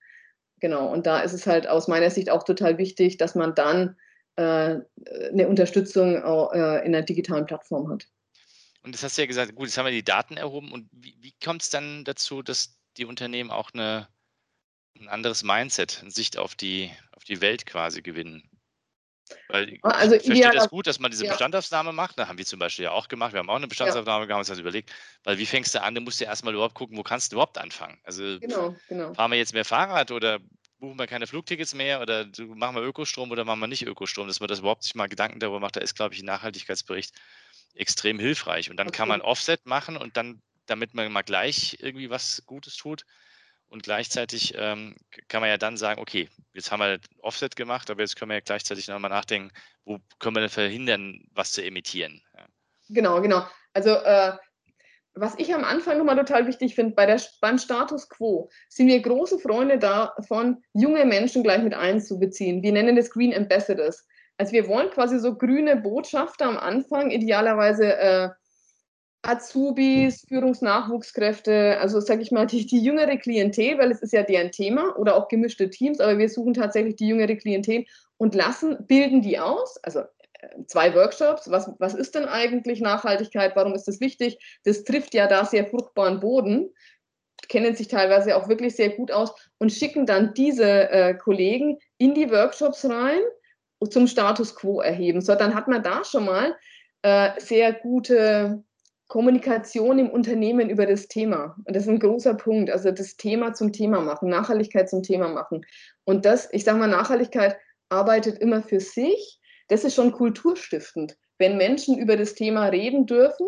Genau, 0.60 0.90
und 0.90 1.06
da 1.06 1.20
ist 1.20 1.32
es 1.32 1.46
halt 1.46 1.68
aus 1.68 1.88
meiner 1.88 2.08
Sicht 2.08 2.30
auch 2.30 2.44
total 2.44 2.78
wichtig, 2.78 3.16
dass 3.16 3.34
man 3.34 3.54
dann 3.54 3.96
äh, 4.36 4.78
eine 5.30 5.48
Unterstützung 5.48 6.14
äh, 6.14 6.78
in 6.86 6.94
einer 6.94 7.02
digitalen 7.02 7.46
Plattform 7.46 7.90
hat. 7.90 8.06
Und 8.84 8.94
das 8.94 9.02
hast 9.02 9.18
du 9.18 9.22
ja 9.22 9.26
gesagt, 9.26 9.54
gut, 9.54 9.66
jetzt 9.66 9.76
haben 9.76 9.86
wir 9.86 9.92
die 9.92 10.04
Daten 10.04 10.36
erhoben. 10.36 10.72
Und 10.72 10.88
wie, 10.92 11.16
wie 11.20 11.34
kommt 11.44 11.62
es 11.62 11.70
dann 11.70 12.04
dazu, 12.04 12.42
dass 12.42 12.76
die 12.96 13.04
Unternehmen 13.04 13.50
auch 13.50 13.70
eine, 13.72 14.08
ein 14.98 15.08
anderes 15.08 15.42
Mindset, 15.42 16.00
eine 16.02 16.10
Sicht 16.10 16.36
auf 16.36 16.54
die, 16.54 16.90
auf 17.12 17.24
die 17.24 17.40
Welt 17.40 17.66
quasi 17.66 18.02
gewinnen. 18.02 18.48
Weil 19.48 19.78
ah, 19.82 19.90
also 19.90 20.14
ich 20.14 20.24
verstehe 20.24 20.50
das 20.52 20.68
gut, 20.68 20.86
dass 20.86 20.98
man 20.98 21.10
diese 21.10 21.24
ja. 21.24 21.30
Bestandsaufnahme 21.30 21.92
macht. 21.92 22.18
Da 22.18 22.28
haben 22.28 22.38
wir 22.38 22.44
zum 22.44 22.58
Beispiel 22.58 22.84
ja 22.84 22.90
auch 22.92 23.08
gemacht. 23.08 23.32
Wir 23.32 23.40
haben 23.40 23.50
auch 23.50 23.56
eine 23.56 23.68
Bestandsaufnahme 23.68 24.24
ja. 24.24 24.26
gemacht, 24.26 24.40
uns 24.40 24.48
das 24.48 24.58
überlegt. 24.58 24.92
Weil 25.24 25.38
wie 25.38 25.46
fängst 25.46 25.74
du 25.74 25.82
an? 25.82 25.94
Du 25.94 26.00
musst 26.00 26.20
ja 26.20 26.26
erstmal 26.26 26.54
überhaupt 26.54 26.74
gucken, 26.74 26.96
wo 26.96 27.02
kannst 27.02 27.32
du 27.32 27.36
überhaupt 27.36 27.58
anfangen? 27.58 27.98
Also 28.04 28.38
genau, 28.40 28.76
genau. 28.88 29.14
fahren 29.14 29.30
wir 29.30 29.38
jetzt 29.38 29.54
mehr 29.54 29.64
Fahrrad 29.64 30.10
oder 30.10 30.40
buchen 30.78 30.98
wir 30.98 31.06
keine 31.06 31.26
Flugtickets 31.26 31.74
mehr 31.74 32.00
oder 32.00 32.26
machen 32.38 32.74
wir 32.74 32.82
Ökostrom 32.82 33.30
oder 33.30 33.44
machen 33.44 33.60
wir 33.60 33.68
nicht 33.68 33.86
Ökostrom, 33.86 34.26
dass 34.26 34.40
man 34.40 34.48
das 34.48 34.58
überhaupt 34.58 34.82
sich 34.82 34.94
mal 34.94 35.08
Gedanken 35.08 35.38
darüber 35.38 35.60
macht. 35.60 35.76
Da 35.76 35.80
ist, 35.80 35.94
glaube 35.94 36.14
ich, 36.14 36.22
ein 36.22 36.26
Nachhaltigkeitsbericht 36.26 37.14
extrem 37.74 38.18
hilfreich. 38.18 38.70
Und 38.70 38.76
dann 38.76 38.88
okay. 38.88 38.98
kann 38.98 39.08
man 39.08 39.22
Offset 39.22 39.64
machen 39.64 39.96
und 39.96 40.16
dann 40.16 40.42
damit 40.66 40.94
man 40.94 41.10
mal 41.12 41.22
gleich 41.22 41.78
irgendwie 41.80 42.10
was 42.10 42.42
Gutes 42.46 42.76
tut. 42.76 43.04
Und 43.68 43.82
gleichzeitig 43.84 44.52
ähm, 44.56 44.96
kann 45.28 45.40
man 45.40 45.48
ja 45.48 45.56
dann 45.56 45.78
sagen, 45.78 46.00
okay, 46.00 46.28
jetzt 46.52 46.70
haben 46.70 46.80
wir 46.80 47.00
Offset 47.22 47.56
gemacht, 47.56 47.90
aber 47.90 48.02
jetzt 48.02 48.16
können 48.16 48.30
wir 48.30 48.36
ja 48.36 48.42
gleichzeitig 48.44 48.86
nochmal 48.88 49.10
nachdenken, 49.10 49.50
wo 49.84 49.98
können 50.18 50.36
wir 50.36 50.40
denn 50.40 50.50
verhindern, 50.50 51.24
was 51.32 51.52
zu 51.52 51.64
emittieren. 51.64 52.22
Ja. 52.36 52.46
Genau, 52.90 53.22
genau. 53.22 53.46
Also 53.72 53.90
äh, 53.90 54.36
was 55.14 55.38
ich 55.38 55.54
am 55.54 55.64
Anfang 55.64 55.98
nochmal 55.98 56.16
total 56.16 56.46
wichtig 56.46 56.74
finde, 56.74 56.94
bei 56.94 57.06
der, 57.06 57.20
beim 57.40 57.58
Status 57.58 58.08
quo 58.08 58.50
sind 58.68 58.88
wir 58.88 59.00
große 59.00 59.38
Freunde 59.38 59.78
davon, 59.78 60.62
junge 60.72 61.04
Menschen 61.04 61.42
gleich 61.42 61.62
mit 61.62 61.74
einzubeziehen. 61.74 62.62
Wir 62.62 62.72
nennen 62.72 62.96
das 62.96 63.10
Green 63.10 63.34
Ambassadors. 63.34 64.06
Also 64.38 64.52
wir 64.52 64.66
wollen 64.68 64.90
quasi 64.90 65.18
so 65.18 65.36
grüne 65.36 65.76
Botschafter 65.76 66.46
am 66.46 66.56
Anfang, 66.56 67.10
idealerweise 67.10 67.96
äh, 67.96 68.30
Azubis, 69.22 70.24
Führungsnachwuchskräfte, 70.28 71.78
also 71.78 72.00
sage 72.00 72.22
ich 72.22 72.32
mal, 72.32 72.46
die, 72.46 72.66
die 72.66 72.82
jüngere 72.82 73.16
Klientel, 73.16 73.78
weil 73.78 73.92
es 73.92 74.02
ist 74.02 74.12
ja 74.12 74.24
deren 74.24 74.50
Thema 74.50 74.98
oder 74.98 75.16
auch 75.16 75.28
gemischte 75.28 75.70
Teams, 75.70 76.00
aber 76.00 76.18
wir 76.18 76.28
suchen 76.28 76.54
tatsächlich 76.54 76.96
die 76.96 77.06
jüngere 77.06 77.36
Klientel 77.36 77.84
und 78.16 78.34
lassen, 78.34 78.84
bilden 78.86 79.22
die 79.22 79.38
aus, 79.38 79.78
also 79.84 80.02
zwei 80.66 80.94
Workshops. 80.94 81.50
Was, 81.50 81.70
was 81.78 81.94
ist 81.94 82.14
denn 82.14 82.24
eigentlich 82.24 82.80
Nachhaltigkeit? 82.80 83.54
Warum 83.54 83.74
ist 83.74 83.86
das 83.86 84.00
wichtig? 84.00 84.38
Das 84.64 84.84
trifft 84.84 85.14
ja 85.14 85.26
da 85.26 85.44
sehr 85.44 85.66
fruchtbaren 85.66 86.20
Boden, 86.20 86.70
kennen 87.48 87.74
sich 87.74 87.88
teilweise 87.88 88.36
auch 88.36 88.48
wirklich 88.48 88.74
sehr 88.74 88.90
gut 88.90 89.12
aus 89.12 89.32
und 89.58 89.72
schicken 89.72 90.06
dann 90.06 90.34
diese 90.34 90.90
äh, 90.90 91.14
Kollegen 91.14 91.78
in 91.98 92.14
die 92.14 92.30
Workshops 92.30 92.88
rein 92.88 93.20
zum 93.90 94.06
Status 94.06 94.54
quo 94.54 94.80
erheben. 94.80 95.20
So, 95.20 95.34
dann 95.34 95.54
hat 95.54 95.66
man 95.66 95.82
da 95.82 96.04
schon 96.04 96.24
mal 96.24 96.56
äh, 97.02 97.30
sehr 97.40 97.72
gute 97.72 98.62
Kommunikation 99.12 99.98
im 99.98 100.08
Unternehmen 100.08 100.70
über 100.70 100.86
das 100.86 101.06
Thema. 101.06 101.54
Und 101.66 101.76
das 101.76 101.82
ist 101.82 101.90
ein 101.90 101.98
großer 101.98 102.32
Punkt. 102.32 102.70
Also 102.70 102.92
das 102.92 103.18
Thema 103.18 103.52
zum 103.52 103.70
Thema 103.70 104.00
machen, 104.00 104.30
Nachhaltigkeit 104.30 104.88
zum 104.88 105.02
Thema 105.02 105.28
machen. 105.28 105.66
Und 106.04 106.24
das, 106.24 106.48
ich 106.50 106.64
sage 106.64 106.78
mal, 106.78 106.88
Nachhaltigkeit 106.88 107.58
arbeitet 107.90 108.38
immer 108.38 108.62
für 108.62 108.80
sich. 108.80 109.38
Das 109.68 109.84
ist 109.84 109.96
schon 109.96 110.12
kulturstiftend, 110.12 111.18
wenn 111.36 111.58
Menschen 111.58 111.98
über 111.98 112.16
das 112.16 112.32
Thema 112.32 112.68
reden 112.68 113.04
dürfen. 113.04 113.46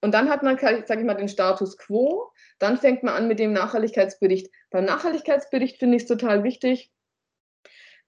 Und 0.00 0.14
dann 0.14 0.30
hat 0.30 0.44
man, 0.44 0.56
sage 0.56 0.84
ich 1.00 1.04
mal, 1.04 1.14
den 1.14 1.28
Status 1.28 1.76
quo. 1.76 2.30
Dann 2.60 2.78
fängt 2.78 3.02
man 3.02 3.14
an 3.14 3.26
mit 3.26 3.40
dem 3.40 3.52
Nachhaltigkeitsbericht. 3.52 4.48
Beim 4.70 4.84
Nachhaltigkeitsbericht 4.84 5.80
finde 5.80 5.96
ich 5.96 6.04
es 6.04 6.08
total 6.08 6.44
wichtig, 6.44 6.92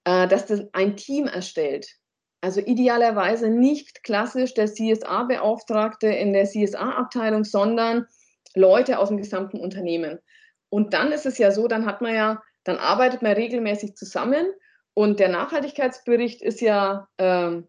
äh, 0.05 0.29
dass 0.29 0.47
das 0.47 0.73
ein 0.73 0.97
Team 0.97 1.27
erstellt. 1.27 2.00
Also 2.41 2.61
idealerweise 2.61 3.51
nicht 3.51 4.03
klassisch 4.03 4.55
der 4.55 4.67
CSA-Beauftragte 4.67 6.07
in 6.09 6.33
der 6.33 6.47
CSA-Abteilung, 6.47 7.45
sondern 7.45 8.07
Leute 8.55 8.99
aus 8.99 9.09
dem 9.09 9.19
gesamten 9.19 9.61
Unternehmen. 9.61 10.19
Und 10.71 10.95
dann 10.95 11.13
ist 11.13 11.27
es 11.27 11.39
ja 11.39 11.51
so, 11.51 11.69
dann 11.69 11.85
hat 11.87 12.01
man 12.01 12.15
ja, 12.15 12.43
dann 12.65 12.79
arbeitet 12.79 13.23
man 13.23 13.33
regelmäßig 13.33 13.95
zusammen 13.97 14.47
und 14.95 15.21
der 15.21 15.29
Nachhaltigkeitsbericht 15.29 16.43
ist 16.43 16.61
ja 16.61 17.09
ähm, 17.19 17.69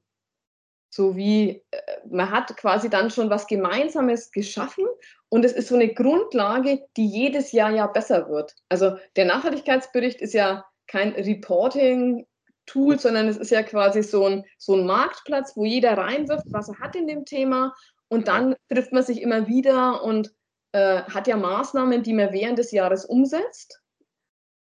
so 0.89 1.15
wie, 1.15 1.63
äh, 1.71 1.81
man 2.09 2.31
hat 2.31 2.55
quasi 2.57 2.89
dann 2.89 3.09
schon 3.09 3.29
was 3.29 3.47
Gemeinsames 3.47 4.31
geschaffen 4.31 4.85
und 5.29 5.45
es 5.45 5.53
ist 5.53 5.69
so 5.69 5.75
eine 5.75 5.93
Grundlage, 5.93 6.85
die 6.97 7.07
jedes 7.07 7.51
Jahr 7.51 7.71
ja 7.71 7.87
besser 7.87 8.29
wird. 8.29 8.53
Also 8.69 8.97
der 9.15 9.25
Nachhaltigkeitsbericht 9.25 10.21
ist 10.21 10.33
ja 10.33 10.65
kein 10.87 11.13
Reporting 11.13 12.27
Tool, 12.71 12.99
sondern 12.99 13.27
es 13.27 13.37
ist 13.37 13.51
ja 13.51 13.63
quasi 13.63 14.01
so 14.01 14.25
ein, 14.25 14.45
so 14.57 14.75
ein 14.75 14.85
Marktplatz, 14.85 15.57
wo 15.57 15.65
jeder 15.65 15.97
reinwirft, 15.97 16.45
was 16.47 16.69
er 16.69 16.79
hat 16.79 16.95
in 16.95 17.07
dem 17.07 17.25
Thema 17.25 17.73
und 18.07 18.27
dann 18.27 18.55
trifft 18.69 18.91
man 18.91 19.03
sich 19.03 19.21
immer 19.21 19.47
wieder 19.47 20.03
und 20.03 20.33
äh, 20.73 21.01
hat 21.03 21.27
ja 21.27 21.37
Maßnahmen, 21.37 22.03
die 22.03 22.13
man 22.13 22.31
während 22.31 22.59
des 22.59 22.71
Jahres 22.71 23.05
umsetzt 23.05 23.81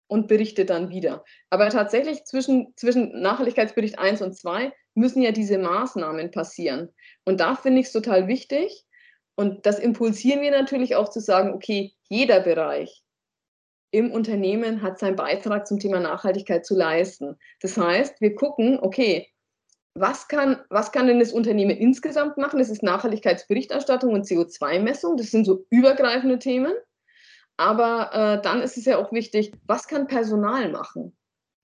und 0.09 0.29
berichtet 0.29 0.71
dann 0.71 0.91
wieder. 0.91 1.25
Aber 1.51 1.69
tatsächlich 1.71 2.25
zwischen, 2.25 2.73
zwischen 2.77 3.21
Nachhaltigkeitsbericht 3.21 3.99
1 3.99 4.23
und 4.23 4.37
2 4.37 4.73
müssen 4.95 5.23
ja 5.23 5.33
diese 5.33 5.59
Maßnahmen 5.59 6.31
passieren. 6.31 6.95
Und 7.25 7.41
da 7.41 7.57
finde 7.57 7.81
ich 7.81 7.87
es 7.87 7.93
total 7.93 8.29
wichtig. 8.29 8.85
Und 9.35 9.67
das 9.67 9.79
impulsieren 9.79 10.41
wir 10.41 10.51
natürlich 10.51 10.97
auch 10.97 11.11
zu 11.11 11.21
sagen, 11.21 11.53
okay, 11.53 11.93
jeder 12.09 12.41
Bereich 12.41 13.03
im 13.91 14.11
Unternehmen 14.11 14.83
hat 14.83 14.99
seinen 14.99 15.17
Beitrag 15.17 15.67
zum 15.67 15.79
Thema 15.79 16.01
Nachhaltigkeit 16.01 16.67
zu 16.67 16.77
leisten. 16.77 17.37
Das 17.61 17.77
heißt, 17.77 18.21
wir 18.21 18.35
gucken, 18.35 18.79
okay, 18.81 19.29
was 19.95 20.29
kann, 20.29 20.59
was 20.69 20.93
kann 20.93 21.07
denn 21.07 21.21
das 21.21 21.33
Unternehmen 21.33 21.77
insgesamt 21.77 22.37
machen? 22.37 22.59
Das 22.59 22.69
ist 22.69 22.83
Nachhaltigkeitsberichterstattung 22.83 24.13
und 24.13 24.27
CO2-Messung. 24.27 25.17
Das 25.17 25.31
sind 25.31 25.47
so 25.47 25.65
übergreifende 25.71 26.39
Themen. 26.39 26.75
Aber 27.57 28.11
äh, 28.13 28.43
dann 28.43 28.61
ist 28.61 28.77
es 28.77 28.85
ja 28.85 28.99
auch 28.99 29.13
wichtig, 29.13 29.53
was 29.67 29.89
kann 29.89 30.07
Personal 30.07 30.71
machen? 30.71 31.17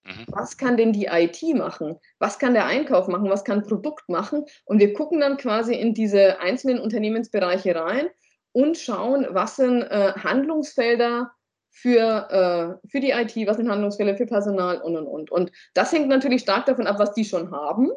Mhm. 0.04 0.24
Was 0.28 0.56
kann 0.56 0.76
denn 0.76 0.92
die 0.92 1.06
IT 1.06 1.42
machen? 1.54 1.98
Was 2.18 2.38
kann 2.38 2.54
der 2.54 2.66
Einkauf 2.66 3.08
machen? 3.08 3.28
Was 3.28 3.44
kann 3.44 3.62
Produkt 3.62 4.08
machen? 4.08 4.44
Und 4.64 4.78
wir 4.80 4.94
gucken 4.94 5.20
dann 5.20 5.37
quasi 5.37 5.74
in 5.74 5.94
diese 5.94 6.40
einzelnen 6.40 6.80
Unternehmensbereiche 6.80 7.74
rein 7.74 8.08
und 8.52 8.78
schauen, 8.78 9.26
was 9.30 9.56
sind 9.56 9.82
äh, 9.82 10.12
Handlungsfelder, 10.16 11.30
für, 11.72 12.78
äh, 12.82 12.88
für 12.88 13.00
die 13.00 13.11
IT, 13.11 13.35
was 13.48 13.56
sind 13.56 13.70
Handlungsfälle 13.70 14.14
für 14.14 14.26
Personal 14.26 14.80
und 14.82 14.96
und 14.96 15.06
und. 15.06 15.30
Und 15.32 15.50
das 15.74 15.90
hängt 15.90 16.08
natürlich 16.08 16.42
stark 16.42 16.66
davon 16.66 16.87
ab, 16.87 16.98
was 16.98 17.14
die 17.14 17.24
schon 17.24 17.50
haben. 17.50 17.90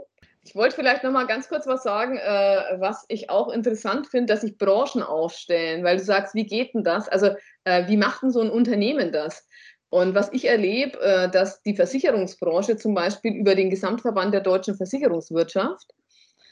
Ich 0.45 0.55
wollte 0.55 0.75
vielleicht 0.75 1.03
noch 1.03 1.11
mal 1.11 1.27
ganz 1.27 1.49
kurz 1.49 1.67
was 1.67 1.83
sagen, 1.83 2.17
äh, 2.17 2.79
was 2.79 3.03
ich 3.09 3.29
auch 3.29 3.51
interessant 3.51 4.07
finde, 4.07 4.33
dass 4.33 4.41
sich 4.41 4.57
Branchen 4.57 5.03
aufstellen, 5.03 5.83
weil 5.83 5.97
du 5.97 6.03
sagst, 6.03 6.35
wie 6.35 6.45
geht 6.45 6.73
denn 6.73 6.83
das? 6.83 7.09
Also 7.09 7.31
äh, 7.65 7.87
wie 7.87 7.97
macht 7.97 8.23
denn 8.23 8.31
so 8.31 8.41
ein 8.41 8.49
Unternehmen 8.49 9.11
das? 9.11 9.45
Und 9.89 10.15
was 10.15 10.31
ich 10.31 10.45
erlebe, 10.45 10.99
äh, 11.01 11.29
dass 11.29 11.61
die 11.63 11.75
Versicherungsbranche 11.75 12.77
zum 12.77 12.93
Beispiel 12.93 13.33
über 13.33 13.55
den 13.55 13.69
Gesamtverband 13.69 14.33
der 14.33 14.41
deutschen 14.41 14.75
Versicherungswirtschaft 14.75 15.93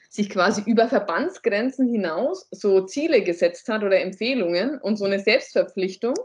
sich 0.10 0.30
quasi 0.30 0.62
über 0.66 0.88
Verbandsgrenzen 0.88 1.90
hinaus 1.90 2.48
so 2.52 2.82
Ziele 2.82 3.24
gesetzt 3.24 3.68
hat 3.70 3.84
oder 3.84 4.02
Empfehlungen 4.02 4.80
und 4.80 4.98
so 4.98 5.06
eine 5.06 5.20
Selbstverpflichtung 5.20 6.16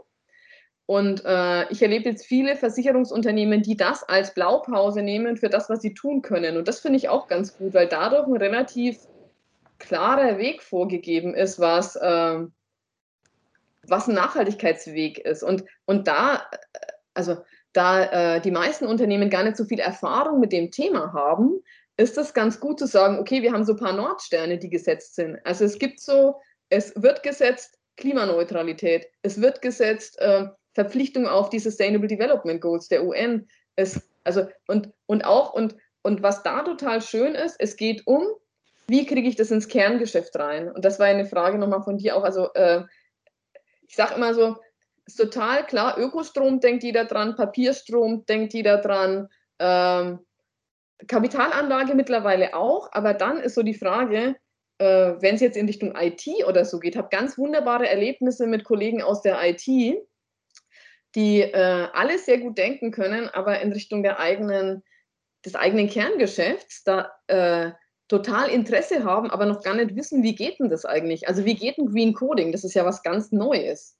und 0.89 1.23
äh, 1.23 1.71
ich 1.71 1.83
erlebe 1.83 2.09
jetzt 2.09 2.25
viele 2.25 2.55
Versicherungsunternehmen, 2.55 3.61
die 3.61 3.77
das 3.77 4.01
als 4.01 4.33
Blaupause 4.33 5.03
nehmen 5.03 5.37
für 5.37 5.47
das, 5.47 5.69
was 5.69 5.83
sie 5.83 5.93
tun 5.93 6.23
können. 6.23 6.57
Und 6.57 6.67
das 6.67 6.79
finde 6.79 6.97
ich 6.97 7.09
auch 7.09 7.27
ganz 7.27 7.55
gut, 7.55 7.75
weil 7.75 7.87
dadurch 7.87 8.25
ein 8.25 8.35
relativ 8.35 8.97
klarer 9.77 10.39
Weg 10.39 10.63
vorgegeben 10.63 11.35
ist, 11.35 11.59
was, 11.59 11.95
äh, 11.95 12.39
was 13.87 14.07
ein 14.07 14.15
Nachhaltigkeitsweg 14.15 15.19
ist. 15.19 15.43
Und, 15.43 15.63
und 15.85 16.07
da, 16.07 16.49
also 17.13 17.37
da 17.71 18.37
äh, 18.37 18.41
die 18.41 18.49
meisten 18.49 18.87
Unternehmen 18.87 19.29
gar 19.29 19.43
nicht 19.43 19.57
so 19.57 19.65
viel 19.65 19.79
Erfahrung 19.79 20.39
mit 20.39 20.51
dem 20.51 20.71
Thema 20.71 21.13
haben, 21.13 21.61
ist 21.97 22.17
es 22.17 22.33
ganz 22.33 22.59
gut 22.59 22.79
zu 22.79 22.87
sagen, 22.87 23.19
okay, 23.19 23.43
wir 23.43 23.53
haben 23.53 23.63
so 23.63 23.73
ein 23.73 23.79
paar 23.79 23.93
Nordsterne, 23.93 24.57
die 24.57 24.71
gesetzt 24.71 25.13
sind. 25.13 25.37
Also 25.43 25.65
es 25.65 25.77
gibt 25.77 25.99
so, 25.99 26.37
es 26.69 26.99
wird 26.99 27.21
gesetzt 27.21 27.77
Klimaneutralität, 27.95 29.05
es 29.21 29.39
wird 29.39 29.61
gesetzt 29.61 30.17
äh, 30.19 30.47
Verpflichtung 30.73 31.27
auf 31.27 31.49
die 31.49 31.59
Sustainable 31.59 32.07
Development 32.07 32.61
Goals 32.61 32.87
der 32.87 33.05
UN. 33.05 33.47
Es, 33.75 34.01
also, 34.23 34.47
und, 34.67 34.91
und 35.05 35.25
auch, 35.25 35.53
und, 35.53 35.75
und 36.01 36.21
was 36.21 36.43
da 36.43 36.63
total 36.63 37.01
schön 37.01 37.35
ist, 37.35 37.55
es 37.59 37.75
geht 37.75 38.05
um, 38.07 38.27
wie 38.87 39.05
kriege 39.05 39.27
ich 39.27 39.35
das 39.35 39.51
ins 39.51 39.67
Kerngeschäft 39.67 40.35
rein? 40.37 40.71
Und 40.71 40.85
das 40.85 40.99
war 40.99 41.05
eine 41.05 41.25
Frage 41.25 41.57
nochmal 41.57 41.83
von 41.83 41.97
dir 41.97 42.15
auch. 42.15 42.23
Also, 42.23 42.51
äh, 42.53 42.83
ich 43.87 43.95
sage 43.95 44.15
immer 44.15 44.33
so, 44.33 44.57
ist 45.05 45.17
total 45.17 45.65
klar, 45.65 45.97
Ökostrom 45.97 46.59
denkt 46.59 46.83
jeder 46.83 47.05
dran, 47.05 47.35
Papierstrom 47.35 48.25
denkt 48.27 48.53
jeder 48.53 48.77
dran, 48.77 49.27
ähm, 49.57 50.19
Kapitalanlage 51.07 51.95
mittlerweile 51.95 52.53
auch, 52.53 52.89
aber 52.91 53.13
dann 53.13 53.39
ist 53.39 53.55
so 53.55 53.63
die 53.63 53.73
Frage, 53.73 54.35
äh, 54.77 55.13
wenn 55.19 55.35
es 55.35 55.41
jetzt 55.41 55.57
in 55.57 55.65
Richtung 55.65 55.95
IT 55.95 56.27
oder 56.47 56.65
so 56.65 56.79
geht, 56.79 56.95
habe 56.95 57.09
ganz 57.09 57.37
wunderbare 57.37 57.87
Erlebnisse 57.87 58.47
mit 58.47 58.63
Kollegen 58.63 59.01
aus 59.01 59.21
der 59.21 59.39
IT, 59.43 59.67
die 61.15 61.41
äh, 61.41 61.87
alle 61.93 62.19
sehr 62.19 62.39
gut 62.39 62.57
denken 62.57 62.91
können, 62.91 63.29
aber 63.29 63.59
in 63.61 63.71
Richtung 63.71 64.03
der 64.03 64.19
eigenen, 64.19 64.83
des 65.45 65.55
eigenen 65.55 65.89
Kerngeschäfts 65.89 66.83
da 66.83 67.11
äh, 67.27 67.71
total 68.07 68.49
Interesse 68.49 69.03
haben, 69.03 69.29
aber 69.29 69.45
noch 69.45 69.61
gar 69.61 69.75
nicht 69.75 69.95
wissen, 69.95 70.23
wie 70.23 70.35
geht 70.35 70.59
denn 70.59 70.69
das 70.69 70.85
eigentlich? 70.85 71.27
Also 71.27 71.45
wie 71.45 71.55
geht 71.55 71.77
denn 71.77 71.91
Green 71.91 72.13
Coding? 72.13 72.51
Das 72.51 72.63
ist 72.63 72.73
ja 72.73 72.85
was 72.85 73.03
ganz 73.03 73.31
Neues. 73.31 73.95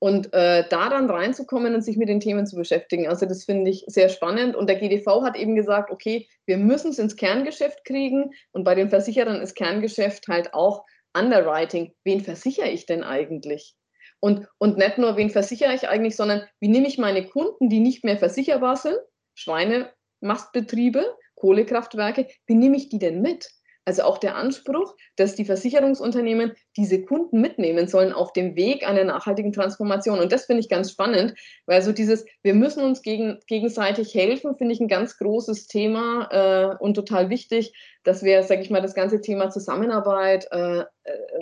Und 0.00 0.34
äh, 0.34 0.68
da 0.68 0.90
dann 0.90 1.08
reinzukommen 1.08 1.74
und 1.74 1.82
sich 1.82 1.96
mit 1.96 2.08
den 2.08 2.20
Themen 2.20 2.46
zu 2.46 2.56
beschäftigen, 2.56 3.08
also 3.08 3.26
das 3.26 3.44
finde 3.44 3.70
ich 3.70 3.84
sehr 3.86 4.08
spannend. 4.08 4.56
Und 4.56 4.68
der 4.68 4.76
GDV 4.76 5.22
hat 5.22 5.36
eben 5.36 5.54
gesagt, 5.54 5.90
okay, 5.90 6.28
wir 6.46 6.58
müssen 6.58 6.90
es 6.90 6.98
ins 6.98 7.16
Kerngeschäft 7.16 7.84
kriegen. 7.84 8.32
Und 8.52 8.64
bei 8.64 8.74
den 8.74 8.90
Versicherern 8.90 9.40
ist 9.40 9.54
Kerngeschäft 9.54 10.28
halt 10.28 10.52
auch 10.52 10.84
Underwriting. 11.16 11.94
Wen 12.04 12.20
versichere 12.20 12.68
ich 12.68 12.86
denn 12.86 13.02
eigentlich? 13.02 13.76
Und, 14.24 14.48
und 14.56 14.78
nicht 14.78 14.96
nur, 14.96 15.18
wen 15.18 15.28
versichere 15.28 15.74
ich 15.74 15.86
eigentlich, 15.86 16.16
sondern 16.16 16.44
wie 16.58 16.68
nehme 16.68 16.88
ich 16.88 16.96
meine 16.96 17.26
Kunden, 17.26 17.68
die 17.68 17.80
nicht 17.80 18.04
mehr 18.04 18.16
versicherbar 18.16 18.74
sind, 18.74 18.96
Schweinemastbetriebe, 19.34 21.04
Kohlekraftwerke, 21.34 22.28
wie 22.46 22.54
nehme 22.54 22.78
ich 22.78 22.88
die 22.88 22.98
denn 22.98 23.20
mit? 23.20 23.50
Also 23.84 24.04
auch 24.04 24.16
der 24.16 24.36
Anspruch, 24.36 24.94
dass 25.16 25.34
die 25.34 25.44
Versicherungsunternehmen 25.44 26.54
diese 26.74 27.04
Kunden 27.04 27.42
mitnehmen 27.42 27.86
sollen 27.86 28.14
auf 28.14 28.32
dem 28.32 28.56
Weg 28.56 28.88
einer 28.88 29.04
nachhaltigen 29.04 29.52
Transformation. 29.52 30.18
Und 30.18 30.32
das 30.32 30.46
finde 30.46 30.60
ich 30.60 30.70
ganz 30.70 30.90
spannend, 30.90 31.34
weil 31.66 31.82
so 31.82 31.92
dieses, 31.92 32.24
wir 32.42 32.54
müssen 32.54 32.82
uns 32.82 33.02
gegen, 33.02 33.40
gegenseitig 33.46 34.14
helfen, 34.14 34.56
finde 34.56 34.72
ich 34.72 34.80
ein 34.80 34.88
ganz 34.88 35.18
großes 35.18 35.66
Thema 35.66 36.28
äh, 36.30 36.82
und 36.82 36.94
total 36.94 37.28
wichtig, 37.28 37.74
dass 38.04 38.22
wir, 38.22 38.42
sage 38.42 38.62
ich 38.62 38.70
mal, 38.70 38.80
das 38.80 38.94
ganze 38.94 39.20
Thema 39.20 39.50
Zusammenarbeit 39.50 40.48
äh, 40.50 40.80
äh 40.80 40.84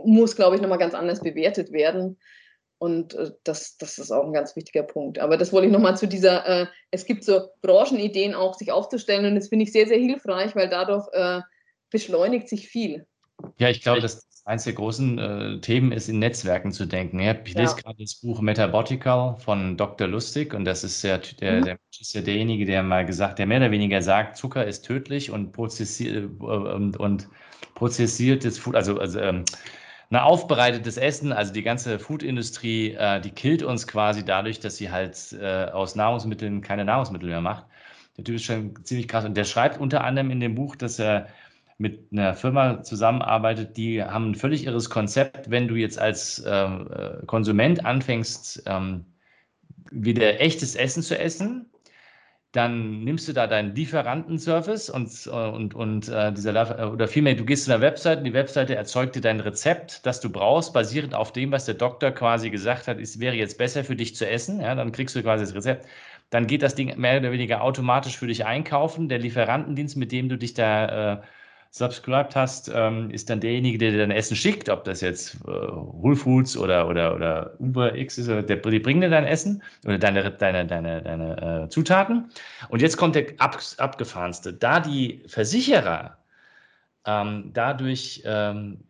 muss, 0.05 0.35
glaube 0.35 0.57
ich, 0.57 0.63
nochmal 0.63 0.79
ganz 0.79 0.95
anders 0.95 1.21
bewertet 1.21 1.71
werden. 1.71 2.19
Und 2.83 3.15
äh, 3.15 3.31
das, 3.45 3.77
das 3.77 3.97
ist 3.99 4.11
auch 4.11 4.27
ein 4.27 4.33
ganz 4.33 4.57
wichtiger 4.57 4.83
Punkt. 4.83 5.21
Aber 5.21 5.37
das 5.37 5.53
wollte 5.53 5.69
ich 5.69 5.73
nochmal 5.73 5.97
zu 5.97 6.09
dieser, 6.09 6.45
äh, 6.45 6.67
es 6.91 7.07
gibt 7.07 7.23
so 7.23 7.43
Branchenideen 7.61 8.35
auch, 8.35 8.55
sich 8.55 8.73
aufzustellen. 8.73 9.25
Und 9.25 9.37
das 9.37 9.51
finde 9.51 9.63
ich 9.63 9.73
sehr, 9.73 9.87
sehr 9.87 10.01
hilfreich, 10.01 10.57
weil 10.57 10.69
dadurch 10.69 11.07
äh, 11.13 11.43
beschleunigt 11.91 12.49
sich 12.49 12.67
viel. 12.67 13.07
Ja, 13.59 13.69
ich 13.69 13.83
glaube, 13.83 14.01
das, 14.01 14.27
eines 14.47 14.65
der 14.65 14.73
großen 14.73 15.17
äh, 15.17 15.61
Themen 15.61 15.93
ist, 15.93 16.09
in 16.09 16.19
Netzwerken 16.19 16.73
zu 16.73 16.87
denken. 16.87 17.21
Ja, 17.21 17.37
ich 17.45 17.55
lese 17.55 17.77
ja. 17.77 17.83
gerade 17.83 18.03
das 18.03 18.17
Buch 18.17 18.41
Metabotical 18.41 19.37
von 19.37 19.77
Dr. 19.77 20.09
Lustig 20.09 20.53
und 20.53 20.65
das 20.65 20.83
ist 20.83 21.05
der, 21.05 21.19
der, 21.19 21.53
mhm. 21.53 21.65
der 21.65 21.79
ist 22.01 22.15
ja 22.15 22.21
derjenige, 22.21 22.67
der 22.67 22.83
mal 22.83 23.07
gesagt, 23.07 23.39
der 23.39 23.47
mehr 23.47 23.59
oder 23.59 23.71
weniger 23.71 24.03
sagt, 24.03 24.37
Zucker 24.37 24.67
ist 24.67 24.85
tödlich 24.85 25.31
und, 25.31 25.53
prozessi 25.53 26.09
äh, 26.09 26.25
und, 26.25 27.29
prozessiertes 27.77 28.59
Food, 28.59 28.75
also, 28.75 28.99
also 28.99 29.21
ähm, 29.21 29.45
na, 30.13 30.25
aufbereitetes 30.25 30.99
Essen, 30.99 31.33
also 31.33 31.55
die 31.55 31.63
ganze 31.63 31.99
Foodindustrie, 31.99 32.93
äh, 32.93 33.19
die 33.19 33.31
killt 33.31 33.63
uns 33.63 33.87
quasi 33.87 34.23
dadurch, 34.23 34.61
dass 34.61 34.77
sie 34.77 34.91
halt 34.91 35.17
äh, 35.33 35.71
aus 35.73 35.95
Nahrungsmitteln 35.95 36.61
keine 36.61 36.85
Nahrungsmittel 36.85 37.31
mehr 37.31 37.41
macht. 37.41 37.65
Der 38.19 38.25
Typ 38.25 38.35
ist 38.37 38.45
schon 38.45 38.75
ziemlich 38.85 39.09
krass 39.09 39.25
und 39.25 39.39
der 39.39 39.45
schreibt 39.45 39.81
unter 39.81 40.05
anderem 40.05 40.31
in 40.31 40.39
dem 40.39 40.55
Buch, 40.55 40.77
dass 40.77 40.99
er 40.99 41.29
mit 41.79 42.13
einer 42.13 42.35
Firma 42.35 42.83
zusammenarbeitet, 42.83 43.79
die 43.79 44.05
haben 44.05 44.33
ein 44.33 44.35
völlig 44.35 44.67
irres 44.67 44.91
Konzept, 44.91 45.51
wenn 45.51 45.67
du 45.67 45.77
jetzt 45.77 45.99
als 45.99 46.45
ähm, 46.47 46.91
äh, 46.95 47.25
Konsument 47.25 47.87
anfängst, 47.87 48.65
ähm, 48.67 49.07
wieder 49.91 50.43
echtes 50.43 50.75
Essen 50.75 51.03
zu 51.03 51.19
essen, 51.19 51.72
dann 52.53 53.03
nimmst 53.03 53.29
du 53.29 53.33
da 53.33 53.47
deinen 53.47 53.75
Lieferantenservice 53.75 54.91
und, 54.91 55.27
und, 55.27 55.75
und 55.75 56.09
äh, 56.09 56.33
dieser, 56.33 56.79
äh, 56.79 56.85
oder 56.85 57.09
vielmehr, 57.09 57.35
du 57.35 57.47
gehst 57.47 57.65
zu 57.65 57.73
einer 57.73 57.81
Webseite 57.81 58.19
und 58.19 58.25
die 58.25 58.35
Webseite 58.35 58.75
erzeugt 58.75 59.17
dir 59.17 59.23
dein 59.23 59.41
Rezept, 59.41 60.05
das 60.05 60.21
du 60.21 60.31
brauchst, 60.31 60.75
basierend 60.75 61.15
auf 61.15 61.33
dem, 61.33 61.51
was 61.51 61.65
der 61.65 61.75
Doktor 61.75 62.11
quasi 62.11 62.51
gesagt 62.51 62.89
hat, 62.89 63.01
es 63.01 63.19
wäre 63.19 63.35
jetzt 63.35 63.57
besser 63.57 63.85
für 63.85 63.97
dich 63.97 64.15
zu 64.15 64.29
essen. 64.29 64.61
Ja, 64.61 64.75
dann 64.75 64.93
kriegst 64.93 65.17
du 65.17 65.23
quasi 65.23 65.45
das 65.45 65.55
Rezept. 65.55 65.87
Dann 66.31 66.47
geht 66.47 66.63
das 66.63 66.75
Ding 66.75 66.99
mehr 66.99 67.21
oder 67.21 67.33
weniger 67.33 67.63
automatisch 67.63 68.19
für 68.19 68.27
dich 68.27 68.45
einkaufen. 68.47 69.09
Der 69.09 69.19
Lieferantendienst, 69.19 69.97
mit 69.97 70.13
dem 70.13 70.29
du 70.29 70.37
dich 70.39 70.55
da 70.55 71.15
äh, 71.15 71.23
subscribed 71.73 72.37
hast, 72.37 72.71
ähm, 72.73 73.11
ist 73.11 73.31
dann 73.31 73.41
derjenige, 73.41 73.79
der 73.79 73.93
dir 73.93 73.99
dein 73.99 74.11
Essen 74.11 74.37
schickt, 74.37 74.69
ob 74.69 74.85
das 74.85 75.01
jetzt 75.01 75.37
äh, 75.47 75.51
Whole 75.51 76.17
Foods 76.17 76.55
oder, 76.55 76.87
oder, 76.87 77.15
oder 77.15 77.55
Uber 77.61 77.97
X 77.97 78.19
ist, 78.19 78.29
der, 78.29 78.43
die 78.43 78.79
bringen 78.79 79.01
dir 79.01 79.09
dein 79.09 79.25
Essen 79.25 79.63
oder 79.87 79.99
deine, 79.99 80.31
deine, 80.31 80.67
deine, 80.67 81.03
deine 81.03 81.65
äh, 81.65 81.69
Zutaten. 81.71 82.31
Und 82.69 82.83
jetzt 82.83 82.99
kommt 82.99 83.15
der 83.15 83.27
ab, 83.39 83.59
abgefahrenste. 83.79 84.53
Da 84.53 84.81
die 84.81 85.23
Versicherer 85.27 86.19
ähm, 87.07 87.51
dadurch 87.55 88.23
ähm, 88.27 88.85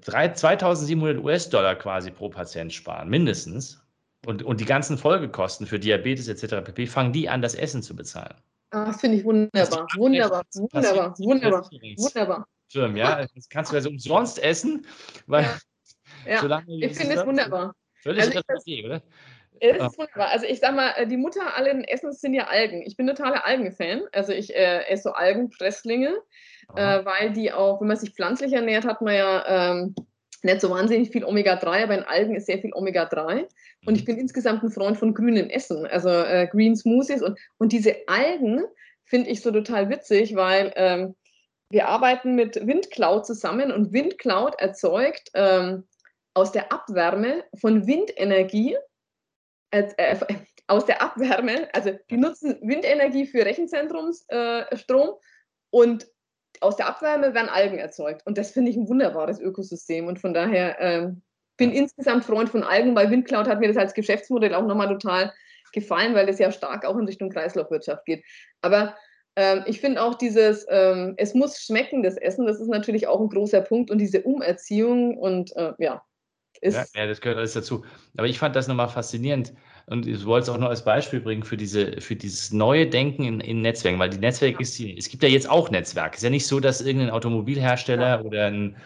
2700 0.00 1.18
US-Dollar 1.18 1.74
quasi 1.74 2.12
pro 2.12 2.28
Patient 2.28 2.72
sparen, 2.72 3.08
mindestens, 3.08 3.84
und, 4.26 4.44
und 4.44 4.60
die 4.60 4.64
ganzen 4.64 4.96
Folgekosten 4.96 5.66
für 5.66 5.78
Diabetes 5.80 6.28
etc. 6.28 6.64
pp. 6.64 6.86
fangen 6.86 7.12
die 7.12 7.28
an, 7.28 7.42
das 7.42 7.54
Essen 7.54 7.82
zu 7.82 7.96
bezahlen. 7.96 8.34
Ah, 8.70 8.86
das 8.86 9.00
finde 9.00 9.18
ich 9.18 9.24
wunderbar. 9.24 9.86
Wunderbar, 9.96 10.44
wunderbar, 10.54 11.18
wunderbar, 11.18 11.70
wunderbar. 11.96 12.46
Firmen, 12.70 12.96
ja, 12.96 13.26
das 13.34 13.48
kannst 13.48 13.72
du 13.72 13.76
also 13.76 13.88
umsonst 13.88 14.42
essen, 14.42 14.86
weil 15.26 15.44
ja. 16.26 16.46
ja. 16.46 16.62
ich 16.66 16.96
finde 16.96 17.16
es 17.16 17.26
wunderbar. 17.26 17.74
Völlig 18.02 18.22
also 18.22 18.40
das, 18.46 18.64
oder? 18.66 19.02
Es 19.60 19.76
ist 19.76 19.80
ah. 19.80 19.90
wunderbar. 19.96 20.28
Also 20.28 20.46
ich 20.46 20.60
sag 20.60 20.74
mal, 20.74 20.90
äh, 20.96 21.06
die 21.06 21.16
Mutter 21.16 21.56
allen 21.56 21.84
Essens 21.84 22.20
sind 22.20 22.34
ja 22.34 22.46
Algen. 22.48 22.82
Ich 22.82 22.96
bin 22.96 23.06
totaler 23.06 23.46
Algen-Fan. 23.46 24.02
Also 24.12 24.32
ich 24.32 24.54
äh, 24.54 24.86
esse 24.88 25.04
so 25.04 25.12
Algenpresslinge, 25.12 26.16
äh, 26.76 27.04
weil 27.04 27.32
die 27.32 27.52
auch, 27.52 27.80
wenn 27.80 27.88
man 27.88 27.96
sich 27.96 28.10
pflanzlich 28.10 28.52
ernährt, 28.52 28.84
hat 28.84 29.00
man 29.00 29.14
ja 29.14 29.72
ähm, 29.72 29.94
nicht 30.44 30.60
so 30.60 30.70
wahnsinnig 30.70 31.10
viel 31.10 31.24
Omega-3, 31.24 31.84
aber 31.84 31.98
in 31.98 32.04
Algen 32.04 32.34
ist 32.36 32.46
sehr 32.46 32.58
viel 32.58 32.72
Omega-3. 32.72 33.46
Und 33.86 33.94
ich 33.94 34.02
mhm. 34.02 34.06
bin 34.06 34.18
insgesamt 34.18 34.62
ein 34.62 34.70
Freund 34.70 34.96
von 34.96 35.14
grünem 35.14 35.50
Essen, 35.50 35.86
also 35.86 36.08
äh, 36.08 36.48
Green 36.50 36.76
Smoothies. 36.76 37.22
Und, 37.22 37.38
und 37.58 37.72
diese 37.72 37.96
Algen 38.06 38.64
finde 39.04 39.30
ich 39.30 39.40
so 39.40 39.50
total 39.50 39.88
witzig, 39.88 40.34
weil 40.36 40.72
ähm, 40.76 41.14
wir 41.70 41.88
arbeiten 41.88 42.34
mit 42.34 42.66
Windcloud 42.66 43.26
zusammen 43.26 43.72
und 43.72 43.92
Windcloud 43.92 44.58
erzeugt 44.58 45.30
ähm, 45.34 45.86
aus 46.34 46.52
der 46.52 46.72
Abwärme 46.72 47.44
von 47.60 47.86
Windenergie, 47.86 48.76
äh, 49.70 49.88
äh, 49.96 50.16
aus 50.66 50.86
der 50.86 51.02
Abwärme, 51.02 51.68
also 51.74 51.92
die 52.10 52.16
nutzen 52.16 52.58
Windenergie 52.62 53.26
für 53.26 53.44
Rechenzentrumsstrom 53.44 55.08
äh, 55.08 55.12
und 55.70 56.06
aus 56.60 56.76
der 56.76 56.88
Abwärme 56.88 57.34
werden 57.34 57.48
Algen 57.48 57.78
erzeugt. 57.78 58.22
Und 58.26 58.38
das 58.38 58.50
finde 58.50 58.70
ich 58.70 58.76
ein 58.76 58.88
wunderbares 58.88 59.40
Ökosystem. 59.40 60.06
Und 60.06 60.18
von 60.18 60.34
daher 60.34 60.80
ähm, 60.80 61.22
bin 61.56 61.72
insgesamt 61.72 62.24
Freund 62.24 62.48
von 62.48 62.62
Algen, 62.62 62.94
weil 62.94 63.10
Windcloud 63.10 63.48
hat 63.48 63.60
mir 63.60 63.68
das 63.68 63.76
als 63.76 63.94
Geschäftsmodell 63.94 64.54
auch 64.54 64.66
nochmal 64.66 64.88
total 64.88 65.32
gefallen, 65.72 66.14
weil 66.14 66.26
das 66.26 66.38
ja 66.38 66.50
stark 66.50 66.84
auch 66.84 66.96
in 66.96 67.06
Richtung 67.06 67.30
Kreislaufwirtschaft 67.30 68.04
geht. 68.06 68.24
Aber 68.62 68.96
ähm, 69.36 69.64
ich 69.66 69.80
finde 69.80 70.02
auch 70.02 70.14
dieses, 70.14 70.66
ähm, 70.70 71.14
es 71.16 71.34
muss 71.34 71.60
schmecken, 71.62 72.02
das 72.02 72.16
Essen, 72.16 72.46
das 72.46 72.60
ist 72.60 72.68
natürlich 72.68 73.06
auch 73.06 73.20
ein 73.20 73.28
großer 73.28 73.60
Punkt 73.60 73.90
und 73.90 73.98
diese 73.98 74.22
Umerziehung 74.22 75.16
und 75.18 75.54
äh, 75.56 75.72
ja, 75.78 76.02
ja, 76.62 76.84
ja, 76.94 77.06
das 77.06 77.20
gehört 77.20 77.38
alles 77.38 77.52
dazu. 77.52 77.84
Aber 78.16 78.26
ich 78.26 78.38
fand 78.38 78.56
das 78.56 78.66
nochmal 78.66 78.88
faszinierend 78.88 79.52
und 79.90 80.06
ich 80.06 80.24
wollte 80.24 80.44
es 80.44 80.48
auch 80.48 80.58
noch 80.58 80.68
als 80.68 80.84
Beispiel 80.84 81.20
bringen 81.20 81.42
für, 81.42 81.56
diese, 81.56 82.00
für 82.00 82.16
dieses 82.16 82.52
neue 82.52 82.86
Denken 82.86 83.24
in, 83.24 83.40
in 83.40 83.62
Netzwerken, 83.62 83.98
weil 83.98 84.10
die 84.10 84.18
Netzwerke 84.18 84.62
ist, 84.62 84.80
es 84.80 85.08
gibt 85.08 85.22
ja 85.22 85.28
jetzt 85.28 85.48
auch 85.48 85.70
Netzwerke. 85.70 86.12
Es 86.12 86.18
ist 86.18 86.24
ja 86.24 86.30
nicht 86.30 86.46
so, 86.46 86.60
dass 86.60 86.80
irgendein 86.80 87.10
Automobilhersteller 87.10 88.08
ja. 88.08 88.20
oder 88.20 88.46
ein 88.46 88.76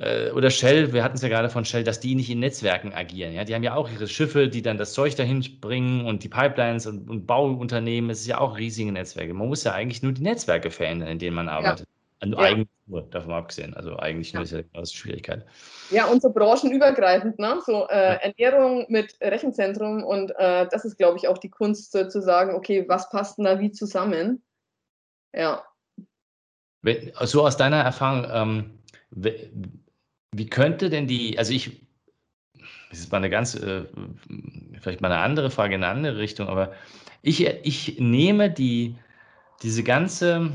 äh, 0.00 0.30
oder 0.30 0.50
Shell, 0.50 0.92
wir 0.92 1.04
hatten 1.04 1.16
es 1.16 1.22
ja 1.22 1.28
gerade 1.28 1.50
von 1.50 1.64
Shell, 1.64 1.84
dass 1.84 2.00
die 2.00 2.14
nicht 2.14 2.30
in 2.30 2.40
Netzwerken 2.40 2.92
agieren. 2.94 3.32
Ja? 3.34 3.44
Die 3.44 3.54
haben 3.54 3.62
ja 3.62 3.74
auch 3.74 3.90
ihre 3.90 4.08
Schiffe, 4.08 4.48
die 4.48 4.62
dann 4.62 4.78
das 4.78 4.94
Zeug 4.94 5.14
dahin 5.16 5.44
bringen 5.60 6.06
und 6.06 6.24
die 6.24 6.28
Pipelines 6.28 6.86
und, 6.86 7.08
und 7.08 7.26
Bauunternehmen. 7.26 8.10
Es 8.10 8.20
ist 8.20 8.26
ja 8.26 8.38
auch 8.38 8.56
riesige 8.56 8.92
Netzwerke. 8.92 9.34
Man 9.34 9.48
muss 9.48 9.64
ja 9.64 9.72
eigentlich 9.72 10.02
nur 10.02 10.12
die 10.12 10.22
Netzwerke 10.22 10.70
verändern, 10.70 11.08
in 11.08 11.18
denen 11.18 11.36
man 11.36 11.48
arbeitet. 11.48 11.86
Also 12.20 12.34
ja. 12.34 12.40
Eigentlich 12.40 12.68
nur, 12.86 13.02
davon 13.02 13.32
abgesehen. 13.32 13.74
Also 13.74 13.96
eigentlich 13.96 14.34
nur 14.34 14.42
ja. 14.42 14.44
ist 14.44 14.52
ja 14.74 14.82
die 14.82 14.86
Schwierigkeit. 14.86 15.46
Ja, 15.90 16.06
und 16.06 16.20
so 16.20 16.30
branchenübergreifend, 16.30 17.38
ne? 17.38 17.60
so 17.64 17.88
äh. 17.88 18.18
Ernährung 18.20 18.84
mit 18.88 19.16
Rechenzentrum 19.20 20.04
und 20.04 20.30
äh, 20.36 20.68
das 20.70 20.84
ist, 20.84 20.98
glaube 20.98 21.16
ich, 21.16 21.28
auch 21.28 21.38
die 21.38 21.48
Kunst 21.48 21.92
so, 21.92 22.06
zu 22.06 22.20
sagen, 22.20 22.54
okay, 22.54 22.84
was 22.88 23.08
passt 23.08 23.38
denn 23.38 23.46
da 23.46 23.58
wie 23.58 23.70
zusammen? 23.70 24.42
Ja. 25.34 25.64
Wenn, 26.82 27.12
so 27.22 27.46
aus 27.46 27.56
deiner 27.56 27.82
Erfahrung, 27.82 28.26
ähm, 28.30 28.78
wie 30.32 30.46
könnte 30.48 30.90
denn 30.90 31.06
die, 31.06 31.38
also 31.38 31.52
ich, 31.52 31.86
das 32.90 33.00
ist 33.00 33.12
mal 33.12 33.18
eine 33.18 33.30
ganz, 33.30 33.54
äh, 33.54 33.84
vielleicht 34.78 35.00
mal 35.00 35.10
eine 35.10 35.22
andere 35.22 35.50
Frage 35.50 35.74
in 35.74 35.84
eine 35.84 35.92
andere 35.92 36.18
Richtung, 36.18 36.48
aber 36.48 36.72
ich, 37.22 37.46
ich 37.46 37.98
nehme 37.98 38.50
die, 38.50 38.96
diese 39.62 39.82
ganze, 39.82 40.50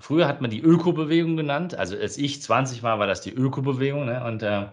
früher 0.00 0.26
hat 0.26 0.40
man 0.40 0.50
die 0.50 0.60
Ökobewegung 0.60 1.36
genannt, 1.36 1.74
also 1.74 1.96
als 1.96 2.18
ich 2.18 2.42
20 2.42 2.82
war, 2.82 2.98
war 2.98 3.06
das 3.06 3.20
die 3.20 3.32
Ökobewegung, 3.32 4.06
ne? 4.06 4.24
und 4.24 4.42
äh, 4.42 4.66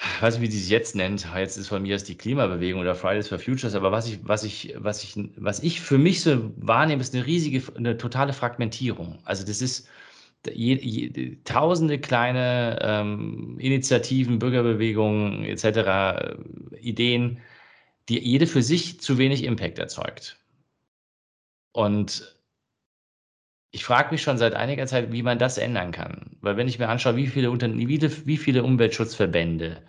ich 0.00 0.22
weiß 0.22 0.34
nicht, 0.34 0.42
wie 0.42 0.48
die 0.48 0.58
sich 0.58 0.70
jetzt 0.70 0.94
nennt. 0.94 1.26
Jetzt 1.34 1.56
ist 1.56 1.68
von 1.68 1.82
mir 1.82 1.96
aus 1.96 2.04
die 2.04 2.16
Klimabewegung 2.16 2.80
oder 2.80 2.94
Fridays 2.94 3.28
for 3.28 3.38
Futures. 3.38 3.74
Aber 3.74 3.90
was 3.90 4.08
ich, 4.08 4.20
was 4.22 4.44
ich, 4.44 4.74
was 4.76 5.02
ich, 5.02 5.16
was 5.36 5.60
ich 5.60 5.80
für 5.80 5.98
mich 5.98 6.22
so 6.22 6.52
wahrnehme, 6.56 7.00
ist 7.00 7.14
eine 7.14 7.26
riesige, 7.26 7.62
eine 7.76 7.96
totale 7.96 8.32
Fragmentierung. 8.32 9.18
Also 9.24 9.44
das 9.44 9.60
ist, 9.60 9.88
je, 10.46 10.76
je, 10.76 11.38
tausende 11.42 11.98
kleine 11.98 12.78
ähm, 12.80 13.58
Initiativen, 13.58 14.38
Bürgerbewegungen 14.38 15.44
etc., 15.44 16.36
Ideen, 16.80 17.40
die 18.08 18.20
jede 18.20 18.46
für 18.46 18.62
sich 18.62 19.00
zu 19.00 19.18
wenig 19.18 19.42
Impact 19.42 19.78
erzeugt. 19.78 20.38
Und 21.72 22.37
ich 23.70 23.84
frage 23.84 24.10
mich 24.12 24.22
schon 24.22 24.38
seit 24.38 24.54
einiger 24.54 24.86
Zeit, 24.86 25.12
wie 25.12 25.22
man 25.22 25.38
das 25.38 25.58
ändern 25.58 25.92
kann. 25.92 26.36
Weil 26.40 26.56
wenn 26.56 26.68
ich 26.68 26.78
mir 26.78 26.88
anschaue, 26.88 27.16
wie 27.16 27.26
viele, 27.26 27.50
Unter 27.50 27.68
wie, 27.74 28.36
viele 28.36 28.62
Umweltschutzverbände, 28.62 29.82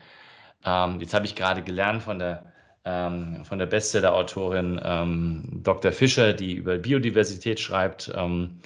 ähm, 0.65 0.99
jetzt 0.99 1.13
habe 1.13 1.25
ich 1.25 1.35
gerade 1.35 1.61
gelernt 1.61 2.03
von 2.03 2.19
der, 2.19 2.51
ähm, 2.85 3.45
von 3.45 3.59
der 3.59 3.67
Bestseller-Autorin 3.67 4.79
ähm, 4.83 5.61
Dr. 5.63 5.91
Fischer, 5.91 6.33
die 6.33 6.53
über 6.53 6.77
Biodiversität 6.77 7.59
schreibt, 7.59 8.11
ähm, 8.15 8.59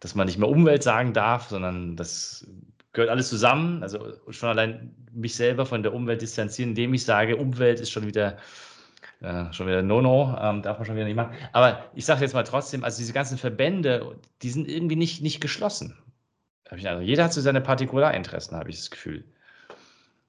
dass 0.00 0.14
man 0.14 0.26
nicht 0.26 0.38
mehr 0.38 0.48
Umwelt 0.48 0.82
sagen 0.82 1.12
darf, 1.12 1.48
sondern 1.48 1.96
das 1.96 2.46
gehört 2.92 3.10
alles 3.10 3.28
zusammen. 3.28 3.82
Also 3.82 4.12
schon 4.30 4.48
allein 4.50 4.94
mich 5.12 5.34
selber 5.34 5.66
von 5.66 5.82
der 5.82 5.94
Umwelt 5.94 6.22
distanzieren, 6.22 6.70
indem 6.70 6.94
ich 6.94 7.04
sage, 7.04 7.36
Umwelt 7.36 7.80
ist 7.80 7.90
schon 7.90 8.06
wieder 8.06 8.36
äh, 9.22 9.52
schon 9.52 9.66
wieder 9.66 9.82
No-No, 9.82 10.36
ähm, 10.40 10.62
darf 10.62 10.78
man 10.78 10.86
schon 10.86 10.96
wieder 10.96 11.06
nicht 11.06 11.16
machen. 11.16 11.34
Aber 11.52 11.84
ich 11.94 12.04
sage 12.04 12.20
jetzt 12.22 12.34
mal 12.34 12.42
trotzdem, 12.42 12.84
also 12.84 12.98
diese 12.98 13.12
ganzen 13.12 13.38
Verbände, 13.38 14.16
die 14.42 14.50
sind 14.50 14.68
irgendwie 14.68 14.96
nicht, 14.96 15.22
nicht 15.22 15.40
geschlossen. 15.40 15.96
Also 16.68 17.00
jeder 17.00 17.24
hat 17.24 17.32
so 17.32 17.40
seine 17.40 17.60
Partikularinteressen, 17.60 18.56
habe 18.56 18.70
ich 18.70 18.76
das 18.76 18.90
Gefühl. 18.90 19.24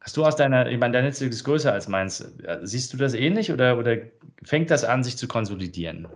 Hast 0.02 0.18
du 0.18 0.26
aus 0.26 0.36
deiner, 0.36 0.68
ich 0.68 0.78
meine, 0.78 0.92
dein 0.92 1.06
Netzwerk 1.06 1.32
ist 1.32 1.46
größer 1.46 1.72
als 1.72 1.88
meins. 1.88 2.34
Siehst 2.64 2.92
du 2.92 2.98
das 2.98 3.14
ähnlich 3.14 3.52
oder, 3.52 3.78
oder 3.78 3.98
fängt 4.44 4.70
das 4.70 4.84
an, 4.84 5.04
sich 5.04 5.18
zu 5.18 5.30
konsolidieren? 5.30 6.08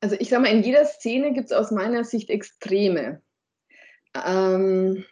also 0.00 0.16
ich 0.18 0.28
sage 0.28 0.42
mal, 0.42 0.52
in 0.52 0.62
jeder 0.62 0.84
Szene 0.84 1.32
gibt 1.32 1.46
es 1.46 1.52
aus 1.52 1.70
meiner 1.70 2.04
Sicht 2.04 2.30
Extreme. 2.30 3.20
Ähm, 4.14 5.04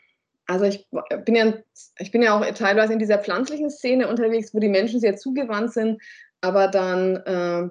also 0.48 0.64
ich 0.64 0.88
bin, 1.24 1.36
ja, 1.36 1.54
ich 1.98 2.10
bin 2.10 2.22
ja 2.22 2.36
auch 2.36 2.44
teilweise 2.54 2.92
in 2.92 2.98
dieser 2.98 3.18
pflanzlichen 3.18 3.70
Szene 3.70 4.08
unterwegs, 4.08 4.52
wo 4.52 4.58
die 4.58 4.68
Menschen 4.68 4.98
sehr 4.98 5.16
zugewandt 5.16 5.72
sind, 5.72 6.02
aber 6.40 6.68
dann 6.68 7.16
äh, 7.16 7.68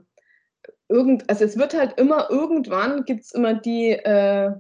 irgend, 0.88 1.30
also 1.30 1.44
es 1.44 1.58
wird 1.58 1.74
halt 1.74 2.00
immer 2.00 2.30
irgendwann 2.30 3.04
gibt 3.04 3.26
es 3.26 3.32
immer 3.32 3.54
die, 3.56 3.92
äh, 3.92 4.52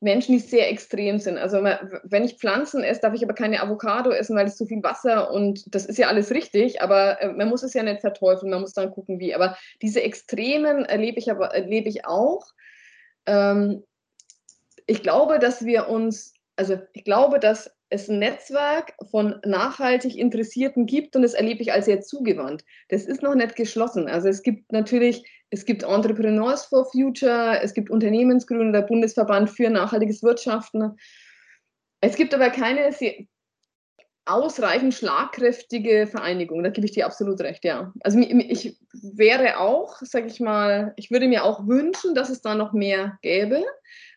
Menschen, 0.00 0.32
die 0.32 0.38
sehr 0.38 0.70
extrem 0.70 1.18
sind. 1.18 1.38
Also 1.38 1.62
wenn 1.62 2.24
ich 2.24 2.36
Pflanzen 2.36 2.84
esse, 2.84 3.00
darf 3.00 3.14
ich 3.14 3.24
aber 3.24 3.34
keine 3.34 3.60
Avocado 3.60 4.10
essen, 4.10 4.36
weil 4.36 4.46
es 4.46 4.56
zu 4.56 4.64
viel 4.64 4.82
Wasser 4.82 5.32
und 5.32 5.74
das 5.74 5.86
ist 5.86 5.98
ja 5.98 6.06
alles 6.06 6.30
richtig, 6.30 6.82
aber 6.82 7.20
äh, 7.20 7.32
man 7.32 7.48
muss 7.48 7.64
es 7.64 7.74
ja 7.74 7.82
nicht 7.82 8.00
verteufeln, 8.00 8.50
man 8.50 8.60
muss 8.60 8.74
dann 8.74 8.92
gucken, 8.92 9.18
wie. 9.18 9.34
Aber 9.34 9.56
diese 9.82 10.02
Extremen 10.02 10.84
erlebe 10.84 11.18
ich 11.18 11.30
aber 11.30 11.52
erlebe 11.54 11.88
ich 11.88 12.06
auch. 12.06 12.46
Ähm, 13.26 13.82
ich 14.86 15.02
glaube, 15.02 15.38
dass 15.38 15.64
wir 15.64 15.88
uns, 15.88 16.32
also 16.58 16.78
ich 16.92 17.04
glaube, 17.04 17.38
dass 17.38 17.70
es 17.88 18.08
ein 18.08 18.18
Netzwerk 18.18 18.92
von 19.10 19.40
nachhaltig 19.44 20.16
Interessierten 20.16 20.86
gibt 20.86 21.16
und 21.16 21.22
das 21.22 21.34
erlebe 21.34 21.62
ich 21.62 21.72
als 21.72 21.86
sehr 21.86 22.00
zugewandt. 22.00 22.64
Das 22.88 23.04
ist 23.04 23.22
noch 23.22 23.34
nicht 23.34 23.56
geschlossen. 23.56 24.08
Also 24.08 24.28
es 24.28 24.42
gibt 24.42 24.72
natürlich, 24.72 25.24
es 25.50 25.64
gibt 25.64 25.84
Entrepreneurs 25.84 26.66
for 26.66 26.84
Future, 26.90 27.60
es 27.62 27.72
gibt 27.72 27.90
Unternehmensgründer, 27.90 28.80
der 28.80 28.86
Bundesverband 28.86 29.50
für 29.50 29.70
nachhaltiges 29.70 30.22
Wirtschaften. 30.22 30.96
Es 32.00 32.16
gibt 32.16 32.34
aber 32.34 32.50
keine 32.50 32.90
ausreichend 34.26 34.92
schlagkräftige 34.94 36.06
Vereinigung. 36.06 36.62
Da 36.62 36.68
gebe 36.70 36.86
ich 36.86 36.92
dir 36.92 37.06
absolut 37.06 37.40
recht, 37.40 37.64
ja. 37.64 37.92
Also 38.00 38.18
ich 38.18 38.78
wäre 38.92 39.58
auch, 39.58 39.96
sage 40.02 40.26
ich 40.26 40.40
mal, 40.40 40.92
ich 40.96 41.10
würde 41.10 41.28
mir 41.28 41.44
auch 41.44 41.66
wünschen, 41.66 42.14
dass 42.14 42.28
es 42.28 42.42
da 42.42 42.54
noch 42.54 42.72
mehr 42.72 43.18
gäbe. 43.22 43.64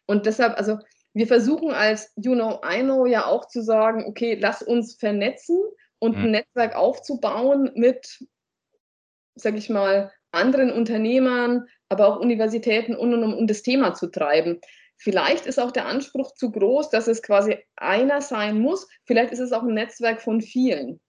Und 0.08 0.26
deshalb, 0.26 0.58
also 0.58 0.80
wir 1.14 1.28
versuchen 1.28 1.72
als 1.72 2.14
You 2.16 2.34
Know, 2.34 2.62
I 2.66 2.82
Know 2.82 3.06
ja 3.06 3.26
auch 3.26 3.48
zu 3.48 3.62
sagen, 3.62 4.06
okay, 4.06 4.38
lass 4.40 4.62
uns 4.62 4.96
vernetzen 4.96 5.58
und 6.00 6.18
mhm. 6.18 6.24
ein 6.24 6.32
Netzwerk 6.32 6.76
aufzubauen 6.76 7.72
mit, 7.76 8.26
sag 9.36 9.56
ich 9.56 9.70
mal, 9.70 10.12
anderen 10.32 10.72
Unternehmern, 10.72 11.68
aber 11.90 12.08
auch 12.08 12.20
Universitäten, 12.20 12.96
um, 12.96 13.14
um, 13.14 13.34
um 13.34 13.48
das 13.48 13.64
Thema 13.64 13.94
zu 13.94 14.08
treiben. 14.08 14.62
Vielleicht 14.98 15.46
ist 15.46 15.60
auch 15.60 15.72
der 15.72 15.88
Anspruch 15.88 16.34
zu 16.36 16.52
groß, 16.52 16.90
dass 16.90 17.08
es 17.08 17.22
quasi 17.22 17.58
einer 17.76 18.22
sein 18.22 18.60
muss. 18.60 18.88
Vielleicht 19.06 19.32
ist 19.32 19.40
es 19.40 19.52
auch 19.52 19.64
ein 19.64 19.74
Netzwerk 19.74 20.22
von 20.22 20.42
vielen. 20.42 21.02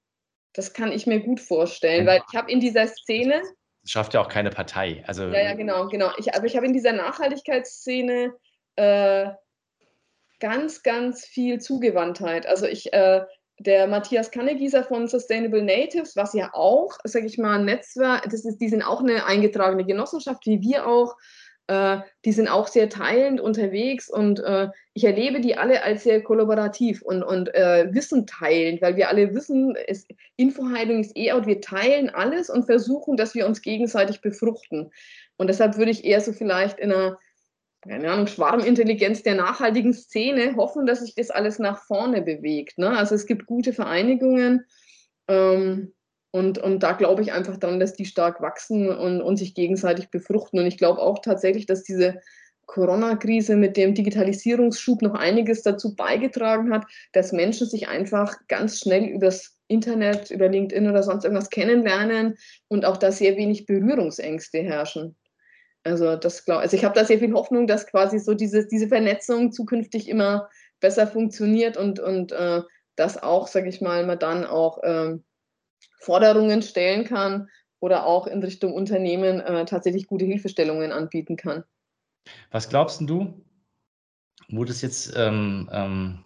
Das 0.54 0.72
kann 0.72 0.92
ich 0.92 1.06
mir 1.06 1.20
gut 1.20 1.40
vorstellen, 1.40 2.06
weil 2.06 2.22
ich 2.28 2.36
habe 2.36 2.50
in 2.50 2.60
dieser 2.60 2.86
Szene. 2.86 3.42
Das 3.82 3.90
schafft 3.90 4.14
ja 4.14 4.20
auch 4.20 4.28
keine 4.28 4.50
Partei. 4.50 5.04
Also, 5.06 5.24
ja, 5.24 5.42
ja, 5.42 5.54
genau, 5.54 5.88
genau. 5.88 6.10
Ich, 6.16 6.34
aber 6.34 6.46
ich 6.46 6.56
habe 6.56 6.66
in 6.66 6.72
dieser 6.72 6.92
Nachhaltigkeitsszene 6.92 8.32
äh, 8.76 9.30
ganz, 10.42 10.82
ganz 10.82 11.24
viel 11.24 11.60
Zugewandtheit. 11.60 12.46
Also 12.46 12.66
ich, 12.66 12.92
äh, 12.92 13.22
der 13.60 13.86
Matthias 13.86 14.32
Kannegieser 14.32 14.82
von 14.82 15.06
Sustainable 15.06 15.62
Natives, 15.62 16.16
was 16.16 16.34
ja 16.34 16.50
auch, 16.52 16.98
sage 17.04 17.26
ich 17.26 17.38
mal, 17.38 17.60
ein 17.60 17.64
Netzwerk, 17.64 18.24
das 18.24 18.44
ist, 18.44 18.58
die 18.58 18.68
sind 18.68 18.82
auch 18.82 19.00
eine 19.00 19.24
eingetragene 19.24 19.84
Genossenschaft, 19.84 20.44
wie 20.46 20.60
wir 20.60 20.86
auch. 20.86 21.16
Äh, 21.68 21.98
die 22.24 22.32
sind 22.32 22.48
auch 22.48 22.66
sehr 22.66 22.88
teilend 22.88 23.40
unterwegs 23.40 24.10
und 24.10 24.40
äh, 24.40 24.68
ich 24.94 25.04
erlebe 25.04 25.40
die 25.40 25.56
alle 25.56 25.84
als 25.84 26.02
sehr 26.02 26.20
kollaborativ 26.20 27.02
und, 27.02 27.22
und 27.22 27.54
äh, 27.54 27.86
Wissen 27.94 28.26
teilend, 28.26 28.82
weil 28.82 28.96
wir 28.96 29.08
alle 29.08 29.32
wissen, 29.32 29.76
Infoheilung 30.36 31.00
ist 31.00 31.16
eh 31.16 31.30
out, 31.30 31.46
wir 31.46 31.60
teilen 31.60 32.10
alles 32.10 32.50
und 32.50 32.64
versuchen, 32.66 33.16
dass 33.16 33.36
wir 33.36 33.46
uns 33.46 33.62
gegenseitig 33.62 34.20
befruchten. 34.20 34.90
Und 35.36 35.46
deshalb 35.46 35.76
würde 35.76 35.92
ich 35.92 36.04
eher 36.04 36.20
so 36.20 36.32
vielleicht 36.32 36.80
in 36.80 36.90
einer 36.90 37.16
keine 37.82 38.10
Ahnung, 38.10 38.28
Schwarmintelligenz 38.28 39.22
der 39.22 39.34
nachhaltigen 39.34 39.92
Szene 39.92 40.54
hoffen, 40.56 40.86
dass 40.86 41.00
sich 41.00 41.14
das 41.14 41.30
alles 41.30 41.58
nach 41.58 41.82
vorne 41.84 42.22
bewegt. 42.22 42.78
Ne? 42.78 42.96
Also 42.96 43.14
es 43.14 43.26
gibt 43.26 43.46
gute 43.46 43.72
Vereinigungen 43.72 44.64
ähm, 45.28 45.92
und, 46.30 46.58
und 46.58 46.82
da 46.82 46.92
glaube 46.92 47.22
ich 47.22 47.32
einfach 47.32 47.56
dran, 47.56 47.80
dass 47.80 47.94
die 47.94 48.06
stark 48.06 48.40
wachsen 48.40 48.88
und, 48.88 49.20
und 49.20 49.36
sich 49.36 49.54
gegenseitig 49.54 50.10
befruchten. 50.10 50.60
Und 50.60 50.66
ich 50.66 50.78
glaube 50.78 51.00
auch 51.00 51.18
tatsächlich, 51.18 51.66
dass 51.66 51.82
diese 51.82 52.20
Corona-Krise 52.66 53.56
mit 53.56 53.76
dem 53.76 53.94
Digitalisierungsschub 53.94 55.02
noch 55.02 55.14
einiges 55.14 55.62
dazu 55.62 55.94
beigetragen 55.96 56.72
hat, 56.72 56.84
dass 57.12 57.32
Menschen 57.32 57.66
sich 57.66 57.88
einfach 57.88 58.36
ganz 58.46 58.78
schnell 58.78 59.04
übers 59.04 59.58
Internet, 59.66 60.30
über 60.30 60.48
LinkedIn 60.48 60.88
oder 60.88 61.02
sonst 61.02 61.24
irgendwas 61.24 61.50
kennenlernen 61.50 62.36
und 62.68 62.84
auch 62.84 62.96
da 62.96 63.10
sehr 63.10 63.36
wenig 63.36 63.66
Berührungsängste 63.66 64.58
herrschen. 64.62 65.16
Also 65.84 66.16
das 66.16 66.44
glaube 66.44 66.62
also 66.62 66.76
ich 66.76 66.84
habe 66.84 66.94
da 66.94 67.04
sehr 67.04 67.18
viel 67.18 67.32
Hoffnung, 67.32 67.66
dass 67.66 67.86
quasi 67.86 68.18
so 68.18 68.34
diese, 68.34 68.66
diese 68.66 68.88
Vernetzung 68.88 69.52
zukünftig 69.52 70.08
immer 70.08 70.48
besser 70.80 71.06
funktioniert 71.06 71.76
und, 71.76 71.98
und 72.00 72.32
äh, 72.32 72.62
dass 72.96 73.22
auch, 73.22 73.46
sage 73.46 73.68
ich 73.68 73.80
mal, 73.80 74.06
man 74.06 74.18
dann 74.18 74.44
auch 74.44 74.78
ähm, 74.82 75.24
Forderungen 75.98 76.62
stellen 76.62 77.04
kann 77.04 77.48
oder 77.80 78.06
auch 78.06 78.26
in 78.26 78.42
Richtung 78.42 78.74
Unternehmen 78.74 79.40
äh, 79.40 79.64
tatsächlich 79.64 80.06
gute 80.06 80.24
Hilfestellungen 80.24 80.92
anbieten 80.92 81.36
kann. 81.36 81.64
Was 82.50 82.68
glaubst 82.68 83.00
du, 83.00 83.44
wo 84.48 84.64
das 84.64 84.82
jetzt 84.82 85.14
ähm, 85.16 85.68
ähm, 85.72 86.24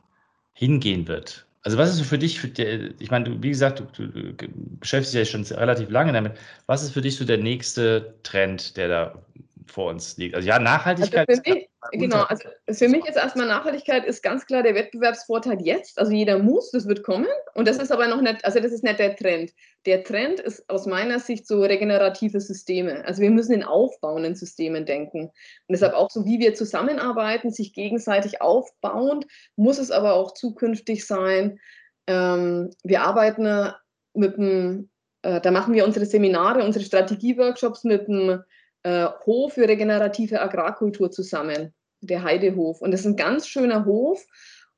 hingehen 0.53 1.09
wird? 1.09 1.46
Also 1.67 1.79
was 1.79 1.99
ist 1.99 2.07
für 2.07 2.17
dich, 2.17 2.39
für 2.39 2.47
die, 2.47 2.95
ich 3.01 3.11
meine, 3.11 3.25
du, 3.25 3.43
wie 3.43 3.49
gesagt, 3.49 3.83
du, 3.97 4.07
du, 4.07 4.37
beschäftigst 4.79 5.14
dich 5.14 5.19
ja 5.19 5.25
schon 5.25 5.43
relativ 5.59 5.91
lange 5.91 6.12
damit. 6.12 6.35
Was 6.67 6.85
ist 6.85 6.93
für 6.93 7.01
dich 7.01 7.17
so 7.17 7.25
der 7.25 7.39
nächste 7.39 8.14
Trend, 8.23 8.77
der 8.77 8.87
da 8.87 9.23
vor 9.67 9.91
uns 9.91 10.17
liegt. 10.17 10.37
Also 10.37 10.47
ja, 10.47 10.61
Nachhaltigkeit. 10.61 11.29
Also 11.29 11.43
für 11.43 11.55
mich, 11.55 11.69
genau, 11.93 12.22
also 12.24 12.49
für 12.70 12.89
mich 12.89 13.05
ist 13.07 13.16
erstmal 13.16 13.47
Nachhaltigkeit 13.47 14.05
ist 14.05 14.22
ganz 14.22 14.47
klar 14.47 14.62
der 14.62 14.74
Wettbewerbsvorteil 14.74 15.61
jetzt. 15.61 15.99
Also 15.99 16.12
jeder 16.12 16.39
muss, 16.39 16.70
das 16.70 16.87
wird 16.87 17.03
kommen. 17.03 17.28
Und 17.55 17.68
das 17.68 17.78
ist 17.78 17.93
aber 17.93 18.07
noch 18.09 18.20
nicht, 18.20 18.45
also 18.45 18.61
das 18.61 18.72
ist 18.72 18.84
nicht 18.84 18.99
der 18.99 19.16
Trend. 19.16 19.53
Der 19.84 20.05
Trend 20.05 20.41
ist 20.41 20.68
aus 20.68 20.87
meiner 20.87 21.18
Sicht 21.18 21.47
so 21.47 21.62
regenerative 21.62 22.41
Systeme. 22.41 23.05
Also 23.05 23.22
wir 23.22 23.30
müssen 23.30 23.55
in 23.55 23.62
aufbauenden 23.62 24.34
Systemen 24.34 24.87
denken. 24.87 25.26
Und 25.26 25.32
deshalb 25.68 25.95
auch 25.95 26.11
so, 26.11 26.24
wie 26.24 26.39
wir 26.39 26.55
zusammenarbeiten, 26.55 27.51
sich 27.51 27.72
gegenseitig 27.72 28.41
aufbauend, 28.41 29.26
muss 29.57 29.78
es 29.78 29.91
aber 29.91 30.14
auch 30.14 30.34
zukünftig 30.34 31.07
sein. 31.07 31.59
Ähm, 32.07 32.70
wir 32.84 33.03
arbeiten 33.03 33.72
mit 34.14 34.37
dem, 34.37 34.91
äh, 35.22 35.41
da 35.41 35.51
machen 35.51 35.74
wir 35.74 35.84
unsere 35.84 36.07
Seminare, 36.07 36.64
unsere 36.64 36.84
Strategieworkshops 36.84 37.84
mit 37.84 38.09
dem 38.09 38.43
äh, 38.87 39.09
Hof 39.26 39.55
für 39.55 39.68
regenerative 39.68 40.41
Agrarkultur 40.41 41.11
zusammen, 41.11 41.74
der 42.01 42.22
Heidehof. 42.22 42.80
Und 42.80 42.93
das 42.93 43.01
ist 43.01 43.07
ein 43.07 43.16
ganz 43.16 43.49
schöner 43.49 43.84
Hof, 43.84 44.24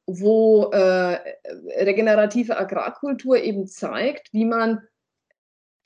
wo 0.06 0.70
äh, 0.72 1.18
regenerative 1.76 2.56
Agrarkultur 2.56 3.36
eben 3.36 3.66
zeigt, 3.66 4.32
wie 4.32 4.46
man 4.46 4.80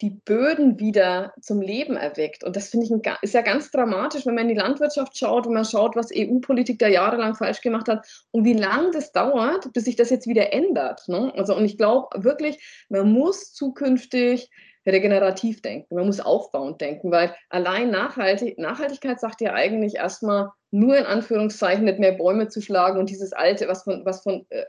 die 0.00 0.10
Böden 0.10 0.78
wieder 0.78 1.32
zum 1.40 1.60
Leben 1.60 1.96
erweckt. 1.96 2.44
Und 2.44 2.54
das 2.54 2.68
finde 2.68 2.86
ich 2.86 2.92
ein, 2.92 3.16
ist 3.22 3.34
ja 3.34 3.40
ganz 3.40 3.72
dramatisch, 3.72 4.24
wenn 4.24 4.36
man 4.36 4.48
in 4.48 4.54
die 4.54 4.60
Landwirtschaft 4.60 5.18
schaut, 5.18 5.46
wenn 5.46 5.54
man 5.54 5.64
schaut, 5.64 5.96
was 5.96 6.12
EU-Politik 6.14 6.78
da 6.78 6.86
jahrelang 6.86 7.34
falsch 7.34 7.60
gemacht 7.60 7.88
hat 7.88 8.06
und 8.30 8.44
wie 8.44 8.54
lange 8.54 8.92
das 8.92 9.10
dauert, 9.10 9.72
bis 9.72 9.84
sich 9.84 9.96
das 9.96 10.10
jetzt 10.10 10.28
wieder 10.28 10.52
ändert. 10.52 11.08
Ne? 11.08 11.32
Also, 11.36 11.56
und 11.56 11.64
ich 11.64 11.76
glaube 11.76 12.22
wirklich, 12.22 12.86
man 12.88 13.12
muss 13.12 13.52
zukünftig 13.52 14.48
regenerativ 14.86 15.62
denken, 15.62 15.94
man 15.94 16.06
muss 16.06 16.20
aufbauend 16.20 16.80
denken, 16.80 17.10
weil 17.10 17.34
allein 17.48 17.90
Nachhaltig 17.90 18.58
Nachhaltigkeit 18.58 19.20
sagt 19.20 19.40
ja 19.40 19.52
eigentlich 19.52 19.96
erstmal 19.96 20.50
nur 20.70 20.96
in 20.96 21.04
Anführungszeichen 21.04 21.84
nicht 21.84 21.98
mehr 21.98 22.12
Bäume 22.12 22.48
zu 22.48 22.60
schlagen 22.60 22.98
und 22.98 23.10
dieses 23.10 23.32
alte, 23.32 23.68
was 23.68 23.84
von, 23.84 24.04
was 24.04 24.22
von, 24.22 24.46
äh, 24.50 24.64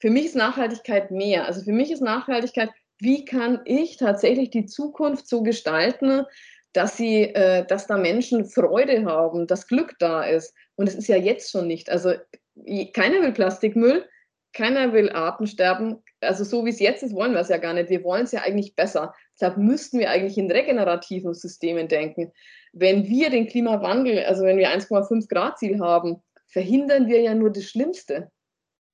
für 0.00 0.10
mich 0.10 0.26
ist 0.26 0.36
Nachhaltigkeit 0.36 1.10
mehr. 1.10 1.46
Also 1.46 1.62
für 1.62 1.72
mich 1.72 1.90
ist 1.90 2.00
Nachhaltigkeit, 2.00 2.70
wie 2.98 3.24
kann 3.24 3.60
ich 3.64 3.96
tatsächlich 3.96 4.50
die 4.50 4.66
Zukunft 4.66 5.28
so 5.28 5.42
gestalten, 5.42 6.24
dass 6.72 6.96
sie, 6.96 7.22
äh, 7.34 7.66
dass 7.66 7.86
da 7.86 7.96
Menschen 7.96 8.44
Freude 8.44 9.04
haben, 9.04 9.46
dass 9.46 9.66
Glück 9.66 9.96
da 9.98 10.22
ist. 10.22 10.54
Und 10.76 10.88
es 10.88 10.94
ist 10.94 11.08
ja 11.08 11.16
jetzt 11.16 11.50
schon 11.50 11.66
nicht. 11.66 11.90
Also 11.90 12.14
keiner 12.92 13.22
will 13.22 13.32
Plastikmüll, 13.32 14.06
keiner 14.52 14.92
will 14.92 15.10
Artensterben. 15.10 16.02
Also 16.20 16.44
so 16.44 16.64
wie 16.64 16.70
es 16.70 16.80
jetzt 16.80 17.02
ist, 17.02 17.14
wollen 17.14 17.32
wir 17.32 17.40
es 17.40 17.48
ja 17.48 17.58
gar 17.58 17.74
nicht. 17.74 17.90
Wir 17.90 18.02
wollen 18.02 18.24
es 18.24 18.32
ja 18.32 18.42
eigentlich 18.42 18.74
besser. 18.74 19.14
Deshalb 19.34 19.56
müssten 19.56 19.98
wir 19.98 20.10
eigentlich 20.10 20.36
in 20.38 20.50
regenerativen 20.50 21.34
Systemen 21.34 21.88
denken. 21.88 22.32
Wenn 22.72 23.08
wir 23.08 23.30
den 23.30 23.46
Klimawandel, 23.46 24.24
also 24.24 24.44
wenn 24.44 24.58
wir 24.58 24.68
1,5 24.68 25.28
Grad 25.28 25.58
Ziel 25.58 25.80
haben, 25.80 26.22
verhindern 26.46 27.06
wir 27.06 27.20
ja 27.20 27.34
nur 27.34 27.50
das 27.50 27.64
Schlimmste. 27.64 28.30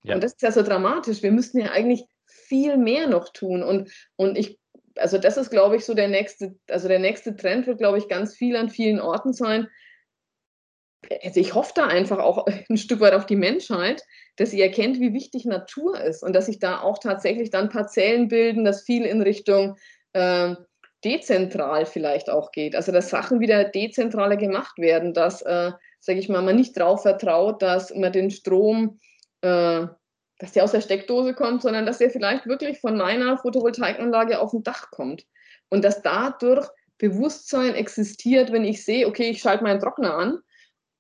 Ja. 0.02 0.14
Und 0.14 0.24
das 0.24 0.32
ist 0.32 0.42
ja 0.42 0.52
so 0.52 0.62
dramatisch. 0.62 1.22
Wir 1.22 1.32
müssten 1.32 1.58
ja 1.58 1.70
eigentlich 1.70 2.04
viel 2.26 2.76
mehr 2.76 3.06
noch 3.06 3.30
tun. 3.30 3.62
Und, 3.62 3.90
und 4.16 4.36
ich, 4.36 4.58
also 4.96 5.18
das 5.18 5.36
ist, 5.36 5.50
glaube 5.50 5.76
ich, 5.76 5.84
so 5.84 5.94
der 5.94 6.08
nächste, 6.08 6.54
also 6.68 6.88
der 6.88 6.98
nächste 6.98 7.36
Trend 7.36 7.66
wird, 7.66 7.78
glaube 7.78 7.98
ich, 7.98 8.08
ganz 8.08 8.34
viel 8.34 8.56
an 8.56 8.68
vielen 8.68 9.00
Orten 9.00 9.32
sein, 9.32 9.68
also 11.22 11.40
ich 11.40 11.54
hoffe 11.54 11.72
da 11.74 11.86
einfach 11.86 12.18
auch 12.18 12.46
ein 12.68 12.76
Stück 12.76 13.00
weit 13.00 13.14
auf 13.14 13.26
die 13.26 13.36
Menschheit, 13.36 14.02
dass 14.36 14.50
sie 14.50 14.60
erkennt, 14.60 15.00
wie 15.00 15.12
wichtig 15.12 15.44
Natur 15.44 16.00
ist 16.00 16.22
und 16.22 16.34
dass 16.34 16.46
sich 16.46 16.58
da 16.58 16.80
auch 16.80 16.98
tatsächlich 16.98 17.50
dann 17.50 17.68
Parzellen 17.68 18.28
bilden, 18.28 18.64
dass 18.64 18.82
viel 18.82 19.04
in 19.04 19.22
Richtung 19.22 19.76
äh, 20.12 20.54
dezentral 21.04 21.86
vielleicht 21.86 22.30
auch 22.30 22.50
geht. 22.50 22.74
Also 22.74 22.90
dass 22.90 23.10
Sachen 23.10 23.40
wieder 23.40 23.64
dezentraler 23.64 24.36
gemacht 24.36 24.78
werden, 24.78 25.12
dass, 25.12 25.42
äh, 25.42 25.72
sage 26.00 26.18
ich 26.18 26.28
mal, 26.28 26.42
man 26.42 26.56
nicht 26.56 26.76
darauf 26.76 27.02
vertraut, 27.02 27.62
dass 27.62 27.94
man 27.94 28.12
den 28.12 28.30
Strom, 28.30 28.98
äh, 29.42 29.86
dass 30.38 30.52
der 30.52 30.64
aus 30.64 30.72
der 30.72 30.80
Steckdose 30.80 31.34
kommt, 31.34 31.62
sondern 31.62 31.86
dass 31.86 31.98
der 31.98 32.10
vielleicht 32.10 32.46
wirklich 32.46 32.80
von 32.80 32.96
meiner 32.96 33.38
Photovoltaikanlage 33.38 34.40
auf 34.40 34.50
dem 34.50 34.62
Dach 34.62 34.90
kommt. 34.90 35.26
Und 35.68 35.84
dass 35.84 36.02
dadurch 36.02 36.68
Bewusstsein 36.98 37.74
existiert, 37.74 38.52
wenn 38.52 38.64
ich 38.64 38.84
sehe, 38.84 39.06
okay, 39.06 39.30
ich 39.30 39.40
schalte 39.40 39.64
meinen 39.64 39.80
Trockner 39.80 40.14
an 40.14 40.38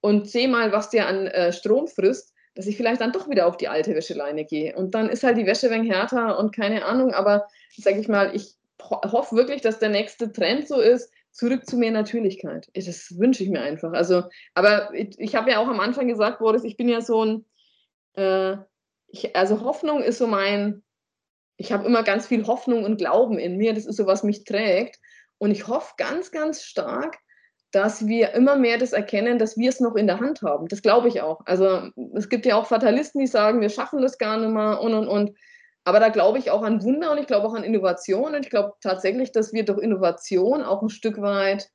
und 0.04 0.28
sehe 0.28 0.48
mal, 0.48 0.70
was 0.70 0.90
der 0.90 1.08
an 1.08 1.28
äh, 1.28 1.50
Strom 1.50 1.88
frisst, 1.88 2.34
dass 2.54 2.66
ich 2.66 2.76
vielleicht 2.76 3.00
dann 3.00 3.12
doch 3.12 3.30
wieder 3.30 3.46
auf 3.46 3.56
die 3.56 3.68
alte 3.68 3.94
Wäscheleine 3.94 4.44
gehe. 4.44 4.76
Und 4.76 4.94
dann 4.94 5.08
ist 5.08 5.24
halt 5.24 5.38
die 5.38 5.46
Wäsche 5.46 5.70
wenig 5.70 5.90
härter 5.90 6.38
und 6.38 6.54
keine 6.54 6.84
Ahnung, 6.84 7.14
aber 7.14 7.48
sage 7.74 8.00
ich 8.00 8.06
mal, 8.06 8.36
ich 8.36 8.54
hoffe 8.82 9.34
wirklich, 9.34 9.62
dass 9.62 9.78
der 9.78 9.88
nächste 9.88 10.30
Trend 10.30 10.68
so 10.68 10.78
ist, 10.78 11.10
zurück 11.30 11.66
zu 11.66 11.78
mehr 11.78 11.90
Natürlichkeit. 11.90 12.68
Das 12.74 13.18
wünsche 13.18 13.44
ich 13.44 13.48
mir 13.48 13.62
einfach. 13.62 13.94
Also, 13.94 14.24
aber 14.52 14.92
ich, 14.92 15.18
ich 15.18 15.36
habe 15.36 15.50
ja 15.50 15.58
auch 15.58 15.68
am 15.68 15.80
Anfang 15.80 16.06
gesagt, 16.06 16.38
Boris, 16.38 16.64
ich 16.64 16.76
bin 16.76 16.90
ja 16.90 17.00
so 17.00 17.24
ein, 17.24 17.46
äh, 18.12 18.58
ich, 19.06 19.34
also 19.34 19.62
Hoffnung 19.62 20.02
ist 20.02 20.18
so 20.18 20.26
mein, 20.26 20.82
ich 21.56 21.72
habe 21.72 21.86
immer 21.86 22.02
ganz 22.02 22.26
viel 22.26 22.46
Hoffnung 22.46 22.84
und 22.84 22.98
Glauben 22.98 23.38
in 23.38 23.56
mir. 23.56 23.72
Das 23.72 23.86
ist 23.86 23.96
so, 23.96 24.04
was 24.04 24.22
mich 24.22 24.44
trägt. 24.44 25.00
Und 25.38 25.50
ich 25.50 25.66
hoffe 25.66 25.94
ganz, 25.96 26.30
ganz 26.30 26.62
stark, 26.62 27.16
dass 27.74 28.06
wir 28.06 28.32
immer 28.34 28.56
mehr 28.56 28.78
das 28.78 28.92
erkennen, 28.92 29.38
dass 29.38 29.56
wir 29.56 29.68
es 29.68 29.80
noch 29.80 29.96
in 29.96 30.06
der 30.06 30.20
Hand 30.20 30.42
haben. 30.42 30.68
Das 30.68 30.80
glaube 30.80 31.08
ich 31.08 31.22
auch. 31.22 31.40
Also 31.44 31.88
es 32.14 32.28
gibt 32.28 32.46
ja 32.46 32.56
auch 32.56 32.66
Fatalisten, 32.66 33.20
die 33.20 33.26
sagen, 33.26 33.60
wir 33.60 33.68
schaffen 33.68 34.00
das 34.00 34.18
gar 34.18 34.38
nicht 34.38 34.52
mehr 34.52 34.80
und 34.80 34.94
und 34.94 35.08
und. 35.08 35.32
Aber 35.82 35.98
da 35.98 36.08
glaube 36.08 36.38
ich 36.38 36.50
auch 36.50 36.62
an 36.62 36.82
Wunder 36.84 37.10
und 37.10 37.18
ich 37.18 37.26
glaube 37.26 37.46
auch 37.46 37.54
an 37.54 37.64
Innovation. 37.64 38.34
Und 38.34 38.44
ich 38.44 38.50
glaube 38.50 38.74
tatsächlich, 38.80 39.32
dass 39.32 39.52
wir 39.52 39.64
durch 39.64 39.80
Innovation 39.80 40.62
auch 40.62 40.82
ein 40.82 40.88
Stück 40.88 41.20
weit 41.20 41.68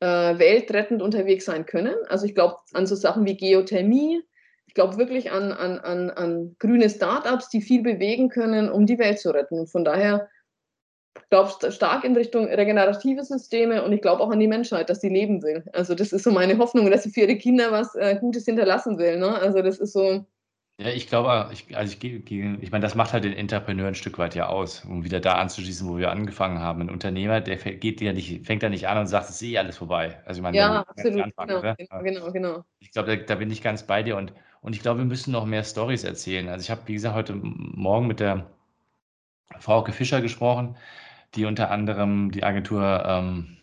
äh, 0.00 0.38
weltrettend 0.38 1.00
unterwegs 1.00 1.46
sein 1.46 1.64
können. 1.64 1.94
Also 2.08 2.26
ich 2.26 2.34
glaube 2.34 2.56
an 2.74 2.86
so 2.86 2.94
Sachen 2.94 3.24
wie 3.24 3.36
Geothermie. 3.36 4.22
Ich 4.66 4.74
glaube 4.74 4.98
wirklich 4.98 5.32
an, 5.32 5.52
an, 5.52 5.78
an, 5.78 6.10
an 6.10 6.56
grüne 6.58 6.90
Startups, 6.90 7.48
die 7.48 7.62
viel 7.62 7.82
bewegen 7.82 8.28
können, 8.28 8.70
um 8.70 8.84
die 8.84 8.98
Welt 8.98 9.18
zu 9.18 9.30
retten. 9.30 9.58
Und 9.58 9.70
von 9.70 9.84
daher 9.84 10.28
glaube 11.28 11.72
stark 11.72 12.04
in 12.04 12.16
Richtung 12.16 12.46
regenerative 12.46 13.24
Systeme 13.24 13.82
und 13.84 13.92
ich 13.92 14.00
glaube 14.00 14.22
auch 14.22 14.30
an 14.30 14.40
die 14.40 14.48
Menschheit, 14.48 14.90
dass 14.90 15.00
sie 15.00 15.08
leben 15.08 15.42
will. 15.42 15.64
Also 15.72 15.94
das 15.94 16.12
ist 16.12 16.24
so 16.24 16.30
meine 16.30 16.58
Hoffnung, 16.58 16.90
dass 16.90 17.02
sie 17.02 17.10
für 17.10 17.20
ihre 17.20 17.36
Kinder 17.36 17.72
was 17.72 17.94
äh, 17.94 18.16
Gutes 18.20 18.44
hinterlassen 18.44 18.98
will. 18.98 19.18
Ne? 19.18 19.34
Also 19.38 19.62
das 19.62 19.78
ist 19.78 19.92
so, 19.92 20.24
ja, 20.80 20.88
ich 20.88 21.08
glaube, 21.08 21.50
ich, 21.52 21.76
also 21.76 21.94
ich, 21.94 22.02
ich 22.02 22.70
meine, 22.70 22.80
das 22.80 22.94
macht 22.94 23.12
halt 23.12 23.24
den 23.24 23.34
Entrepreneur 23.34 23.88
ein 23.88 23.94
Stück 23.94 24.16
weit 24.16 24.34
ja 24.34 24.48
aus, 24.48 24.82
um 24.86 25.04
wieder 25.04 25.20
da 25.20 25.34
anzuschließen, 25.34 25.86
wo 25.86 25.98
wir 25.98 26.10
angefangen 26.10 26.58
haben. 26.60 26.80
Ein 26.80 26.88
Unternehmer, 26.88 27.42
der 27.42 27.56
geht 27.56 28.00
ja 28.00 28.14
nicht, 28.14 28.46
fängt 28.46 28.62
da 28.62 28.70
nicht 28.70 28.88
an 28.88 28.96
und 28.96 29.06
sagt, 29.06 29.28
es 29.28 29.34
ist 29.34 29.42
eh 29.42 29.58
alles 29.58 29.76
vorbei. 29.76 30.22
Also 30.24 30.38
ich 30.38 30.42
meine, 30.42 30.56
ja, 30.56 30.80
absolut, 30.80 31.22
anfangen, 31.22 31.60
genau, 31.60 31.74
genau, 31.76 32.02
genau, 32.02 32.32
genau. 32.32 32.64
Ich 32.78 32.92
glaube, 32.92 33.14
da, 33.14 33.22
da, 33.22 33.34
bin 33.34 33.50
ich 33.50 33.60
ganz 33.60 33.82
bei 33.82 34.02
dir 34.02 34.16
und, 34.16 34.32
und 34.62 34.74
ich 34.74 34.80
glaube, 34.80 35.00
wir 35.00 35.04
müssen 35.04 35.32
noch 35.32 35.44
mehr 35.44 35.64
Stories 35.64 36.02
erzählen. 36.02 36.48
Also 36.48 36.62
ich 36.62 36.70
habe, 36.70 36.80
wie 36.86 36.94
gesagt, 36.94 37.14
heute 37.14 37.34
Morgen 37.34 38.06
mit 38.06 38.20
der 38.20 38.46
Frauke 39.58 39.92
Fischer 39.92 40.20
gesprochen, 40.20 40.76
die 41.34 41.44
unter 41.44 41.70
anderem 41.70 42.30
die 42.30 42.44
Agentur 42.44 43.04
ähm, 43.06 43.56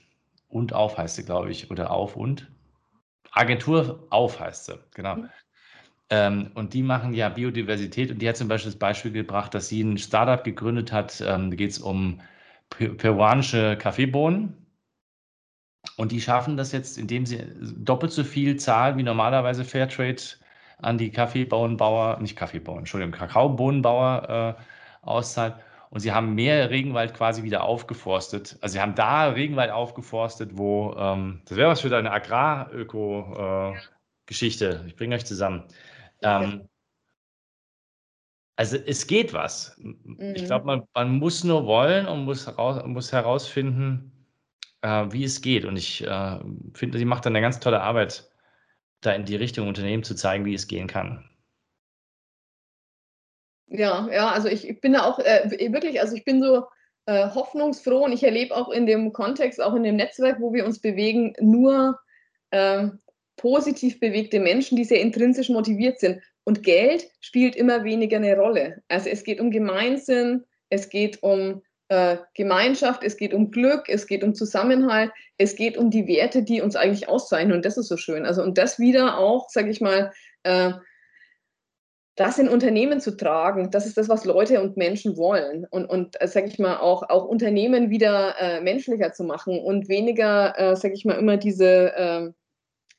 und 0.49 0.73
auf 0.73 0.97
heißt 0.97 1.15
sie, 1.15 1.25
glaube 1.25 1.51
ich, 1.51 1.71
oder 1.71 1.91
auf 1.91 2.15
und 2.15 2.49
Agentur 3.31 4.07
auf 4.09 4.39
heißt 4.39 4.65
sie, 4.65 4.79
genau. 4.93 5.15
Mhm. 5.15 5.29
Ähm, 6.09 6.51
und 6.53 6.73
die 6.73 6.83
machen 6.83 7.13
ja 7.13 7.29
Biodiversität 7.29 8.11
und 8.11 8.21
die 8.21 8.29
hat 8.29 8.38
zum 8.38 8.47
Beispiel 8.47 8.71
das 8.71 8.79
Beispiel 8.79 9.11
gebracht, 9.11 9.53
dass 9.53 9.67
sie 9.67 9.81
ein 9.81 9.97
Startup 9.97 10.43
gegründet 10.43 10.91
hat. 10.91 11.21
Ähm, 11.21 11.49
da 11.49 11.55
geht 11.55 11.71
es 11.71 11.79
um 11.79 12.21
peruanische 12.69 13.77
Kaffeebohnen. 13.77 14.53
Und 15.97 16.11
die 16.11 16.21
schaffen 16.21 16.57
das 16.57 16.71
jetzt, 16.71 16.97
indem 16.97 17.25
sie 17.25 17.39
doppelt 17.59 18.11
so 18.11 18.23
viel 18.23 18.57
zahlen 18.57 18.97
wie 18.97 19.03
normalerweise 19.03 19.63
Fairtrade 19.65 20.21
an 20.79 20.97
die 20.97 21.11
Kaffeebohnenbauer, 21.11 22.19
nicht 22.19 22.35
Kaffeebohnen, 22.35 22.79
Entschuldigung, 22.79 23.13
Kakaobohnenbauer 23.13 24.57
äh, 24.57 25.07
auszahlt. 25.07 25.55
Und 25.89 26.01
sie 26.01 26.11
haben 26.11 26.35
mehr 26.35 26.69
Regenwald 26.69 27.13
quasi 27.13 27.43
wieder 27.43 27.63
aufgeforstet. 27.63 28.57
Also 28.61 28.73
sie 28.73 28.81
haben 28.81 28.95
da 28.95 29.29
Regenwald 29.29 29.71
aufgeforstet, 29.71 30.57
wo, 30.57 30.93
ähm, 30.97 31.41
das 31.45 31.57
wäre 31.57 31.69
was 31.69 31.79
für 31.81 31.89
deine 31.89 32.11
Agraröko-Geschichte. 32.11 34.81
Äh, 34.83 34.88
ich 34.88 34.95
bringe 34.97 35.15
euch 35.15 35.25
zusammen. 35.25 35.63
Ähm, 36.21 36.67
also 38.57 38.75
es 38.75 39.07
geht 39.07 39.33
was. 39.33 39.77
Mhm. 39.77 40.33
Ich 40.35 40.45
glaube, 40.45 40.65
man, 40.65 40.83
man, 40.93 41.19
muss 41.19 41.43
nur 41.43 41.65
wollen 41.65 42.07
und 42.07 42.25
muss, 42.25 42.47
heraus, 42.47 42.83
muss 42.85 43.13
herausfinden, 43.13 44.11
äh, 44.81 45.05
wie 45.11 45.23
es 45.23 45.41
geht. 45.41 45.63
Und 45.63 45.77
ich 45.77 46.05
äh, 46.05 46.39
finde, 46.73 46.97
sie 46.97 47.05
macht 47.05 47.25
dann 47.25 47.33
eine 47.33 47.41
ganz 47.41 47.59
tolle 47.59 47.81
Arbeit, 47.81 48.29
da 49.01 49.13
in 49.13 49.25
die 49.25 49.35
Richtung 49.35 49.67
Unternehmen 49.67 50.03
zu 50.03 50.15
zeigen, 50.15 50.45
wie 50.45 50.55
es 50.55 50.67
gehen 50.67 50.88
kann. 50.88 51.29
Ja, 53.68 54.07
ja, 54.11 54.32
also 54.32 54.47
ich, 54.47 54.68
ich 54.68 54.80
bin 54.80 54.93
da 54.93 55.03
auch 55.03 55.20
äh, 55.20 55.49
wirklich, 55.72 55.99
also 55.99 56.15
ich 56.15 56.24
bin 56.24 56.41
so 56.41 56.63
äh, 57.05 57.30
hoffnungsfroh 57.30 58.05
und 58.05 58.13
ich 58.13 58.24
erlebe 58.24 58.55
auch 58.55 58.70
in 58.70 58.86
dem 58.86 59.11
Kontext, 59.13 59.61
auch 59.61 59.76
in 59.76 59.84
dem 59.84 59.95
Netzwerk, 59.95 60.39
wo 60.39 60.53
wir 60.53 60.65
uns 60.65 60.80
bewegen, 60.80 61.34
nur 61.39 61.99
ähm, 62.51 62.99
positiv 63.36 63.99
bewegte 63.99 64.39
Menschen, 64.39 64.76
die 64.76 64.84
sehr 64.84 65.01
intrinsisch 65.01 65.49
motiviert 65.49 65.99
sind. 65.99 66.22
Und 66.43 66.63
Geld 66.63 67.09
spielt 67.20 67.55
immer 67.55 67.84
weniger 67.84 68.18
eine 68.18 68.38
Rolle. 68.38 68.82
Also 68.88 69.09
es 69.09 69.24
geht 69.24 69.39
um 69.39 69.51
Gemeinsinn, 69.51 70.45
es 70.70 70.89
geht 70.89 71.22
um 71.22 71.61
äh, 71.89 72.18
Gemeinschaft, 72.36 73.03
es 73.03 73.18
geht 73.18 73.34
um 73.34 73.51
Glück, 73.51 73.89
es 73.89 74.07
geht 74.07 74.24
um 74.24 74.34
Zusammenhalt, 74.34 75.11
es 75.38 75.55
geht 75.55 75.78
um 75.78 75.89
die 75.89 76.07
Werte, 76.07 76.43
die 76.43 76.61
uns 76.61 76.76
eigentlich 76.76 77.09
auszeichnen. 77.09 77.55
Und 77.55 77.65
das 77.65 77.78
ist 77.78 77.88
so 77.88 77.97
schön. 77.97 78.26
Also 78.26 78.43
und 78.43 78.57
das 78.57 78.80
wieder 78.80 79.18
auch, 79.18 79.49
sage 79.49 79.70
ich 79.70 79.82
mal, 79.82 80.11
äh, 80.43 80.72
das 82.18 82.39
in 82.39 82.49
Unternehmen 82.49 82.99
zu 82.99 83.15
tragen, 83.15 83.70
das 83.70 83.86
ist 83.86 83.95
das, 83.95 84.09
was 84.09 84.26
Leute 84.26 84.59
und 84.59 84.76
Menschen 84.76 85.18
wollen. 85.18 85.68
Und, 85.70 85.86
und 85.86 86.20
äh, 86.20 86.28
sage 86.28 86.47
ich 86.47 86.57
mal, 86.57 86.78
auch, 86.78 87.03
auch 87.09 87.26
Unternehmen 87.26 87.91
wieder 87.91 88.36
äh, 88.39 88.59
menschlicher 88.59 89.13
zu 89.13 89.24
machen 89.24 89.59
und 89.59 89.88
weniger, 89.88 90.57
äh, 90.57 90.76
sage 90.76 90.95
ich 90.95 91.05
mal, 91.05 91.13
immer 91.13 91.38
diese 91.38 91.93
ähm, 91.95 92.34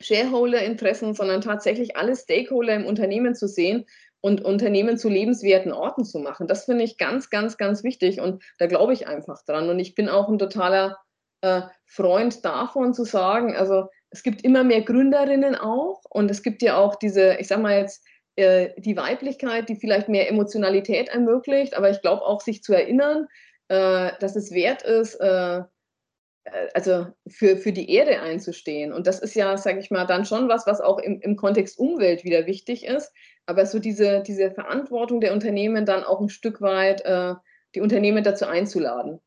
Shareholder-Interessen, 0.00 1.14
sondern 1.14 1.40
tatsächlich 1.40 1.96
alle 1.96 2.14
Stakeholder 2.14 2.74
im 2.74 2.86
Unternehmen 2.86 3.34
zu 3.34 3.48
sehen 3.48 3.86
und 4.20 4.44
Unternehmen 4.44 4.98
zu 4.98 5.08
lebenswerten 5.08 5.72
Orten 5.72 6.04
zu 6.04 6.20
machen. 6.20 6.46
Das 6.46 6.66
finde 6.66 6.84
ich 6.84 6.96
ganz, 6.96 7.28
ganz, 7.28 7.56
ganz 7.56 7.82
wichtig 7.82 8.20
und 8.20 8.44
da 8.58 8.68
glaube 8.68 8.92
ich 8.92 9.08
einfach 9.08 9.44
dran. 9.44 9.68
Und 9.68 9.80
ich 9.80 9.96
bin 9.96 10.08
auch 10.08 10.28
ein 10.28 10.38
totaler 10.38 10.96
äh, 11.40 11.62
Freund 11.86 12.44
davon 12.44 12.94
zu 12.94 13.04
sagen, 13.04 13.56
also 13.56 13.88
es 14.10 14.22
gibt 14.22 14.44
immer 14.44 14.62
mehr 14.62 14.82
Gründerinnen 14.82 15.56
auch 15.56 16.02
und 16.08 16.30
es 16.30 16.44
gibt 16.44 16.62
ja 16.62 16.76
auch 16.76 16.94
diese, 16.94 17.34
ich 17.34 17.48
sage 17.48 17.62
mal 17.62 17.78
jetzt, 17.78 18.04
äh, 18.38 18.72
die 18.80 18.96
Weiblichkeit, 18.96 19.68
die 19.68 19.76
vielleicht 19.76 20.08
mehr 20.08 20.28
Emotionalität 20.28 21.08
ermöglicht, 21.08 21.74
aber 21.74 21.90
ich 21.90 22.00
glaube 22.00 22.22
auch, 22.22 22.40
sich 22.40 22.62
zu 22.62 22.72
erinnern, 22.72 23.26
äh, 23.68 24.12
dass 24.20 24.36
es 24.36 24.52
wert 24.52 24.82
ist, 24.82 25.16
äh, 25.16 25.58
äh, 25.58 26.68
also 26.74 27.06
für, 27.26 27.56
für 27.56 27.72
die 27.72 27.90
Erde 27.90 28.20
einzustehen. 28.20 28.92
Und 28.92 29.06
das 29.06 29.18
ist 29.18 29.34
ja, 29.34 29.56
sage 29.56 29.80
ich 29.80 29.90
mal, 29.90 30.06
dann 30.06 30.24
schon 30.24 30.48
was, 30.48 30.66
was 30.66 30.80
auch 30.80 30.98
im, 30.98 31.20
im 31.20 31.36
Kontext 31.36 31.78
Umwelt 31.78 32.24
wieder 32.24 32.46
wichtig 32.46 32.86
ist. 32.86 33.12
Aber 33.46 33.66
so 33.66 33.78
diese, 33.78 34.22
diese 34.22 34.50
Verantwortung 34.50 35.20
der 35.20 35.32
Unternehmen 35.32 35.84
dann 35.84 36.04
auch 36.04 36.20
ein 36.20 36.28
Stück 36.28 36.60
weit 36.60 37.00
äh, 37.02 37.34
die 37.74 37.80
Unternehmen 37.80 38.24
dazu 38.24 38.46
einzuladen. 38.46 39.20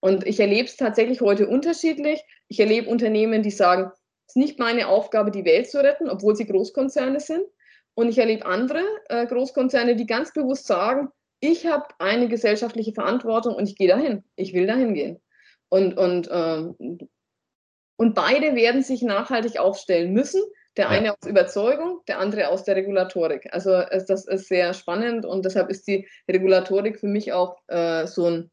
Und 0.00 0.26
ich 0.26 0.40
erlebe 0.40 0.64
es 0.64 0.76
tatsächlich 0.76 1.20
heute 1.20 1.48
unterschiedlich. 1.48 2.22
Ich 2.48 2.60
erlebe 2.60 2.88
Unternehmen, 2.90 3.42
die 3.42 3.50
sagen, 3.50 3.90
es 4.26 4.36
ist 4.36 4.36
nicht 4.36 4.58
meine 4.58 4.88
Aufgabe, 4.88 5.30
die 5.30 5.44
Welt 5.44 5.70
zu 5.70 5.82
retten, 5.82 6.08
obwohl 6.08 6.36
sie 6.36 6.46
Großkonzerne 6.46 7.20
sind. 7.20 7.44
Und 8.00 8.08
ich 8.08 8.16
erlebe 8.16 8.46
andere 8.46 8.82
äh, 9.10 9.26
Großkonzerne, 9.26 9.94
die 9.94 10.06
ganz 10.06 10.32
bewusst 10.32 10.66
sagen, 10.66 11.08
ich 11.38 11.66
habe 11.66 11.84
eine 11.98 12.28
gesellschaftliche 12.28 12.94
Verantwortung 12.94 13.54
und 13.54 13.68
ich 13.68 13.76
gehe 13.76 13.88
dahin. 13.88 14.24
Ich 14.36 14.54
will 14.54 14.66
dahin 14.66 14.94
gehen. 14.94 15.20
Und, 15.68 15.98
und, 15.98 16.26
ähm, 16.32 16.76
und 17.98 18.14
beide 18.14 18.54
werden 18.54 18.82
sich 18.82 19.02
nachhaltig 19.02 19.60
aufstellen 19.60 20.14
müssen. 20.14 20.40
Der 20.78 20.88
eine 20.88 21.08
ja. 21.08 21.12
aus 21.12 21.28
Überzeugung, 21.28 22.00
der 22.08 22.20
andere 22.20 22.48
aus 22.48 22.64
der 22.64 22.76
Regulatorik. 22.76 23.52
Also 23.52 23.74
es, 23.74 24.06
das 24.06 24.26
ist 24.26 24.48
sehr 24.48 24.72
spannend 24.72 25.26
und 25.26 25.44
deshalb 25.44 25.68
ist 25.68 25.86
die 25.86 26.08
Regulatorik 26.26 26.98
für 26.98 27.08
mich 27.08 27.34
auch 27.34 27.58
äh, 27.66 28.06
so 28.06 28.24
ein, 28.24 28.50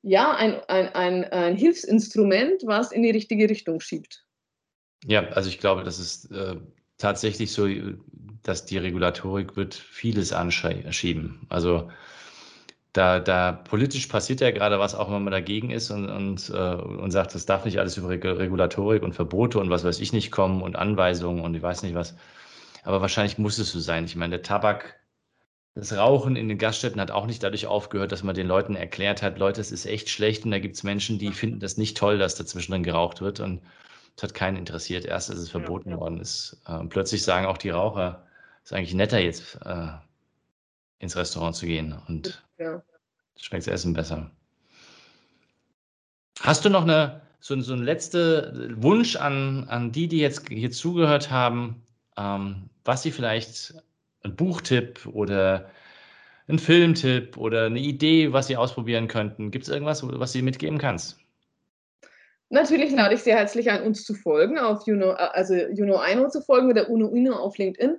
ja, 0.00 0.34
ein, 0.36 0.54
ein, 0.68 0.88
ein, 0.94 1.24
ein, 1.24 1.54
Hilfsinstrument, 1.54 2.62
was 2.64 2.92
in 2.92 3.02
die 3.02 3.10
richtige 3.10 3.46
Richtung 3.50 3.80
schiebt. 3.80 4.24
Ja, 5.04 5.28
also 5.32 5.50
ich 5.50 5.58
glaube, 5.58 5.82
das 5.82 5.98
ist 5.98 6.30
äh, 6.30 6.56
tatsächlich 6.98 7.52
so, 7.52 7.68
dass 8.42 8.66
die 8.66 8.78
Regulatorik 8.78 9.56
wird 9.56 9.74
vieles 9.74 10.32
anschieben. 10.32 11.46
Also 11.48 11.90
da, 12.94 13.18
da 13.18 13.52
politisch 13.52 14.06
passiert 14.06 14.40
ja 14.40 14.52
gerade 14.52 14.78
was, 14.78 14.94
auch 14.94 15.10
wenn 15.10 15.24
man 15.24 15.32
dagegen 15.32 15.70
ist 15.70 15.90
und, 15.90 16.08
und, 16.08 16.50
äh, 16.50 16.74
und 16.74 17.10
sagt, 17.10 17.34
das 17.34 17.44
darf 17.44 17.64
nicht 17.64 17.78
alles 17.80 17.96
über 17.96 18.08
Regulatorik 18.10 19.02
und 19.02 19.14
Verbote 19.14 19.58
und 19.58 19.68
was 19.68 19.82
weiß 19.82 19.98
ich 19.98 20.12
nicht 20.12 20.30
kommen 20.30 20.62
und 20.62 20.76
Anweisungen 20.76 21.42
und 21.42 21.54
ich 21.56 21.62
weiß 21.62 21.82
nicht 21.82 21.94
was. 21.96 22.14
Aber 22.84 23.00
wahrscheinlich 23.00 23.36
muss 23.36 23.58
es 23.58 23.72
so 23.72 23.80
sein. 23.80 24.04
Ich 24.04 24.14
meine, 24.14 24.36
der 24.36 24.42
Tabak, 24.42 25.00
das 25.74 25.96
Rauchen 25.96 26.36
in 26.36 26.48
den 26.48 26.58
Gaststätten 26.58 27.00
hat 27.00 27.10
auch 27.10 27.26
nicht 27.26 27.42
dadurch 27.42 27.66
aufgehört, 27.66 28.12
dass 28.12 28.22
man 28.22 28.36
den 28.36 28.46
Leuten 28.46 28.76
erklärt 28.76 29.22
hat, 29.22 29.38
Leute, 29.40 29.60
es 29.60 29.72
ist 29.72 29.86
echt 29.86 30.08
schlecht 30.08 30.44
und 30.44 30.52
da 30.52 30.60
gibt 30.60 30.76
es 30.76 30.84
Menschen, 30.84 31.18
die 31.18 31.32
finden 31.32 31.58
das 31.58 31.76
nicht 31.76 31.96
toll, 31.96 32.18
dass 32.18 32.36
dazwischen 32.36 32.72
dann 32.72 32.84
geraucht 32.84 33.20
wird 33.20 33.40
und 33.40 33.60
es 34.16 34.22
hat 34.22 34.34
keinen 34.34 34.56
interessiert. 34.56 35.04
Erst 35.04 35.30
als 35.30 35.40
es 35.40 35.50
verboten 35.50 35.90
ja, 35.90 35.96
ja. 35.96 36.00
worden 36.00 36.20
ist. 36.20 36.60
Und 36.66 36.88
plötzlich 36.88 37.22
sagen 37.22 37.46
auch 37.46 37.58
die 37.58 37.70
Raucher, 37.70 38.26
es 38.62 38.70
ist 38.70 38.76
eigentlich 38.76 38.94
netter 38.94 39.18
jetzt 39.18 39.58
äh, 39.64 39.88
ins 40.98 41.16
Restaurant 41.16 41.54
zu 41.56 41.66
gehen 41.66 41.94
und 42.08 42.42
ja. 42.58 42.82
schmeckt 43.36 43.66
das 43.66 43.72
Essen 43.72 43.92
besser. 43.92 44.30
Hast 46.40 46.64
du 46.64 46.70
noch 46.70 46.82
eine, 46.82 47.22
so, 47.40 47.58
so 47.60 47.72
einen 47.72 47.84
letzten 47.84 48.82
Wunsch 48.82 49.16
an, 49.16 49.64
an 49.68 49.92
die, 49.92 50.08
die 50.08 50.18
jetzt 50.18 50.48
hier 50.48 50.70
zugehört 50.70 51.30
haben, 51.30 51.82
ähm, 52.16 52.70
was 52.84 53.02
sie 53.02 53.10
vielleicht 53.12 53.74
'n 54.24 54.36
Buchtipp 54.36 55.06
oder 55.06 55.70
'n 56.48 56.58
Filmtipp 56.58 57.36
oder 57.36 57.70
'ne 57.70 57.80
Idee, 57.80 58.32
was 58.32 58.46
sie 58.48 58.56
ausprobieren 58.56 59.08
könnten? 59.08 59.50
Gibt's 59.50 59.68
irgendwas, 59.68 60.02
wo 60.02 60.08
was 60.20 60.34
ihnen 60.34 60.44
mitgeben 60.46 60.78
kannst? 60.78 61.23
Natürlich 62.54 62.92
lade 62.92 63.14
ich 63.16 63.22
Sie 63.24 63.32
herzlich 63.34 63.68
ein, 63.68 63.82
uns 63.82 64.04
zu 64.04 64.14
folgen, 64.14 64.58
auf 64.58 64.86
Juno 64.86 65.10
a 65.10 65.26
also 65.34 65.54
Juno 65.56 65.96
Eino 65.98 66.28
zu 66.28 66.40
folgen 66.40 66.68
oder 66.70 66.88
Uno 66.88 67.08
Uno 67.08 67.34
auf 67.34 67.58
LinkedIn. 67.58 67.96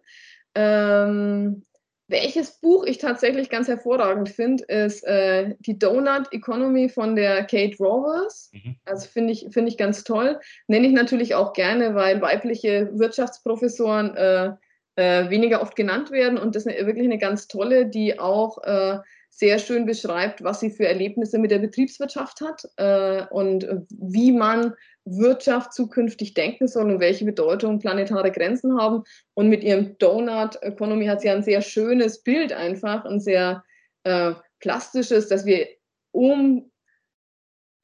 Ähm, 0.56 1.66
welches 2.08 2.62
Buch 2.62 2.86
ich 2.86 2.98
tatsächlich 2.98 3.50
ganz 3.50 3.68
hervorragend 3.68 4.30
finde, 4.30 4.64
ist, 4.66 5.04
äh, 5.06 5.56
die 5.60 5.78
Doughnut 5.78 6.32
Economy 6.32 6.88
von 6.88 7.18
der 7.18 7.44
Kate 7.44 7.76
Raworth. 7.82 8.34
Mhm. 8.54 8.78
Also, 8.86 9.10
finde 9.10 9.34
ich 9.34 9.46
finde 9.52 9.68
ich 9.72 9.78
ganz 9.78 10.06
toll. 10.06 10.40
Nenne 10.68 10.88
ich 10.88 10.94
natürlich 10.94 11.36
auch 11.36 11.52
gerne, 11.52 11.94
weil 11.94 12.22
weibliche 12.22 12.90
Wirtschaftsprofessoren, 12.94 14.16
äh, 14.16 14.52
äh, 14.96 15.30
weniger 15.30 15.62
oft 15.62 15.76
genannt 15.76 16.12
werden 16.12 16.38
und 16.38 16.56
das 16.56 16.66
'ne 16.66 16.76
wirklich 16.88 17.08
'ne 17.10 17.18
ganz 17.18 17.50
tolle, 17.50 17.88
die 17.88 18.18
auch, 18.20 18.64
äh, 18.64 19.00
sehr 19.38 19.60
schön 19.60 19.86
beschreibt, 19.86 20.44
was 20.44 20.62
sie 20.62 20.70
für 20.72 20.88
Erlebnisse 20.88 21.38
mit 21.40 21.52
der 21.52 21.60
Betriebswirtschaft 21.60 22.40
hat, 22.42 22.64
äh, 22.78 23.26
und 23.32 23.68
wie 23.90 24.32
man 24.32 24.74
Wirtschaft 25.04 25.74
zukünftig 25.74 26.34
denken 26.36 26.68
soll 26.70 26.90
und 26.90 27.00
welche 27.02 27.26
Bedeutung 27.26 27.80
planetare 27.80 28.32
Grenzen 28.32 28.80
haben. 28.80 29.04
Und 29.36 29.50
mit 29.50 29.64
ihrem 29.64 29.98
Doughnut 30.00 30.56
Economy 30.64 31.06
hat 31.08 31.22
sie 31.22 31.30
ein 31.30 31.44
sehr 31.44 31.62
schönes 31.62 32.24
Bild 32.24 32.54
einfach, 32.54 33.06
'n 33.06 33.20
sehr, 33.20 33.64
äh, 34.04 34.34
plastisches, 34.60 35.28
dass 35.28 35.46
wir, 35.46 35.68
um 36.12 36.72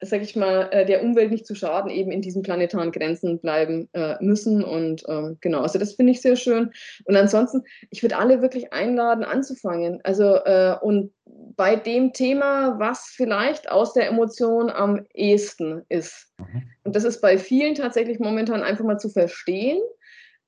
sage 0.01 0.23
ich 0.23 0.35
mal, 0.35 0.67
äh, 0.71 0.85
der 0.85 1.03
Umwelt 1.03 1.31
nicht 1.31 1.45
zu 1.45 1.53
schaden, 1.53 1.91
eben 1.91 2.11
in 2.11 2.21
diesen 2.21 2.41
planetaren 2.41 2.91
Grenzen 2.91 3.39
bleiben, 3.39 3.87
äh, 3.93 4.15
müssen 4.19 4.63
und, 4.63 5.03
ähm, 5.07 5.37
genau, 5.41 5.61
also 5.61 5.77
das 5.77 5.93
finde 5.93 6.11
ich 6.11 6.21
sehr 6.21 6.35
schön. 6.35 6.71
Und 7.05 7.15
ansonsten, 7.15 7.63
ich 7.91 8.01
würde 8.01 8.17
alle 8.17 8.41
wirklich 8.41 8.73
einladen, 8.73 9.23
anzufangen. 9.23 9.99
Also, 10.03 10.35
äh, 10.43 10.75
und 10.81 11.11
bei 11.55 11.75
dem 11.75 12.13
Thema, 12.13 12.79
was 12.79 13.11
vielleicht 13.15 13.69
aus 13.71 13.93
der 13.93 14.07
Emotion 14.07 14.69
am 14.69 15.05
ehesten 15.13 15.83
ist. 15.89 16.27
Mhm. 16.39 16.63
Und 16.83 16.95
das 16.95 17.03
ist 17.03 17.21
bei 17.21 17.37
vielen 17.37 17.75
tatsächlich 17.75 18.19
momentan 18.19 18.63
einfach 18.63 18.83
mal 18.83 18.99
zu 18.99 19.09
verstehen, 19.09 19.79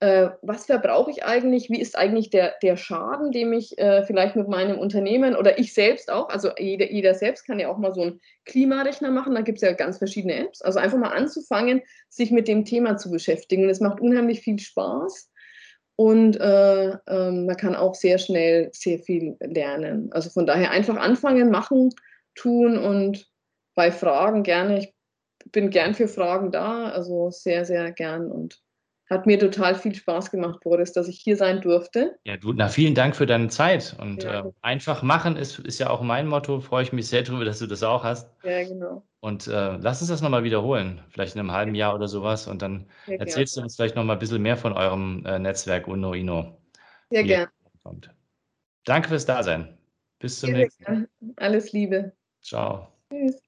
äh, 0.04 0.30
was 0.42 0.66
verbrauche 0.68 1.12
ich 1.12 1.24
eigentlich? 1.26 1.70
Wie 1.70 1.82
ist 1.82 1.98
eigentlich 1.98 2.30
der 2.30 2.56
der 2.64 2.78
Schaden, 2.78 3.32
den 3.32 3.54
ich, 3.54 3.78
äh, 3.80 4.04
vielleicht 4.06 4.36
mit 4.36 4.48
meinem 4.50 4.80
Unternehmen 4.80 5.36
oder 5.36 5.60
ich 5.60 5.74
selbst 5.74 6.12
auch 6.12 6.30
also 6.30 6.50
jeder 6.60 6.92
jeder 6.92 7.14
selbst 7.16 7.46
kann 7.48 7.60
ja 7.60 7.70
auch 7.70 7.78
mal 7.80 7.94
so 7.94 8.04
'n 8.04 8.20
Klimarechner 8.46 9.12
machen, 9.12 9.36
da 9.36 9.42
gibt's 9.42 9.62
ja 9.64 9.74
ganz 9.74 9.98
verschiedene 10.00 10.36
Apps. 10.36 10.62
Also 10.62 10.80
einfach 10.80 10.98
mal 11.00 11.12
anzufangen, 11.14 11.82
sich 12.10 12.32
mit 12.32 12.48
dem 12.50 12.66
Thema 12.66 12.98
zu 12.98 13.12
beschäftigen. 13.12 13.70
Es 13.70 13.80
macht 13.82 14.02
unheimlich 14.02 14.42
viel 14.42 14.60
Spaß 14.60 15.32
und, 15.98 16.38
äh, 16.42 16.90
ähm, 17.08 17.46
man 17.46 17.58
kann 17.58 17.76
auch 17.76 17.96
sehr 17.96 18.18
schnell 18.20 18.70
sehr 18.74 19.00
viel 19.00 19.38
lernen. 19.42 20.10
Also 20.14 20.30
von 20.32 20.46
daher 20.48 20.72
einfach 20.72 20.98
anfangen, 20.98 21.52
machen, 21.52 21.90
tun 22.36 22.78
und 22.80 23.28
bei 23.76 23.92
Fragen 23.92 24.44
gerne 24.44 24.80
ich 24.80 24.94
bin 25.54 25.70
gern 25.72 25.96
für 25.96 26.08
Fragen 26.10 26.52
da, 26.52 26.90
also 26.92 27.32
sehr, 27.32 27.66
sehr 27.66 27.92
gern 27.94 28.32
und 28.32 28.63
hat 29.10 29.26
mir 29.26 29.40
total 29.40 29.76
viel 29.76 29.94
Spaß 29.96 30.32
gemacht, 30.32 30.60
Boris, 30.62 30.94
dass 30.94 31.08
ich 31.08 31.20
hier 31.20 31.38
sein 31.38 31.62
durfte. 31.62 32.18
Ja, 32.26 32.38
du, 32.38 32.54
na, 32.54 32.70
vielen 32.70 32.96
Dank 32.96 33.16
für 33.18 33.26
deine 33.26 33.50
Zeit 33.50 33.96
und, 34.00 34.24
Ja. 34.24 34.40
äh, 34.48 34.52
einfach 34.62 35.04
machen 35.04 35.36
ist 35.36 35.60
ist 35.60 35.80
ja 35.80 35.90
auch 35.90 36.02
mein 36.02 36.26
Motto, 36.28 36.62
freue 36.62 36.84
ich 36.84 36.94
mich 36.94 37.08
sehr 37.08 37.24
drüber, 37.24 37.44
dass 37.44 37.60
du 37.60 37.68
das 37.68 37.84
auch 37.84 38.04
hast. 38.04 38.30
Ja, 38.44 38.64
genau. 38.64 39.04
Und, 39.22 39.48
äh, 39.48 39.78
lass 39.78 40.02
uns 40.02 40.10
das 40.10 40.22
noch 40.22 40.30
mal 40.30 40.44
wiederholen, 40.44 41.02
vielleicht 41.10 41.36
in 41.36 41.42
'nem 41.42 41.52
halben 41.54 41.76
Jahr 41.76 41.96
oder 41.96 42.08
so 42.08 42.24
was 42.24 42.48
und 42.48 42.62
dann 42.62 42.88
Sehr 43.08 43.20
erzählst 43.20 43.56
du 43.56 43.60
gerne. 43.60 43.66
uns 43.66 43.76
vielleicht 43.76 43.96
noch 43.96 44.04
mal 44.06 44.16
bisschen 44.18 44.42
mehr 44.42 44.58
von 44.58 44.74
eurem, 44.74 45.26
äh, 45.26 45.40
Netzwerk 45.40 45.88
Uno 45.88 46.14
Ino. 46.14 46.58
Sehr 47.12 47.24
gern. 47.24 47.48
kommt. 47.84 48.10
Danke 48.86 49.10
fürs 49.10 49.26
Dasein. 49.26 49.78
Bis 50.20 50.40
zum 50.42 50.52
Sehr, 50.52 50.60
nächsten 50.60 50.84
Mal. 50.86 50.96
gern. 50.96 51.08
Alles 51.38 51.72
Liebe. 51.74 52.14
Tschau. 52.44 52.94
Tschüss. 53.12 53.42